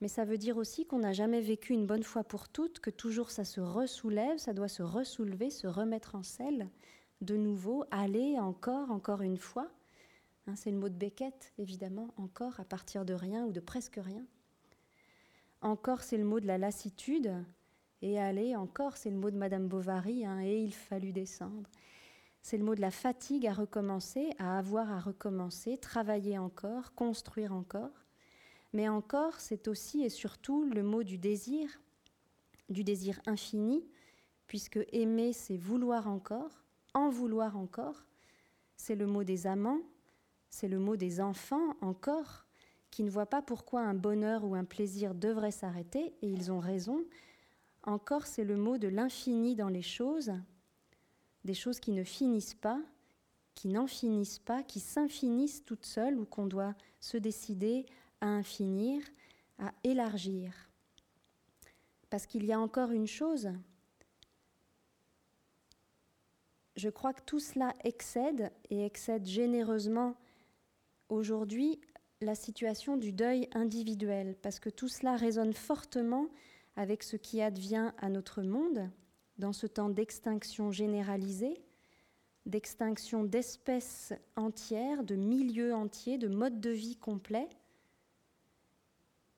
Mais 0.00 0.08
ça 0.08 0.24
veut 0.24 0.38
dire 0.38 0.56
aussi 0.56 0.86
qu'on 0.86 1.00
n'a 1.00 1.12
jamais 1.12 1.40
vécu 1.40 1.72
une 1.72 1.86
bonne 1.86 2.04
fois 2.04 2.24
pour 2.24 2.48
toutes, 2.48 2.78
que 2.80 2.90
toujours 2.90 3.30
ça 3.30 3.44
se 3.44 3.60
ressoulève, 3.60 4.38
ça 4.38 4.54
doit 4.54 4.68
se 4.68 4.82
ressoulever, 4.82 5.50
se 5.50 5.66
remettre 5.66 6.14
en 6.14 6.22
selle, 6.22 6.68
de 7.20 7.36
nouveau, 7.36 7.84
aller 7.90 8.38
encore, 8.38 8.90
encore 8.90 9.22
une 9.22 9.36
fois. 9.36 9.70
Hein, 10.50 10.56
c'est 10.56 10.70
le 10.72 10.78
mot 10.78 10.88
de 10.88 10.94
Beckett, 10.94 11.52
évidemment, 11.58 12.12
encore 12.16 12.58
à 12.58 12.64
partir 12.64 13.04
de 13.04 13.14
rien 13.14 13.44
ou 13.44 13.52
de 13.52 13.60
presque 13.60 14.00
rien. 14.02 14.26
Encore, 15.60 16.02
c'est 16.02 16.16
le 16.16 16.24
mot 16.24 16.40
de 16.40 16.46
la 16.46 16.58
lassitude, 16.58 17.32
et 18.02 18.18
aller 18.18 18.56
encore, 18.56 18.96
c'est 18.96 19.10
le 19.10 19.16
mot 19.16 19.30
de 19.30 19.36
Madame 19.36 19.68
Bovary, 19.68 20.24
hein, 20.24 20.40
et 20.40 20.60
il 20.60 20.74
fallut 20.74 21.12
descendre. 21.12 21.70
C'est 22.42 22.56
le 22.56 22.64
mot 22.64 22.74
de 22.74 22.80
la 22.80 22.90
fatigue 22.90 23.46
à 23.46 23.52
recommencer, 23.52 24.30
à 24.38 24.58
avoir 24.58 24.90
à 24.90 24.98
recommencer, 24.98 25.78
travailler 25.78 26.36
encore, 26.38 26.94
construire 26.94 27.52
encore. 27.52 28.06
Mais 28.72 28.88
encore, 28.88 29.38
c'est 29.38 29.68
aussi 29.68 30.02
et 30.02 30.08
surtout 30.08 30.64
le 30.64 30.82
mot 30.82 31.04
du 31.04 31.18
désir, 31.18 31.80
du 32.70 32.82
désir 32.82 33.20
infini, 33.26 33.84
puisque 34.48 34.80
aimer, 34.90 35.32
c'est 35.32 35.58
vouloir 35.58 36.08
encore, 36.08 36.64
en 36.94 37.08
vouloir 37.08 37.56
encore. 37.56 38.04
C'est 38.76 38.96
le 38.96 39.06
mot 39.06 39.22
des 39.22 39.46
amants, 39.46 39.82
c'est 40.50 40.68
le 40.68 40.78
mot 40.78 40.96
des 40.96 41.20
enfants 41.20 41.76
encore, 41.80 42.44
qui 42.90 43.04
ne 43.04 43.10
voient 43.10 43.26
pas 43.26 43.40
pourquoi 43.40 43.82
un 43.82 43.94
bonheur 43.94 44.44
ou 44.44 44.54
un 44.54 44.64
plaisir 44.64 45.14
devrait 45.14 45.52
s'arrêter, 45.52 46.12
et 46.22 46.28
ils 46.28 46.50
ont 46.52 46.58
raison, 46.58 47.04
encore, 47.84 48.26
c'est 48.26 48.44
le 48.44 48.56
mot 48.56 48.76
de 48.76 48.88
l'infini 48.88 49.54
dans 49.54 49.68
les 49.68 49.82
choses, 49.82 50.32
des 51.44 51.54
choses 51.54 51.80
qui 51.80 51.92
ne 51.92 52.04
finissent 52.04 52.54
pas, 52.54 52.80
qui 53.54 53.68
n'en 53.68 53.86
finissent 53.86 54.38
pas, 54.38 54.62
qui 54.62 54.80
s'infinissent 54.80 55.64
toutes 55.64 55.86
seules 55.86 56.18
ou 56.18 56.26
qu'on 56.26 56.46
doit 56.46 56.74
se 57.00 57.16
décider 57.16 57.86
à 58.20 58.26
infinir, 58.26 59.02
à 59.58 59.72
élargir. 59.84 60.52
Parce 62.10 62.26
qu'il 62.26 62.44
y 62.44 62.52
a 62.52 62.60
encore 62.60 62.90
une 62.90 63.06
chose, 63.06 63.50
je 66.76 66.88
crois 66.88 67.12
que 67.12 67.22
tout 67.22 67.40
cela 67.40 67.74
excède 67.84 68.52
et 68.68 68.84
excède 68.84 69.26
généreusement 69.26 70.16
aujourd'hui 71.10 71.80
la 72.22 72.34
situation 72.34 72.96
du 72.96 73.12
deuil 73.12 73.48
individuel, 73.52 74.36
parce 74.42 74.60
que 74.60 74.70
tout 74.70 74.88
cela 74.88 75.16
résonne 75.16 75.52
fortement 75.52 76.28
avec 76.76 77.02
ce 77.02 77.16
qui 77.16 77.40
advient 77.40 77.92
à 77.98 78.08
notre 78.08 78.42
monde 78.42 78.90
dans 79.38 79.52
ce 79.52 79.66
temps 79.66 79.88
d'extinction 79.88 80.70
généralisée, 80.70 81.62
d'extinction 82.46 83.24
d'espèces 83.24 84.12
entières, 84.36 85.02
de 85.02 85.14
milieux 85.14 85.74
entiers, 85.74 86.18
de 86.18 86.28
modes 86.28 86.60
de 86.60 86.70
vie 86.70 86.96
complets. 86.96 87.48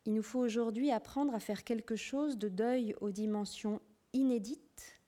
Il 0.05 0.14
nous 0.14 0.23
faut 0.23 0.41
aujourd'hui 0.41 0.91
apprendre 0.91 1.35
à 1.35 1.41
faire 1.41 1.62
quelque 1.62 1.95
chose 1.95 2.37
de 2.37 2.49
deuil 2.49 2.97
aux 3.01 3.11
dimensions 3.11 3.81
inédites, 4.12 5.01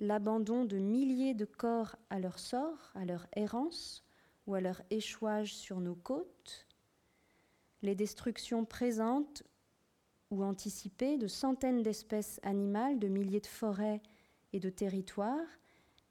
l'abandon 0.00 0.64
de 0.64 0.78
milliers 0.78 1.34
de 1.34 1.44
corps 1.44 1.96
à 2.08 2.18
leur 2.18 2.38
sort, 2.38 2.92
à 2.94 3.04
leur 3.04 3.26
errance 3.36 4.04
ou 4.46 4.54
à 4.54 4.60
leur 4.60 4.82
échouage 4.90 5.54
sur 5.54 5.80
nos 5.80 5.94
côtes, 5.94 6.66
les 7.82 7.94
destructions 7.94 8.64
présentes 8.64 9.42
ou 10.30 10.42
anticipé 10.42 11.18
de 11.18 11.26
centaines 11.26 11.82
d'espèces 11.82 12.40
animales, 12.42 12.98
de 12.98 13.08
milliers 13.08 13.40
de 13.40 13.46
forêts 13.46 14.02
et 14.52 14.60
de 14.60 14.70
territoires, 14.70 15.46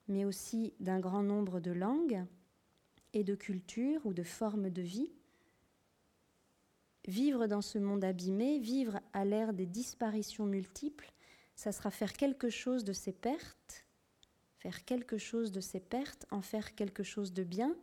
mais 0.07 0.25
aussi 0.25 0.73
d'un 0.79 0.99
grand 0.99 1.23
nombre 1.23 1.59
de 1.59 1.71
langues 1.71 2.23
et 3.13 3.23
de 3.23 3.35
cultures 3.35 4.05
ou 4.05 4.13
de 4.13 4.23
formes 4.23 4.69
de 4.69 4.81
vie. 4.81 5.11
Vivre 7.07 7.47
dans 7.47 7.61
ce 7.61 7.79
monde 7.79 8.03
abîmé, 8.03 8.59
vivre 8.59 8.99
à 9.13 9.25
l'ère 9.25 9.53
des 9.53 9.65
disparitions 9.65 10.45
multiples, 10.45 11.11
ça 11.55 11.71
sera 11.71 11.91
faire 11.91 12.13
quelque 12.13 12.49
chose 12.49 12.83
de 12.83 12.93
ces 12.93 13.11
pertes, 13.11 13.85
faire 14.57 14.85
quelque 14.85 15.17
chose 15.17 15.51
de 15.51 15.61
ces 15.61 15.79
pertes, 15.79 16.25
en 16.29 16.41
faire 16.41 16.75
quelque 16.75 17.03
chose 17.03 17.33
de 17.33 17.43
bien, 17.43 17.75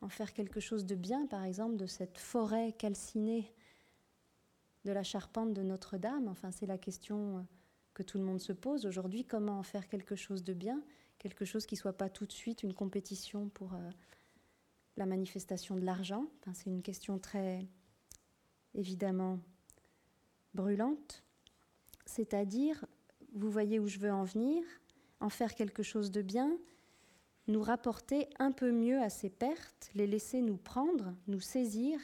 en 0.00 0.08
faire 0.08 0.32
quelque 0.32 0.60
chose 0.60 0.86
de 0.86 0.94
bien, 0.94 1.26
par 1.26 1.44
exemple, 1.44 1.76
de 1.76 1.86
cette 1.86 2.18
forêt 2.18 2.72
calcinée 2.72 3.52
de 4.84 4.92
la 4.92 5.02
charpente 5.02 5.52
de 5.52 5.62
Notre-Dame 5.62 6.28
Enfin, 6.28 6.50
c'est 6.52 6.66
la 6.66 6.78
question 6.78 7.38
euh, 7.38 7.40
que 7.94 8.02
tout 8.02 8.18
le 8.18 8.24
monde 8.24 8.40
se 8.40 8.52
pose 8.52 8.86
aujourd'hui. 8.86 9.24
Comment 9.24 9.58
en 9.58 9.62
faire 9.62 9.88
quelque 9.88 10.16
chose 10.16 10.44
de 10.44 10.52
bien 10.52 10.82
quelque 11.18 11.44
chose 11.44 11.66
qui 11.66 11.74
ne 11.74 11.80
soit 11.80 11.96
pas 11.96 12.08
tout 12.08 12.26
de 12.26 12.32
suite 12.32 12.62
une 12.62 12.74
compétition 12.74 13.48
pour 13.48 13.74
euh, 13.74 13.90
la 14.96 15.06
manifestation 15.06 15.74
de 15.74 15.80
l'argent? 15.80 16.26
c'est 16.52 16.70
une 16.70 16.82
question 16.82 17.18
très 17.18 17.66
évidemment 18.74 19.40
brûlante. 20.54 21.24
C'est-à-dire, 22.04 22.84
vous 23.32 23.50
voyez 23.50 23.78
où 23.78 23.88
je 23.88 23.98
veux 23.98 24.12
en 24.12 24.24
venir, 24.24 24.62
en 25.20 25.28
faire 25.28 25.54
quelque 25.54 25.82
chose 25.82 26.10
de 26.10 26.22
bien, 26.22 26.56
nous 27.48 27.62
rapporter 27.62 28.28
un 28.38 28.52
peu 28.52 28.72
mieux 28.72 29.00
à 29.00 29.08
ces 29.08 29.30
pertes, 29.30 29.90
les 29.94 30.06
laisser 30.06 30.40
nous 30.40 30.56
prendre, 30.56 31.14
nous 31.28 31.40
saisir, 31.40 31.98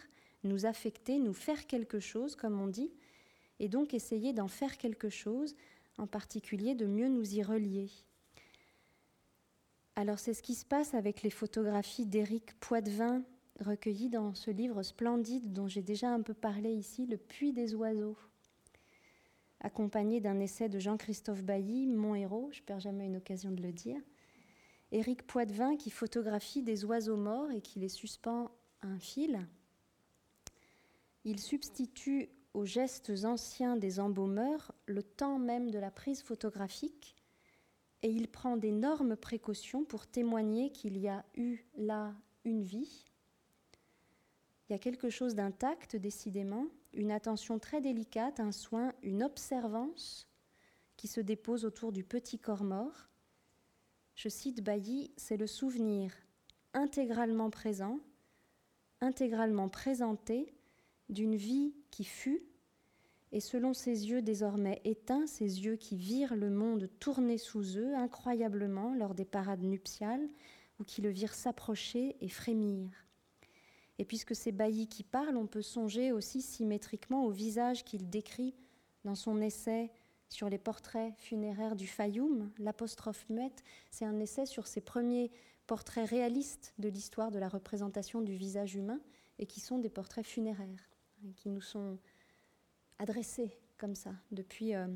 nous 0.44 0.66
affecter, 0.66 1.18
nous 1.18 1.32
faire 1.32 1.66
quelque 1.66 2.00
chose, 2.00 2.36
comme 2.36 2.60
on 2.60 2.68
dit, 2.68 2.92
et 3.60 3.68
donc 3.68 3.94
essayer 3.94 4.32
d'en 4.32 4.48
faire 4.48 4.78
quelque 4.78 5.08
chose, 5.08 5.54
en 5.98 6.06
particulier 6.06 6.74
de 6.74 6.86
mieux 6.86 7.08
nous 7.08 7.34
y 7.34 7.42
relier. 7.42 7.90
Alors 9.94 10.18
c'est 10.18 10.34
ce 10.34 10.42
qui 10.42 10.54
se 10.54 10.64
passe 10.64 10.94
avec 10.94 11.22
les 11.22 11.30
photographies 11.30 12.06
d'Éric 12.06 12.58
Poitvin 12.60 13.22
recueillies 13.60 14.08
dans 14.08 14.34
ce 14.34 14.50
livre 14.50 14.82
splendide 14.82 15.52
dont 15.52 15.68
j'ai 15.68 15.82
déjà 15.82 16.10
un 16.10 16.22
peu 16.22 16.34
parlé 16.34 16.72
ici, 16.72 17.06
Le 17.06 17.18
Puits 17.18 17.52
des 17.52 17.74
oiseaux, 17.74 18.16
accompagné 19.60 20.20
d'un 20.20 20.40
essai 20.40 20.68
de 20.68 20.78
Jean-Christophe 20.78 21.42
Bailly, 21.42 21.86
mon 21.86 22.14
héros, 22.14 22.48
je 22.52 22.62
perds 22.62 22.80
jamais 22.80 23.06
une 23.06 23.16
occasion 23.16 23.50
de 23.50 23.62
le 23.62 23.72
dire. 23.72 24.00
Éric 24.92 25.26
Poitvin 25.26 25.76
qui 25.76 25.90
photographie 25.90 26.62
des 26.62 26.84
oiseaux 26.84 27.16
morts 27.16 27.50
et 27.50 27.62
qui 27.62 27.78
les 27.78 27.88
suspend 27.88 28.50
à 28.82 28.88
un 28.88 28.98
fil. 28.98 29.40
Il 31.24 31.40
substitue 31.40 32.28
aux 32.52 32.66
gestes 32.66 33.24
anciens 33.24 33.76
des 33.76 34.00
embaumeurs 34.00 34.72
le 34.84 35.02
temps 35.02 35.38
même 35.38 35.70
de 35.70 35.78
la 35.78 35.90
prise 35.90 36.22
photographique 36.22 37.16
et 38.02 38.10
il 38.10 38.28
prend 38.28 38.58
d'énormes 38.58 39.16
précautions 39.16 39.84
pour 39.84 40.06
témoigner 40.06 40.70
qu'il 40.70 40.98
y 40.98 41.08
a 41.08 41.24
eu 41.36 41.64
là 41.76 42.14
une 42.44 42.62
vie. 42.62 43.06
Il 44.68 44.72
y 44.72 44.76
a 44.76 44.78
quelque 44.78 45.08
chose 45.08 45.34
d'intact, 45.34 45.96
décidément, 45.96 46.66
une 46.92 47.12
attention 47.12 47.58
très 47.58 47.80
délicate, 47.80 48.40
un 48.40 48.52
soin, 48.52 48.92
une 49.02 49.22
observance 49.22 50.28
qui 50.98 51.08
se 51.08 51.20
dépose 51.20 51.64
autour 51.64 51.92
du 51.92 52.04
petit 52.04 52.38
corps 52.38 52.64
mort. 52.64 53.08
Je 54.14 54.28
cite 54.28 54.62
Bailly, 54.62 55.10
c'est 55.16 55.36
le 55.36 55.46
souvenir 55.46 56.12
intégralement 56.74 57.50
présent, 57.50 57.98
intégralement 59.00 59.68
présenté 59.68 60.54
d'une 61.08 61.36
vie 61.36 61.74
qui 61.90 62.04
fut 62.04 62.42
et 63.32 63.40
selon 63.40 63.72
ses 63.72 64.08
yeux 64.10 64.20
désormais 64.20 64.80
éteints, 64.84 65.26
ses 65.26 65.64
yeux 65.64 65.76
qui 65.76 65.96
virent 65.96 66.36
le 66.36 66.50
monde 66.50 66.90
tourner 67.00 67.38
sous 67.38 67.78
eux 67.78 67.94
incroyablement 67.94 68.94
lors 68.94 69.14
des 69.14 69.24
parades 69.24 69.62
nuptiales, 69.62 70.28
ou 70.78 70.84
qui 70.84 71.00
le 71.00 71.08
virent 71.08 71.34
s'approcher 71.34 72.16
et 72.20 72.28
frémir. 72.28 72.90
Et 73.98 74.04
puisque 74.04 74.34
c'est 74.34 74.52
Bailly 74.52 74.86
qui 74.86 75.02
parle, 75.02 75.36
on 75.36 75.46
peut 75.46 75.62
songer 75.62 76.12
aussi 76.12 76.42
symétriquement 76.42 77.24
au 77.24 77.30
visage 77.30 77.84
qu'il 77.84 78.10
décrit 78.10 78.54
dans 79.04 79.14
son 79.14 79.40
essai 79.40 79.90
sur 80.32 80.48
les 80.48 80.58
portraits 80.58 81.12
funéraires 81.18 81.76
du 81.76 81.86
Fayoum, 81.86 82.50
l'apostrophe 82.58 83.26
muette, 83.28 83.62
c'est 83.90 84.06
un 84.06 84.18
essai 84.18 84.46
sur 84.46 84.66
ses 84.66 84.80
premiers 84.80 85.30
portraits 85.66 86.08
réalistes 86.08 86.74
de 86.78 86.88
l'histoire 86.88 87.30
de 87.30 87.38
la 87.38 87.48
représentation 87.48 88.22
du 88.22 88.34
visage 88.34 88.74
humain 88.74 89.00
et 89.38 89.46
qui 89.46 89.60
sont 89.60 89.78
des 89.78 89.90
portraits 89.90 90.26
funéraires, 90.26 90.90
qui 91.36 91.50
nous 91.50 91.60
sont 91.60 91.98
adressé 92.98 93.58
comme 93.76 93.94
ça 93.94 94.14
depuis 94.30 94.74
euh, 94.74 94.86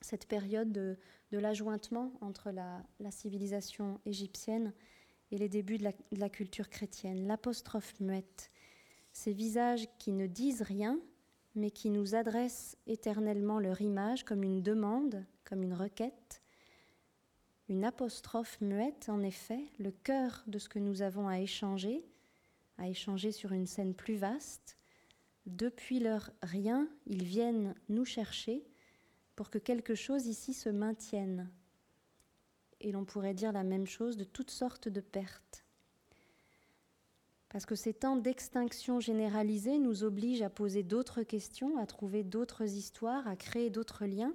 cette 0.00 0.26
période 0.26 0.72
de, 0.72 0.96
l'ajointement 1.32 2.12
entre 2.20 2.50
la, 2.50 2.82
civilisation 3.10 4.00
égyptienne 4.06 4.72
et 5.30 5.38
les 5.38 5.48
débuts 5.48 5.78
de 5.78 5.90
la, 6.12 6.28
culture 6.28 6.68
chrétienne. 6.68 7.26
L'apostrophe 7.26 7.98
muette, 8.00 8.50
ces 9.12 9.32
visages 9.32 9.88
qui 9.98 10.12
ne 10.12 10.26
disent 10.26 10.62
rien, 10.62 10.98
mais 11.54 11.70
qui 11.70 11.90
nous 11.90 12.14
adressent 12.14 12.76
éternellement 12.86 13.58
leur 13.58 13.80
image 13.80 14.24
comme 14.24 14.42
une 14.42 14.62
demande, 14.62 15.24
comme 15.44 15.62
une 15.62 15.74
requête. 15.74 16.42
Une 17.68 17.84
apostrophe 17.84 18.60
muette, 18.60 19.08
en 19.08 19.22
effet, 19.22 19.66
le 19.78 19.90
cœur 19.90 20.42
de 20.46 20.58
ce 20.58 20.68
que 20.68 20.78
nous 20.78 21.02
avons 21.02 21.28
à 21.28 21.40
échanger, 21.40 22.04
à 22.78 22.88
échanger 22.88 23.32
sur 23.32 23.52
une 23.52 23.66
scène 23.66 23.94
plus 23.94 24.16
vaste, 24.16 24.76
depuis 25.46 25.98
leur 25.98 26.30
rien, 26.42 26.88
ils 27.06 27.24
viennent 27.24 27.74
nous 27.88 28.04
chercher 28.04 28.64
pour 29.34 29.50
que 29.50 29.58
quelque 29.58 29.94
chose 29.94 30.26
ici 30.26 30.54
se 30.54 30.68
maintienne. 30.68 31.50
Et 32.80 32.92
l'on 32.92 33.04
pourrait 33.04 33.34
dire 33.34 33.52
la 33.52 33.64
même 33.64 33.86
chose 33.86 34.16
de 34.16 34.24
toutes 34.24 34.50
sortes 34.50 34.88
de 34.88 35.00
pertes. 35.00 35.61
Parce 37.52 37.66
que 37.66 37.74
ces 37.74 37.92
temps 37.92 38.16
d'extinction 38.16 38.98
généralisée 38.98 39.76
nous 39.76 40.04
obligent 40.04 40.40
à 40.40 40.48
poser 40.48 40.82
d'autres 40.82 41.22
questions, 41.22 41.76
à 41.76 41.84
trouver 41.84 42.24
d'autres 42.24 42.64
histoires, 42.64 43.28
à 43.28 43.36
créer 43.36 43.68
d'autres 43.68 44.06
liens. 44.06 44.32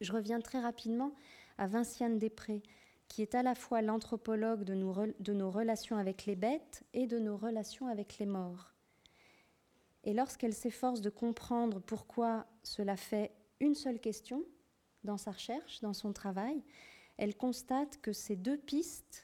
Je 0.00 0.12
reviens 0.12 0.40
très 0.40 0.58
rapidement 0.60 1.14
à 1.58 1.68
Vinciane 1.68 2.18
Després, 2.18 2.64
qui 3.06 3.22
est 3.22 3.36
à 3.36 3.44
la 3.44 3.54
fois 3.54 3.82
l'anthropologue 3.82 4.64
de, 4.64 4.74
de 5.20 5.32
nos 5.32 5.48
relations 5.48 5.96
avec 5.96 6.26
les 6.26 6.34
bêtes 6.34 6.82
et 6.92 7.06
de 7.06 7.20
nos 7.20 7.36
relations 7.36 7.86
avec 7.86 8.18
les 8.18 8.26
morts. 8.26 8.74
Et 10.02 10.12
lorsqu'elle 10.12 10.54
s'efforce 10.54 11.00
de 11.00 11.10
comprendre 11.10 11.80
pourquoi 11.80 12.46
cela 12.64 12.96
fait 12.96 13.30
une 13.60 13.76
seule 13.76 14.00
question 14.00 14.42
dans 15.04 15.18
sa 15.18 15.30
recherche, 15.30 15.80
dans 15.82 15.94
son 15.94 16.12
travail, 16.12 16.64
elle 17.16 17.36
constate 17.36 18.00
que 18.00 18.12
ces 18.12 18.34
deux 18.34 18.58
pistes, 18.58 19.23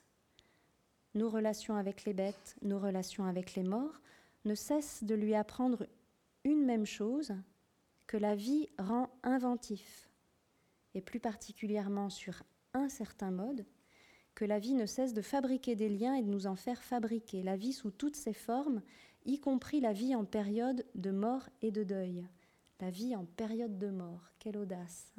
nos 1.15 1.29
relations 1.29 1.77
avec 1.77 2.05
les 2.05 2.13
bêtes, 2.13 2.57
nos 2.63 2.79
relations 2.79 3.25
avec 3.25 3.55
les 3.55 3.63
morts, 3.63 4.01
ne 4.45 4.55
cessent 4.55 5.05
de 5.05 5.15
lui 5.15 5.35
apprendre 5.35 5.87
une 6.45 6.65
même 6.65 6.87
chose, 6.87 7.33
que 8.07 8.17
la 8.17 8.35
vie 8.35 8.69
rend 8.79 9.11
inventif, 9.23 10.09
et 10.95 11.01
plus 11.01 11.21
particulièrement 11.21 12.11
sur 12.11 12.43
un 12.75 12.89
certain 12.89 13.31
mode, 13.31 13.67
que 14.35 14.45
la 14.45 14.59
vie 14.59 14.75
ne 14.75 14.87
cesse 14.87 15.13
de 15.13 15.23
fabriquer 15.23 15.77
des 15.77 15.89
liens 15.89 16.15
et 16.15 16.23
de 16.23 16.31
nous 16.31 16.47
en 16.47 16.57
faire 16.57 16.83
fabriquer. 16.83 17.43
La 17.43 17.57
vie 17.57 17.73
sous 17.73 17.91
toutes 17.91 18.17
ses 18.17 18.33
formes 18.33 18.83
y 19.27 19.39
compris 19.39 19.81
la 19.81 19.93
vie 19.93 20.15
en 20.15 20.25
période 20.25 20.87
de 20.95 21.11
mort 21.11 21.49
et 21.63 21.71
de 21.71 21.85
deuil. 21.85 22.27
La 22.81 22.91
vie 22.91 23.15
en 23.15 23.27
période 23.27 23.79
de 23.79 23.91
mort, 23.91 24.33
quelle 24.39 24.57
audace. 24.57 25.13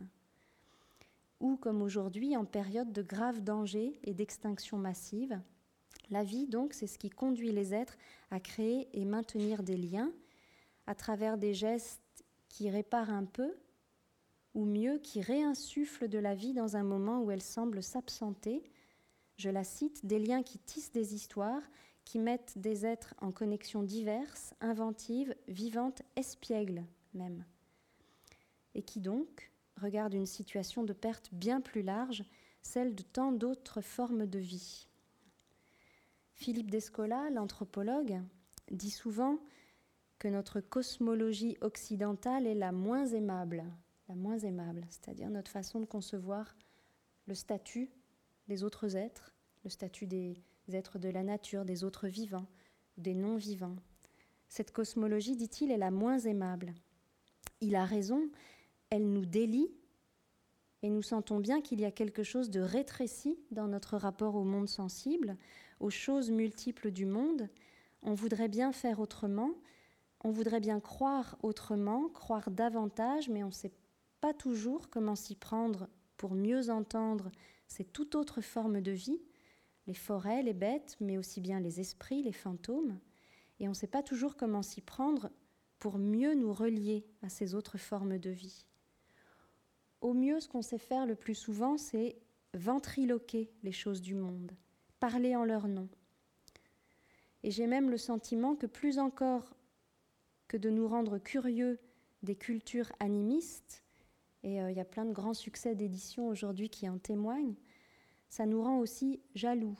Ou 1.39 1.55
comme 1.57 1.81
aujourd'hui, 1.81 2.35
en 2.35 2.45
période 2.45 2.91
de 2.91 3.01
grave 3.01 3.41
danger 3.41 3.99
et 4.03 4.13
d'extinction 4.13 4.77
massive. 4.77 5.39
La 6.11 6.23
vie, 6.23 6.45
donc, 6.45 6.73
c'est 6.73 6.87
ce 6.87 6.99
qui 6.99 7.09
conduit 7.09 7.51
les 7.51 7.73
êtres 7.73 7.97
à 8.29 8.39
créer 8.39 8.87
et 8.93 9.05
maintenir 9.05 9.63
des 9.63 9.77
liens 9.77 10.11
à 10.85 10.93
travers 10.93 11.37
des 11.37 11.53
gestes 11.53 12.25
qui 12.49 12.69
réparent 12.69 13.09
un 13.09 13.25
peu, 13.25 13.55
ou 14.53 14.65
mieux, 14.65 14.97
qui 14.97 15.21
réinsufflent 15.21 16.09
de 16.09 16.19
la 16.19 16.35
vie 16.35 16.53
dans 16.53 16.75
un 16.75 16.83
moment 16.83 17.21
où 17.21 17.31
elle 17.31 17.41
semble 17.41 17.81
s'absenter. 17.81 18.63
Je 19.37 19.49
la 19.49 19.63
cite, 19.63 20.05
des 20.05 20.19
liens 20.19 20.43
qui 20.43 20.59
tissent 20.59 20.91
des 20.91 21.15
histoires 21.15 21.63
qui 22.03 22.19
mettent 22.19 22.57
des 22.57 22.85
êtres 22.85 23.13
en 23.21 23.31
connexion 23.31 23.83
diverses, 23.83 24.53
inventives, 24.59 25.35
vivantes, 25.47 26.01
espiègles 26.15 26.83
même, 27.13 27.45
et 28.75 28.81
qui 28.81 28.99
donc 28.99 29.51
regardent 29.77 30.15
une 30.15 30.25
situation 30.25 30.83
de 30.83 30.93
perte 30.93 31.29
bien 31.31 31.61
plus 31.61 31.83
large, 31.83 32.23
celle 32.61 32.95
de 32.95 33.03
tant 33.03 33.31
d'autres 33.31 33.81
formes 33.81 34.25
de 34.25 34.39
vie. 34.39 34.87
Philippe 36.41 36.71
Descola, 36.71 37.29
l'anthropologue, 37.29 38.19
dit 38.71 38.89
souvent 38.89 39.37
que 40.17 40.27
notre 40.27 40.59
cosmologie 40.59 41.55
occidentale 41.61 42.47
est 42.47 42.55
la 42.55 42.71
moins 42.71 43.05
aimable, 43.05 43.63
la 44.09 44.15
moins 44.15 44.39
aimable, 44.39 44.83
c'est-à-dire 44.89 45.29
notre 45.29 45.51
façon 45.51 45.79
de 45.79 45.85
concevoir 45.85 46.55
le 47.27 47.35
statut 47.35 47.91
des 48.47 48.63
autres 48.63 48.95
êtres, 48.95 49.35
le 49.63 49.69
statut 49.69 50.07
des, 50.07 50.35
êtres 50.73 50.97
de 50.97 51.09
la 51.09 51.21
nature, 51.21 51.63
des 51.63 51.83
autres 51.83 52.07
vivants, 52.07 52.47
des 52.97 53.13
non-vivants. 53.13 53.75
Cette 54.49 54.71
cosmologie, 54.71 55.35
dit-il, 55.35 55.69
est 55.69 55.77
la 55.77 55.91
moins 55.91 56.17
aimable. 56.17 56.73
Il 57.59 57.75
a 57.75 57.85
raison, 57.85 58.31
elle 58.89 59.11
nous 59.11 59.27
délie 59.27 59.69
et 60.81 60.89
nous 60.89 61.03
sentons 61.03 61.39
bien 61.39 61.61
qu'il 61.61 61.79
y 61.79 61.85
a 61.85 61.91
quelque 61.91 62.23
chose 62.23 62.49
de 62.49 62.61
rétréci 62.61 63.37
dans 63.51 63.67
notre 63.67 63.95
rapport 63.95 64.33
au 64.33 64.43
monde 64.43 64.69
sensible, 64.69 65.37
aux 65.81 65.89
choses 65.89 66.31
multiples 66.31 66.91
du 66.91 67.05
monde. 67.05 67.49
On 68.01 68.13
voudrait 68.13 68.47
bien 68.47 68.71
faire 68.71 68.99
autrement, 68.99 69.51
on 70.23 70.31
voudrait 70.31 70.59
bien 70.59 70.79
croire 70.79 71.37
autrement, 71.43 72.07
croire 72.09 72.49
davantage, 72.49 73.29
mais 73.29 73.43
on 73.43 73.47
ne 73.47 73.51
sait 73.51 73.73
pas 74.21 74.33
toujours 74.33 74.89
comment 74.89 75.15
s'y 75.15 75.35
prendre 75.35 75.89
pour 76.17 76.35
mieux 76.35 76.69
entendre 76.69 77.31
ces 77.67 77.83
toute 77.83 78.15
autres 78.15 78.41
formes 78.41 78.81
de 78.81 78.91
vie 78.91 79.21
les 79.87 79.93
forêts, 79.93 80.43
les 80.43 80.53
bêtes, 80.53 80.95
mais 80.99 81.17
aussi 81.17 81.41
bien 81.41 81.59
les 81.59 81.79
esprits, 81.79 82.23
les 82.23 82.31
fantômes, 82.31 82.99
et 83.59 83.67
on 83.67 83.71
ne 83.71 83.75
sait 83.75 83.87
pas 83.87 84.03
toujours 84.03 84.37
comment 84.37 84.61
s'y 84.61 84.81
prendre 84.81 85.29
pour 85.79 85.97
mieux 85.97 86.35
nous 86.35 86.53
relier 86.53 87.05
à 87.21 87.29
ces 87.29 87.55
autres 87.55 87.77
formes 87.77 88.17
de 88.17 88.29
vie. 88.29 88.65
Au 90.01 90.13
mieux, 90.13 90.39
ce 90.39 90.47
qu'on 90.47 90.61
sait 90.61 90.77
faire 90.77 91.05
le 91.05 91.15
plus 91.15 91.35
souvent, 91.35 91.77
c'est 91.77 92.17
ventriloquer 92.53 93.51
les 93.63 93.71
choses 93.71 94.01
du 94.01 94.15
monde, 94.15 94.51
parler 95.01 95.35
en 95.35 95.43
leur 95.43 95.67
nom. 95.67 95.89
Et 97.43 97.49
j'ai 97.49 97.65
même 97.65 97.89
le 97.89 97.97
sentiment 97.97 98.55
que 98.55 98.67
plus 98.67 98.99
encore 98.99 99.55
que 100.47 100.57
de 100.57 100.69
nous 100.69 100.87
rendre 100.87 101.17
curieux 101.17 101.79
des 102.21 102.35
cultures 102.35 102.91
animistes, 102.99 103.83
et 104.43 104.61
euh, 104.61 104.69
il 104.69 104.77
y 104.77 104.79
a 104.79 104.85
plein 104.85 105.05
de 105.05 105.11
grands 105.11 105.33
succès 105.33 105.73
d'édition 105.73 106.27
aujourd'hui 106.27 106.69
qui 106.69 106.87
en 106.87 106.99
témoignent, 106.99 107.55
ça 108.29 108.45
nous 108.45 108.61
rend 108.61 108.77
aussi 108.77 109.19
jaloux, 109.33 109.79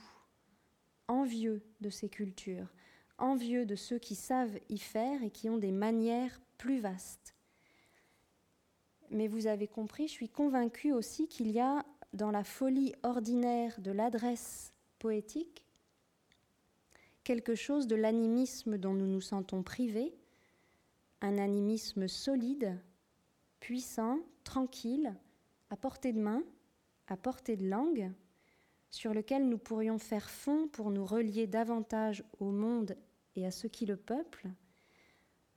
envieux 1.07 1.61
de 1.81 1.91
ces 1.91 2.09
cultures, 2.09 2.73
envieux 3.19 3.67
de 3.67 3.75
ceux 3.75 3.99
qui 3.99 4.15
savent 4.15 4.57
y 4.69 4.79
faire 4.79 5.21
et 5.23 5.29
qui 5.29 5.49
ont 5.49 5.59
des 5.59 5.71
manières 5.71 6.41
plus 6.57 6.79
vastes. 6.79 7.35
Mais 9.11 9.27
vous 9.27 9.45
avez 9.45 9.67
compris, 9.67 10.07
je 10.07 10.13
suis 10.13 10.29
convaincue 10.29 10.93
aussi 10.93 11.27
qu'il 11.27 11.51
y 11.51 11.59
a 11.59 11.85
dans 12.13 12.31
la 12.31 12.43
folie 12.43 12.95
ordinaire 13.03 13.79
de 13.81 13.91
l'adresse 13.91 14.70
poétique 15.01 15.65
quelque 17.23 17.55
chose 17.55 17.87
de 17.87 17.95
l'animisme 17.95 18.77
dont 18.77 18.93
nous 18.93 19.07
nous 19.07 19.21
sentons 19.21 19.63
privés, 19.63 20.13
un 21.21 21.37
animisme 21.37 22.07
solide, 22.07 22.79
puissant, 23.59 24.19
tranquille, 24.43 25.15
à 25.69 25.77
portée 25.77 26.13
de 26.13 26.19
main, 26.19 26.43
à 27.07 27.17
portée 27.17 27.57
de 27.57 27.67
langue, 27.67 28.11
sur 28.89 29.13
lequel 29.13 29.47
nous 29.47 29.57
pourrions 29.57 29.97
faire 29.97 30.29
fond 30.29 30.67
pour 30.67 30.91
nous 30.91 31.05
relier 31.05 31.47
davantage 31.47 32.23
au 32.39 32.51
monde 32.51 32.97
et 33.35 33.45
à 33.45 33.51
ceux 33.51 33.69
qui 33.69 33.85
le 33.85 33.97
peuplent, 33.97 34.51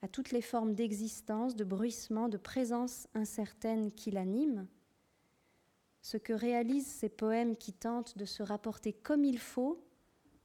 à 0.02 0.08
toutes 0.08 0.30
les 0.30 0.42
formes 0.42 0.74
d'existence, 0.74 1.56
de 1.56 1.64
bruissement, 1.64 2.28
de 2.28 2.36
présence 2.36 3.08
incertaine 3.14 3.90
qui 3.90 4.10
l'animent, 4.10 4.66
ce 6.04 6.18
que 6.18 6.34
réalisent 6.34 6.86
ces 6.86 7.08
poèmes 7.08 7.56
qui 7.56 7.72
tentent 7.72 8.18
de 8.18 8.26
se 8.26 8.42
rapporter 8.42 8.92
comme 8.92 9.24
il 9.24 9.38
faut 9.38 9.82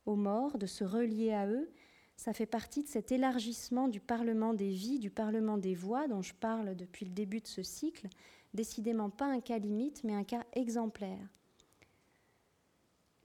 aux 0.06 0.16
morts, 0.16 0.58
de 0.58 0.66
se 0.66 0.86
relier 0.86 1.34
à 1.34 1.48
eux, 1.48 1.70
ça 2.16 2.32
fait 2.32 2.46
partie 2.46 2.82
de 2.82 2.88
cet 2.88 3.12
élargissement 3.12 3.90
du 3.90 4.00
Parlement 4.00 4.54
des 4.54 4.70
vies, 4.70 5.00
du 5.00 5.10
Parlement 5.10 5.58
des 5.58 5.76
voix 5.76 6.08
dont 6.08 6.22
je 6.22 6.34
parle 6.34 6.76
depuis 6.78 7.06
le 7.06 7.12
début 7.12 7.42
de 7.42 7.48
ce 7.48 7.62
cycle, 7.62 8.08
décidément 8.54 9.10
pas 9.10 9.26
un 9.26 9.42
cas 9.42 9.58
limite, 9.58 10.06
mais 10.06 10.14
un 10.14 10.24
cas 10.24 10.46
exemplaire. 10.54 11.28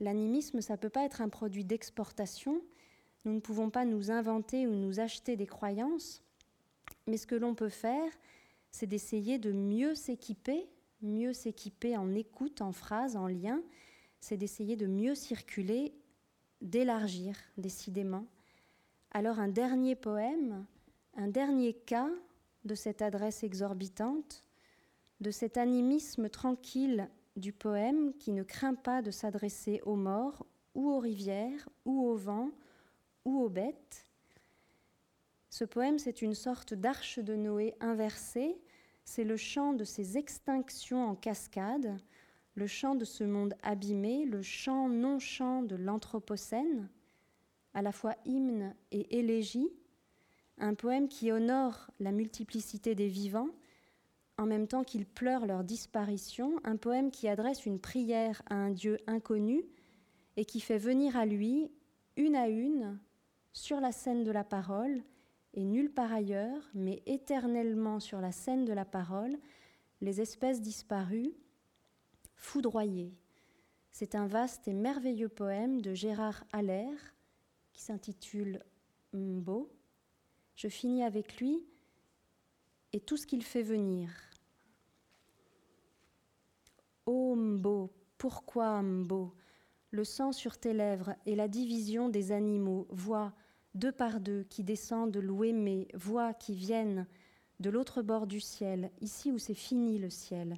L'animisme, 0.01 0.61
ça 0.61 0.73
ne 0.73 0.79
peut 0.79 0.91
pas 0.91 1.05
être 1.05 1.23
un 1.23 1.29
produit 1.29 1.65
d'exportation, 1.65 2.61
nous 3.25 3.35
ne 3.35 3.41
pouvons 3.41 3.71
pas 3.71 3.85
nous 3.85 4.11
inventer 4.11 4.67
ou 4.67 4.75
nous 4.75 4.99
acheter 4.99 5.37
des 5.37 5.47
croyances, 5.47 6.25
mais 7.07 7.17
ce 7.17 7.29
que 7.29 7.37
l'on 7.37 7.55
peut 7.55 7.69
faire, 7.69 8.11
c'est 8.73 8.89
d'essayer 8.89 9.39
de 9.39 9.53
mieux 9.53 9.95
s'équiper, 9.95 10.69
mieux 11.05 11.33
s'équiper 11.33 11.97
en 11.97 12.15
écoute, 12.15 12.61
en 12.61 12.73
phrase, 12.73 13.17
en 13.17 13.27
lien, 13.27 13.63
c'est 14.21 14.37
d'essayer 14.37 14.77
de 14.77 14.87
mieux 14.87 15.15
circuler, 15.15 15.95
d'élargir 16.61 17.37
décidément. 17.59 18.27
Alors 19.11 19.39
un 19.39 19.49
dernier 19.49 19.95
poème, 19.95 20.65
un 21.17 21.29
dernier 21.29 21.75
cas 21.75 22.11
de 22.65 22.75
cette 22.75 23.03
adresse 23.03 23.45
exorbitante, 23.45 24.45
de 25.21 25.31
cet 25.31 25.57
animisme 25.57 26.29
tranquille 26.29 27.09
du 27.37 27.53
poème 27.53 28.13
qui 28.19 28.33
ne 28.33 28.43
craint 28.43 28.75
pas 28.75 29.03
de 29.03 29.11
s'adresser 29.11 29.81
aux 29.85 29.97
morts 29.97 30.47
ou 30.75 30.91
aux 30.91 30.99
rivières 30.99 31.69
ou 31.85 32.07
au 32.07 32.15
vent 32.15 32.51
ou 33.25 33.43
aux 33.43 33.49
bêtes. 33.49 34.07
Ce 35.51 35.65
poème, 35.65 35.99
c'est 35.99 36.23
une 36.23 36.35
sorte 36.35 36.75
d'arche 36.75 37.19
de 37.19 37.37
Noé 37.37 37.75
inversée, 37.81 38.59
c'est 39.05 39.25
le 39.25 39.37
chant 39.37 39.73
de 39.73 39.85
ces 39.85 40.19
extinctions 40.19 41.07
en 41.07 41.15
cascade, 41.15 41.97
le 42.55 42.67
chant 42.67 42.95
de 42.95 43.05
ce 43.05 43.25
monde 43.25 43.55
abîmé, 43.63 44.25
le 44.25 44.43
chant 44.43 44.89
non-chant 44.89 45.63
de 45.63 45.77
l'Anthropocène, 45.77 46.89
à 47.75 47.83
la 47.83 47.93
fois 47.93 48.15
hymne 48.25 48.75
et 48.93 49.19
élégie, 49.19 49.69
un 50.59 50.75
poème 50.75 51.09
qui 51.09 51.33
honore 51.33 51.91
la 51.99 52.13
multiplicité 52.13 52.95
des 52.95 53.09
vivants, 53.09 53.51
en 54.39 54.47
même 54.47 54.67
temps 54.67 54.85
qu'il 54.85 55.07
pleure 55.07 55.47
leur 55.47 55.65
disparition, 55.65 56.61
un 56.65 56.77
poème 56.77 57.11
qui 57.11 57.29
adresse 57.29 57.67
une 57.67 57.81
prière 57.81 58.43
à 58.49 58.55
un 58.55 58.71
Dieu 58.71 58.99
inconnu 59.07 59.65
et 60.37 60.45
qui 60.45 60.61
fait 60.61 60.79
venir 60.79 61.17
à 61.17 61.27
lui, 61.27 61.71
une 62.17 62.37
à 62.37 62.49
une, 62.49 62.99
sur 63.53 63.81
la 63.81 63.93
scène 63.93 64.25
de 64.25 64.31
la 64.31 64.45
parole, 64.45 65.03
et 65.55 65.65
nulle 65.65 65.91
part 65.91 66.13
ailleurs, 66.13 66.69
mais 66.75 67.03
éternellement 67.07 68.01
sur 68.01 68.21
la 68.21 68.33
scène 68.33 68.65
de 68.65 68.73
la 68.73 68.85
parole, 68.85 69.39
les 70.01 70.21
espèces 70.21 70.61
disparues, 70.61 71.33
foudroyées. 72.35 73.15
C'est 73.93 74.17
un 74.17 74.27
vaste 74.27 74.67
et 74.67 74.73
merveilleux 74.73 75.29
poème 75.29 75.81
de 75.81 75.95
Gérard 75.95 76.45
Haller 76.53 76.91
qui 77.73 77.83
s'intitule 77.83 78.61
Mbo. 79.13 79.71
Je 80.57 80.69
finis 80.69 81.05
avec 81.05 81.39
lui 81.41 81.65
et 82.93 83.01
tout 83.01 83.17
ce 83.17 83.27
qu'il 83.27 83.45
fait 83.45 83.63
venir. 83.63 84.11
Ô 87.07 87.37
Mbo, 87.37 87.93
pourquoi 88.19 88.83
Mbo? 88.83 89.33
Le 89.91 90.03
sang 90.03 90.33
sur 90.33 90.59
tes 90.59 90.75
lèvres 90.75 91.15
et 91.27 91.37
la 91.37 91.47
division 91.47 92.09
des 92.09 92.33
animaux, 92.33 92.89
voix 92.91 93.33
deux 93.75 93.93
par 93.93 94.21
deux 94.21 94.45
qui 94.45 94.65
descendent 94.65 95.17
l'ouémé, 95.17 95.89
voix 95.95 96.33
qui 96.33 96.55
viennent 96.55 97.07
de 97.61 97.71
l'autre 97.71 98.03
bord 98.03 98.27
du 98.27 98.41
ciel, 98.41 98.91
ici 99.01 99.33
où 99.33 99.39
c'est 99.39 99.55
fini 99.55 99.99
le 99.99 100.11
ciel. 100.11 100.57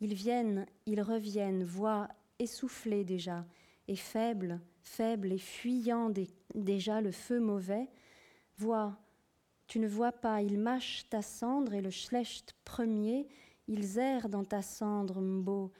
Ils 0.00 0.14
viennent, 0.14 0.66
ils 0.86 1.02
reviennent, 1.02 1.64
voix 1.64 2.08
essoufflée 2.38 3.04
déjà, 3.04 3.44
et 3.88 3.96
faible, 3.96 4.60
faible 4.82 5.32
et 5.32 5.38
fuyant 5.38 6.12
déjà 6.54 7.00
le 7.00 7.12
feu 7.12 7.40
mauvais. 7.40 7.88
Voix, 8.56 8.98
tu 9.66 9.78
ne 9.78 9.88
vois 9.88 10.12
pas, 10.12 10.42
ils 10.42 10.58
mâchent 10.58 11.06
ta 11.08 11.22
cendre 11.22 11.74
et 11.74 11.82
le 11.82 11.90
schlecht 11.90 12.54
premier, 12.64 13.28
ils 13.68 13.98
errent 13.98 14.28
dans 14.28 14.44
ta 14.44 14.62
cendre, 14.62 15.20
Mbo, 15.20 15.72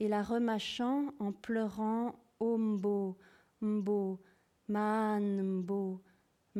et 0.00 0.08
la 0.08 0.22
remâchant 0.22 1.12
en 1.18 1.32
pleurant 1.32 2.14
Ombo, 2.40 3.16
Mbo, 3.60 4.20
Man 4.68 5.42
Mbo, 5.42 6.02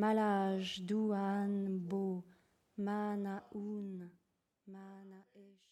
Malaj 0.01 0.65
Duan 0.89 1.53
Mbo, 1.77 2.07
Manaun, 2.85 3.91
Manaesh. 4.73 5.68